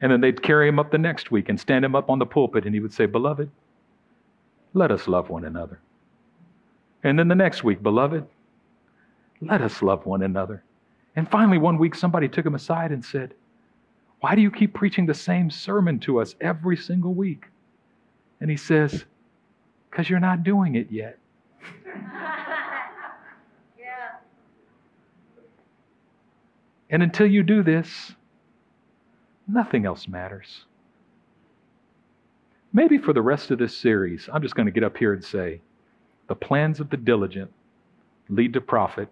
And 0.00 0.12
then 0.12 0.20
they'd 0.20 0.40
carry 0.40 0.68
him 0.68 0.78
up 0.78 0.92
the 0.92 0.98
next 0.98 1.32
week 1.32 1.48
and 1.48 1.58
stand 1.58 1.84
him 1.84 1.96
up 1.96 2.08
on 2.08 2.20
the 2.20 2.26
pulpit, 2.26 2.64
and 2.64 2.76
he 2.76 2.80
would 2.80 2.92
say, 2.92 3.06
Beloved, 3.06 3.50
let 4.76 4.90
us 4.90 5.08
love 5.08 5.30
one 5.30 5.44
another. 5.44 5.80
And 7.02 7.18
then 7.18 7.28
the 7.28 7.34
next 7.34 7.64
week, 7.64 7.82
Beloved, 7.82 8.26
let 9.40 9.62
us 9.62 9.80
love 9.80 10.04
one 10.04 10.22
another. 10.22 10.62
And 11.16 11.28
finally, 11.30 11.56
one 11.56 11.78
week, 11.78 11.94
somebody 11.94 12.28
took 12.28 12.44
him 12.44 12.54
aside 12.54 12.92
and 12.92 13.02
said, 13.02 13.32
Why 14.20 14.34
do 14.34 14.42
you 14.42 14.50
keep 14.50 14.74
preaching 14.74 15.06
the 15.06 15.14
same 15.14 15.50
sermon 15.50 15.98
to 16.00 16.20
us 16.20 16.34
every 16.42 16.76
single 16.76 17.14
week? 17.14 17.46
And 18.40 18.50
he 18.50 18.56
says, 18.56 19.06
Because 19.90 20.10
you're 20.10 20.20
not 20.20 20.44
doing 20.44 20.74
it 20.74 20.88
yet. 20.90 21.18
And 26.88 27.02
until 27.02 27.26
you 27.26 27.42
do 27.42 27.64
this, 27.64 28.12
nothing 29.48 29.86
else 29.86 30.06
matters. 30.06 30.66
Maybe 32.76 32.98
for 32.98 33.14
the 33.14 33.22
rest 33.22 33.50
of 33.50 33.58
this 33.58 33.74
series, 33.74 34.28
I'm 34.30 34.42
just 34.42 34.54
going 34.54 34.66
to 34.66 34.70
get 34.70 34.84
up 34.84 34.98
here 34.98 35.14
and 35.14 35.24
say, 35.24 35.62
the 36.28 36.34
plans 36.34 36.78
of 36.78 36.90
the 36.90 36.98
diligent 36.98 37.50
lead 38.28 38.52
to 38.52 38.60
profit. 38.60 39.08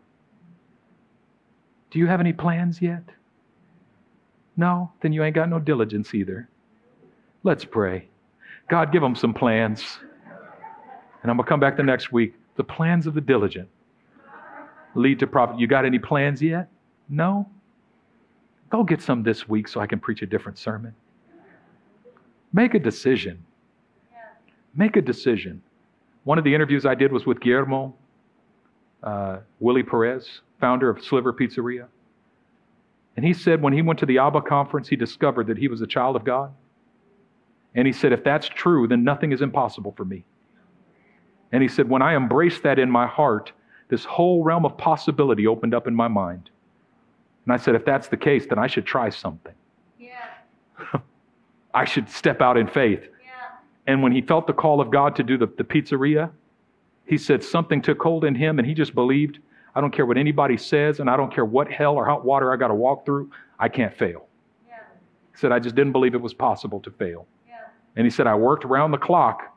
Do 1.91 1.99
you 1.99 2.07
have 2.07 2.21
any 2.21 2.35
plans 2.35 2.83
yet? 2.83 3.05
No? 4.59 4.93
Then 5.01 5.15
you 5.15 5.25
ain't 5.25 5.35
got 5.35 5.49
no 5.49 5.59
diligence 5.59 6.13
either. 6.13 6.47
Let's 7.43 7.65
pray. 7.65 8.07
God, 8.69 8.93
give 8.93 9.01
them 9.01 9.17
some 9.17 9.33
plans. 9.33 9.99
And 11.23 11.31
I'm 11.31 11.39
going 11.39 11.47
to 11.47 11.49
come 11.49 11.61
back 11.61 11.79
the 11.79 11.83
next 11.83 12.13
week. 12.13 12.35
The 12.57 12.65
plans 12.65 13.07
of 13.07 13.15
the 13.15 13.23
diligent 13.23 13.71
lead 14.95 15.19
to 15.21 15.27
profit. 15.27 15.59
You 15.59 15.67
got 15.67 15.87
any 15.87 15.99
plans 15.99 16.43
yet? 16.43 16.69
No? 17.09 17.49
Go 18.69 18.85
get 18.85 19.01
some 19.01 19.23
this 19.23 19.49
week 19.49 19.69
so 19.69 19.81
I 19.81 19.87
can 19.87 20.01
preach 20.01 20.21
a 20.21 20.27
different 20.27 20.59
sermon. 20.59 20.95
Make 22.53 22.75
a 22.75 22.79
decision. 22.79 23.43
Make 24.77 24.97
a 24.97 25.03
decision. 25.03 25.63
One 26.25 26.39
of 26.39 26.45
the 26.45 26.55
interviews 26.55 26.87
I 26.87 26.95
did 26.95 27.13
was 27.13 27.27
with 27.27 27.41
Guillermo 27.41 27.95
uh, 29.05 29.39
Willie 29.61 29.83
Perez, 29.83 30.41
founder 30.61 30.89
of 30.89 31.05
Sliver 31.05 31.33
Pizzeria. 31.33 31.87
And 33.17 33.25
he 33.25 33.33
said 33.33 33.63
when 33.63 33.73
he 33.73 33.83
went 33.83 33.99
to 34.01 34.07
the 34.07 34.19
ABBA 34.19 34.43
conference, 34.43 34.89
he 34.89 34.97
discovered 34.97 35.47
that 35.47 35.59
he 35.59 35.69
was 35.69 35.83
a 35.83 35.87
child 35.87 36.17
of 36.17 36.25
God. 36.25 36.53
And 37.75 37.87
he 37.87 37.93
said, 37.93 38.13
if 38.13 38.25
that's 38.25 38.49
true, 38.49 38.89
then 38.89 39.05
nothing 39.05 39.33
is 39.33 39.43
impossible 39.43 39.93
for 39.97 40.05
me. 40.05 40.25
And 41.53 41.63
he 41.63 41.69
said, 41.69 41.89
when 41.89 42.03
I 42.03 42.17
embraced 42.17 42.63
that 42.63 42.79
in 42.79 42.91
my 42.91 43.07
heart, 43.07 43.53
this 43.89 44.05
whole 44.05 44.43
realm 44.43 44.65
of 44.65 44.77
possibility 44.77 45.47
opened 45.47 45.75
up 45.75 45.87
in 45.87 45.95
my 45.95 46.09
mind. 46.09 46.51
And 47.45 47.53
I 47.53 47.57
said, 47.59 47.75
if 47.75 47.85
that's 47.85 48.09
the 48.09 48.17
case, 48.17 48.47
then 48.47 48.59
I 48.59 48.67
should 48.67 48.87
try 48.87 49.11
something. 49.11 49.55
Yeah. 49.99 50.99
I 51.75 51.85
should 51.85 52.09
step 52.09 52.41
out 52.41 52.57
in 52.57 52.67
faith. 52.67 53.07
Yeah. 53.87 53.93
And 53.93 54.03
when 54.03 54.13
he 54.13 54.21
felt 54.23 54.47
the 54.47 54.53
call 54.53 54.81
of 54.81 54.91
God 54.91 55.17
to 55.17 55.23
do 55.23 55.37
the, 55.37 55.47
the 55.47 55.65
pizzeria, 55.65 56.31
he 57.07 57.19
said 57.19 57.43
something 57.43 57.83
took 57.83 58.03
hold 58.03 58.25
in 58.25 58.35
him 58.35 58.59
and 58.59 58.67
he 58.67 58.75
just 58.75 58.95
believed, 58.95 59.39
I 59.75 59.81
don't 59.81 59.93
care 59.93 60.07
what 60.07 60.17
anybody 60.17 60.57
says 60.57 61.01
and 61.01 61.11
I 61.11 61.17
don't 61.17 61.33
care 61.33 61.45
what 61.45 61.71
hell 61.71 61.95
or 61.95 62.07
hot 62.07 62.25
water 62.25 62.53
I 62.53 62.57
got 62.57 62.69
to 62.69 62.75
walk 62.75 63.05
through, 63.05 63.31
I 63.59 63.69
can't 63.69 63.95
fail. 63.95 64.27
Yeah. 64.67 64.77
He 65.33 65.39
said, 65.39 65.53
I 65.53 65.59
just 65.59 65.75
didn't 65.75 65.93
believe 65.93 66.15
it 66.15 66.21
was 66.21 66.35
possible 66.35 66.81
to 66.81 66.91
fail. 66.91 67.27
Yeah. 67.47 67.57
And 67.97 68.07
he 68.07 68.11
said, 68.11 68.27
I 68.27 68.35
worked 68.35 68.65
around 68.65 68.93
the 68.93 68.99
clock, 68.99 69.55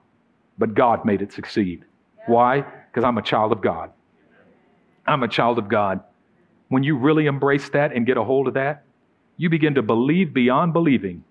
but 0.58 0.74
God 0.74 1.06
made 1.06 1.22
it 1.22 1.32
succeed. 1.32 1.86
Why? 2.26 2.62
Because 2.62 3.06
I'm 3.06 3.18
a 3.18 3.22
child 3.22 3.54
of 3.54 3.62
God. 3.62 3.92
I'm 5.06 5.24
a 5.24 5.28
child 5.28 5.58
of 5.58 5.70
God. 5.70 6.02
When 6.68 6.84
you 6.84 6.98
really 6.98 7.28
embrace 7.28 7.70
that 7.70 7.94
and 7.94 8.06
get 8.06 8.18
a 8.18 8.24
hold 8.24 8.50
of 8.50 8.56
that, 8.56 8.84
you 9.38 9.50
begin 9.50 9.76
to 9.76 9.82
believe 9.82 10.34
beyond 10.34 10.74
believing. 10.74 11.24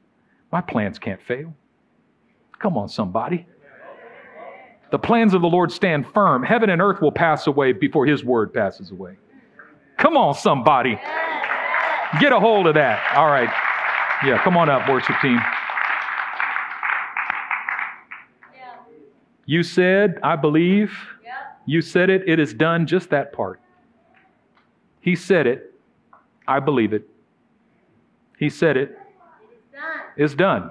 My 0.50 0.62
plans 0.62 0.98
can't 0.98 1.20
fail. 1.20 1.54
Come 2.58 2.76
on, 2.76 2.88
somebody. 2.88 3.46
The 4.90 4.98
plans 4.98 5.34
of 5.34 5.42
the 5.42 5.48
Lord 5.48 5.72
stand 5.72 6.06
firm. 6.06 6.42
Heaven 6.42 6.70
and 6.70 6.80
earth 6.80 7.00
will 7.00 7.12
pass 7.12 7.46
away 7.46 7.72
before 7.72 8.06
his 8.06 8.24
word 8.24 8.54
passes 8.54 8.90
away. 8.90 9.16
Come 9.98 10.16
on, 10.16 10.34
somebody. 10.34 10.98
Get 12.20 12.32
a 12.32 12.38
hold 12.38 12.66
of 12.66 12.74
that. 12.74 13.16
All 13.16 13.26
right. 13.26 13.50
Yeah, 14.24 14.42
come 14.42 14.56
on 14.56 14.68
up, 14.70 14.88
worship 14.88 15.16
team. 15.20 15.40
You 19.44 19.62
said, 19.62 20.18
I 20.22 20.36
believe. 20.36 20.92
You 21.68 21.82
said 21.82 22.10
it, 22.10 22.28
it 22.28 22.38
is 22.38 22.54
done, 22.54 22.86
just 22.86 23.10
that 23.10 23.32
part. 23.32 23.60
He 25.00 25.16
said 25.16 25.48
it, 25.48 25.74
I 26.46 26.60
believe 26.60 26.92
it. 26.92 27.08
He 28.38 28.48
said 28.48 28.76
it, 28.76 28.96
It's 29.50 29.72
done. 29.72 30.00
it's 30.16 30.34
done. 30.34 30.70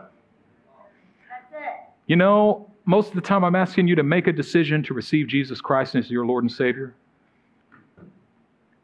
You 2.08 2.16
know, 2.16 2.72
most 2.86 3.10
of 3.10 3.16
the 3.16 3.22
time 3.22 3.44
I'm 3.44 3.56
asking 3.56 3.88
you 3.88 3.96
to 3.96 4.04
make 4.04 4.28
a 4.28 4.34
decision 4.34 4.84
to 4.84 4.94
receive 4.94 5.28
Jesus 5.28 5.60
Christ 5.60 5.96
as 5.96 6.10
your 6.10 6.26
Lord 6.26 6.44
and 6.44 6.52
Savior. 6.52 6.94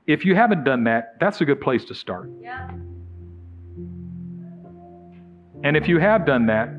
If 0.07 0.26
you 0.26 0.36
haven't 0.36 0.63
done 0.63 0.84
that, 0.86 1.19
that's 1.19 1.41
a 1.41 1.45
good 1.45 1.61
place 1.61 1.86
to 1.86 1.93
start. 1.95 2.30
Yeah. 2.41 2.72
And 5.63 5.78
if 5.78 5.88
you 5.88 5.99
have 5.99 6.26
done 6.26 6.47
that, 6.47 6.69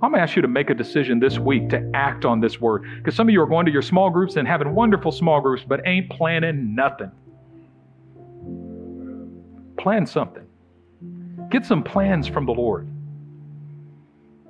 I'm 0.00 0.10
going 0.10 0.18
to 0.18 0.20
ask 0.20 0.36
you 0.36 0.42
to 0.42 0.48
make 0.48 0.70
a 0.70 0.74
decision 0.74 1.18
this 1.18 1.38
week 1.38 1.70
to 1.70 1.90
act 1.94 2.24
on 2.24 2.40
this 2.40 2.60
word. 2.60 2.84
Because 2.98 3.16
some 3.16 3.26
of 3.28 3.32
you 3.32 3.40
are 3.40 3.46
going 3.46 3.66
to 3.66 3.72
your 3.72 3.82
small 3.82 4.10
groups 4.10 4.36
and 4.36 4.46
having 4.46 4.72
wonderful 4.74 5.10
small 5.10 5.40
groups, 5.40 5.64
but 5.66 5.80
ain't 5.86 6.10
planning 6.10 6.74
nothing. 6.74 7.10
Plan 9.78 10.06
something. 10.06 10.46
Get 11.50 11.64
some 11.64 11.82
plans 11.82 12.28
from 12.28 12.46
the 12.46 12.52
Lord. 12.52 12.86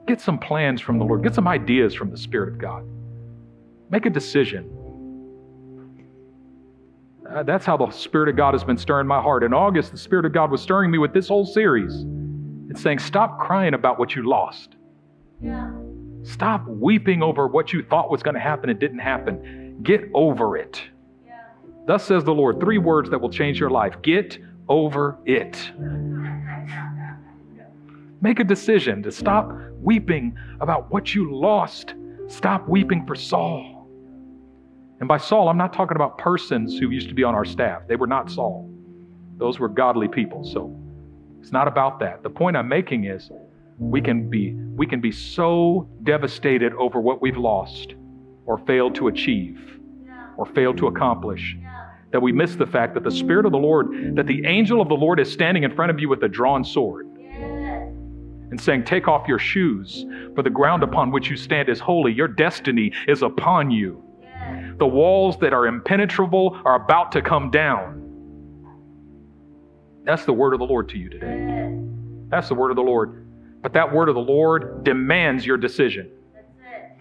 Get 0.09 0.23
some 0.23 0.39
plans 0.39 0.81
from 0.81 0.99
the 0.99 1.05
Lord. 1.05 1.23
Get 1.23 1.35
some 1.35 1.47
ideas 1.47 1.95
from 1.95 2.11
the 2.11 2.17
Spirit 2.17 2.49
of 2.49 2.59
God. 2.59 2.83
Make 3.91 4.07
a 4.07 4.11
decision. 4.11 4.75
Uh, 7.29 7.43
that's 7.43 7.67
how 7.67 7.77
the 7.77 7.91
Spirit 7.91 8.31
of 8.31 8.37
God 8.37 8.55
has 8.55 8.65
been 8.65 8.79
stirring 8.79 9.07
my 9.07 9.21
heart. 9.21 9.45
In 9.45 9.53
August, 9.53 9.93
the 9.93 9.99
Spirit 9.99 10.25
of 10.25 10.33
God 10.33 10.51
was 10.51 10.63
stirring 10.63 10.91
me 10.91 10.97
with 10.97 11.13
this 11.13 11.29
whole 11.29 11.45
series. 11.45 12.07
It's 12.71 12.81
saying, 12.81 13.01
stop 13.01 13.39
crying 13.39 13.75
about 13.75 13.99
what 13.99 14.15
you 14.15 14.27
lost. 14.27 14.77
Yeah. 15.43 15.71
Stop 16.23 16.67
weeping 16.67 17.23
over 17.23 17.47
what 17.47 17.75
you 17.75 17.83
thought 17.83 18.11
was 18.11 18.23
going 18.23 18.35
to 18.35 18.41
happen 18.41 18.71
and 18.71 18.79
didn't 18.79 19.01
happen. 19.01 19.81
Get 19.83 20.05
over 20.15 20.57
it. 20.57 20.83
Yeah. 21.27 21.43
Thus 21.87 22.05
says 22.05 22.25
the 22.25 22.35
Lord 22.35 22.61
three 22.61 22.79
words 22.79 23.11
that 23.11 23.21
will 23.21 23.31
change 23.31 23.61
your 23.61 23.71
life 23.71 24.01
get 24.03 24.39
over 24.69 25.19
it. 25.27 25.71
Make 28.21 28.41
a 28.41 28.45
decision 28.45 29.03
to 29.05 29.13
stop 29.13 29.51
weeping 29.81 30.37
about 30.61 30.91
what 30.91 31.15
you 31.15 31.33
lost. 31.35 31.95
Stop 32.27 32.69
weeping 32.69 33.07
for 33.07 33.15
Saul. 33.15 33.89
And 35.01 35.09
by 35.09 35.19
Saul, 35.19 35.49
I'm 35.49 35.57
not 35.57 35.73
talking 35.73 35.95
about 35.95 36.19
persons 36.19 36.79
who 36.79 36.91
used 36.91 37.09
to 37.09 37.15
be 37.15 37.23
on 37.23 37.35
our 37.35 37.45
staff. 37.45 37.83
They 37.87 37.95
were 37.97 38.09
not 38.09 38.31
Saul, 38.31 38.69
those 39.37 39.61
were 39.61 39.69
godly 39.69 40.09
people. 40.09 40.45
So 40.45 40.77
it's 41.41 41.53
not 41.53 41.69
about 41.69 42.01
that. 42.01 42.25
The 42.25 42.31
point 42.31 42.57
I'm 42.57 42.69
making 42.69 43.05
is 43.05 43.31
we 43.79 44.01
can 44.01 44.29
be, 44.29 44.55
we 44.75 44.87
can 44.87 45.01
be 45.01 45.13
so 45.13 45.89
devastated 46.03 46.73
over 46.75 47.01
what 47.01 47.23
we've 47.23 47.37
lost 47.37 47.95
or 48.47 48.59
failed 48.67 48.97
to 48.97 49.07
achieve 49.07 49.79
or 50.37 50.47
failed 50.47 50.77
to 50.79 50.89
accomplish 50.89 51.57
that 52.11 52.21
we 52.21 52.33
miss 52.33 52.57
the 52.57 52.67
fact 52.67 52.95
that 52.95 53.05
the 53.05 53.11
Spirit 53.11 53.47
of 53.47 53.53
the 53.53 53.59
Lord, 53.59 54.17
that 54.17 54.27
the 54.27 54.45
angel 54.47 54.81
of 54.81 54.89
the 54.89 54.95
Lord 54.95 55.21
is 55.21 55.31
standing 55.31 55.63
in 55.63 55.75
front 55.75 55.91
of 55.91 56.01
you 56.01 56.09
with 56.09 56.23
a 56.25 56.29
drawn 56.29 56.65
sword. 56.65 57.08
And 58.51 58.61
saying, 58.61 58.85
Take 58.85 59.09
off 59.09 59.29
your 59.29 59.39
shoes, 59.39 60.07
for 60.35 60.43
the 60.43 60.51
ground 60.51 60.83
upon 60.83 61.11
which 61.11 61.29
you 61.31 61.37
stand 61.37 61.69
is 61.69 61.81
holy. 61.81 62.13
Your 62.13 62.29
destiny 62.29 62.93
is 63.07 63.23
upon 63.23 63.71
you. 63.71 64.03
The 64.79 64.87
walls 64.87 65.37
that 65.39 65.53
are 65.53 65.67
impenetrable 65.67 66.61
are 66.65 66.77
about 66.77 67.13
to 67.13 67.23
come 67.23 67.51
down. 67.51 68.05
That's 70.05 70.25
the 70.25 70.33
word 70.33 70.55
of 70.55 70.61
the 70.61 70.67
Lord 70.67 70.89
to 70.91 70.99
you 70.99 71.11
today. 71.11 71.77
That's 72.29 72.49
the 72.49 72.55
word 72.55 72.71
of 72.71 72.77
the 72.77 72.83
Lord. 72.83 73.27
But 73.61 73.73
that 73.73 73.93
word 73.93 74.09
of 74.09 74.15
the 74.15 74.21
Lord 74.21 74.85
demands 74.85 75.45
your 75.45 75.57
decision. 75.57 76.11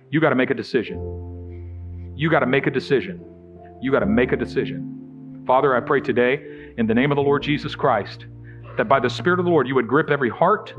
You 0.09 0.19
got 0.19 0.29
to 0.29 0.35
make 0.35 0.49
a 0.49 0.55
decision. 0.55 2.13
You 2.15 2.29
got 2.29 2.39
to 2.39 2.47
make 2.47 2.65
a 2.65 2.71
decision. 2.71 3.23
You 3.81 3.91
got 3.91 3.99
to 3.99 4.05
make 4.05 4.31
a 4.31 4.37
decision. 4.37 5.43
Father, 5.45 5.75
I 5.75 5.79
pray 5.79 6.01
today 6.01 6.73
in 6.77 6.87
the 6.87 6.93
name 6.93 7.11
of 7.11 7.15
the 7.15 7.21
Lord 7.21 7.43
Jesus 7.43 7.75
Christ 7.75 8.25
that 8.77 8.87
by 8.87 8.99
the 8.99 9.09
Spirit 9.09 9.39
of 9.39 9.45
the 9.45 9.51
Lord 9.51 9.67
you 9.67 9.75
would 9.75 9.87
grip 9.87 10.09
every 10.09 10.29
heart, 10.29 10.73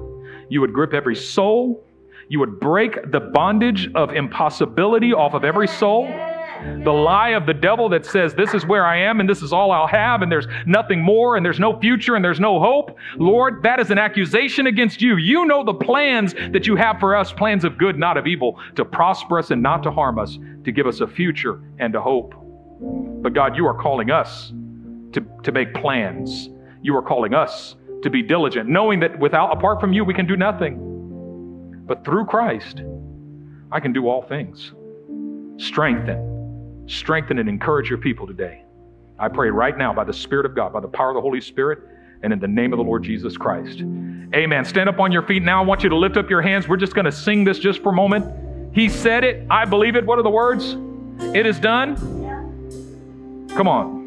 you 0.49 0.61
would 0.61 0.73
grip 0.73 0.93
every 0.95 1.17
soul, 1.17 1.85
you 2.29 2.39
would 2.41 2.61
break 2.61 3.11
the 3.11 3.21
bondage 3.21 3.91
of 3.95 4.13
impossibility 4.13 5.13
off 5.13 5.35
of 5.35 5.45
every 5.45 5.69
soul. 5.69 6.07
The 6.85 6.93
lie 6.93 7.31
of 7.31 7.47
the 7.47 7.55
devil 7.55 7.89
that 7.91 8.05
says, 8.05 8.35
This 8.35 8.53
is 8.53 8.67
where 8.67 8.85
I 8.85 8.99
am 8.99 9.21
and 9.21 9.29
this 9.29 9.43
is 9.43 9.53
all 9.53 9.71
I'll 9.71 9.87
have 9.87 10.23
and 10.23 10.31
there's 10.31 10.47
nothing 10.67 11.01
more 11.01 11.37
and 11.37 11.47
there's 11.47 11.61
no 11.61 11.79
future 11.79 12.17
and 12.17 12.25
there's 12.25 12.41
no 12.41 12.59
hope. 12.59 12.97
Lord, 13.17 13.63
that 13.63 13.79
is 13.79 13.91
an 13.91 13.99
accusation 13.99 14.67
against 14.67 15.01
you. 15.01 15.17
You 15.17 15.47
know 15.47 15.65
the 15.65 15.75
plans 15.75 16.35
that 16.53 16.67
you 16.67 16.75
have 16.77 16.99
for 16.99 17.15
us 17.15 17.33
plans 17.33 17.65
of 17.65 17.79
good, 17.79 17.97
not 17.97 18.17
of 18.17 18.27
evil, 18.27 18.59
to 18.75 18.85
prosper 18.85 19.39
us 19.39 19.51
and 19.53 19.63
not 19.63 19.83
to 19.85 19.91
harm 19.91 20.19
us, 20.19 20.39
to 20.65 20.73
give 20.73 20.87
us 20.87 21.01
a 21.01 21.07
future 21.07 21.63
and 21.79 21.95
a 21.95 22.01
hope. 22.01 22.35
But 23.23 23.35
God, 23.35 23.57
you 23.57 23.67
are 23.67 23.81
calling 23.81 24.11
us 24.11 24.53
to, 25.13 25.25
to 25.45 25.53
make 25.53 25.75
plans. 25.75 26.51
you 26.83 26.97
are 26.97 27.03
calling 27.03 27.35
us 27.35 27.77
to 28.03 28.11
be 28.11 28.23
diligent, 28.23 28.69
knowing 28.69 29.01
that 29.01 29.19
without, 29.19 29.53
apart 29.53 29.81
from 29.81 29.93
you, 29.93 30.05
we 30.05 30.15
can 30.15 30.27
do 30.27 30.37
nothing. 30.37 31.85
But 31.87 32.05
through 32.05 32.27
Christ, 32.27 32.83
I 33.73 33.81
can 33.81 33.93
do 33.93 34.09
all 34.09 34.23
things. 34.23 34.73
Strengthen, 35.57 36.85
strengthen 36.87 37.39
and 37.39 37.49
encourage 37.49 37.89
your 37.89 37.99
people 37.99 38.27
today. 38.27 38.65
I 39.19 39.29
pray 39.29 39.51
right 39.51 39.77
now 39.77 39.93
by 39.93 40.05
the 40.05 40.13
Spirit 40.13 40.47
of 40.47 40.55
God, 40.55 40.73
by 40.73 40.81
the 40.81 40.89
power 40.89 41.11
of 41.11 41.15
the 41.15 41.21
Holy 41.21 41.41
Spirit, 41.41 41.81
and 42.23 42.33
in 42.33 42.39
the 42.39 42.49
name 42.49 42.73
of 42.73 42.77
the 42.77 42.85
Lord 42.85 43.03
Jesus 43.03 43.37
Christ. 43.37 43.81
Amen. 44.35 44.65
Stand 44.65 44.89
up 44.89 45.01
on 45.01 45.11
your 45.11 45.23
feet 45.23 45.43
now. 45.43 45.63
I 45.63 45.67
want 45.67 45.83
you 45.83 45.89
to 45.89 45.97
lift 45.97 46.17
up 46.17 46.31
your 46.31 46.43
hands. 46.43 46.69
We're 46.69 46.77
just 46.77 46.95
going 46.95 47.05
to 47.05 47.13
sing 47.13 47.45
this 47.45 47.59
just 47.59 47.83
for 47.83 47.91
a 47.91 47.95
moment. 47.95 48.75
He 48.75 48.89
said 48.89 49.25
it. 49.25 49.47
I 49.51 49.65
believe 49.65 49.97
it. 49.97 50.05
What 50.07 50.19
are 50.19 50.23
the 50.23 50.31
words? 50.31 50.77
It 51.35 51.47
is 51.47 51.59
done. 51.59 51.97
Come 53.57 53.67
on. 53.67 53.98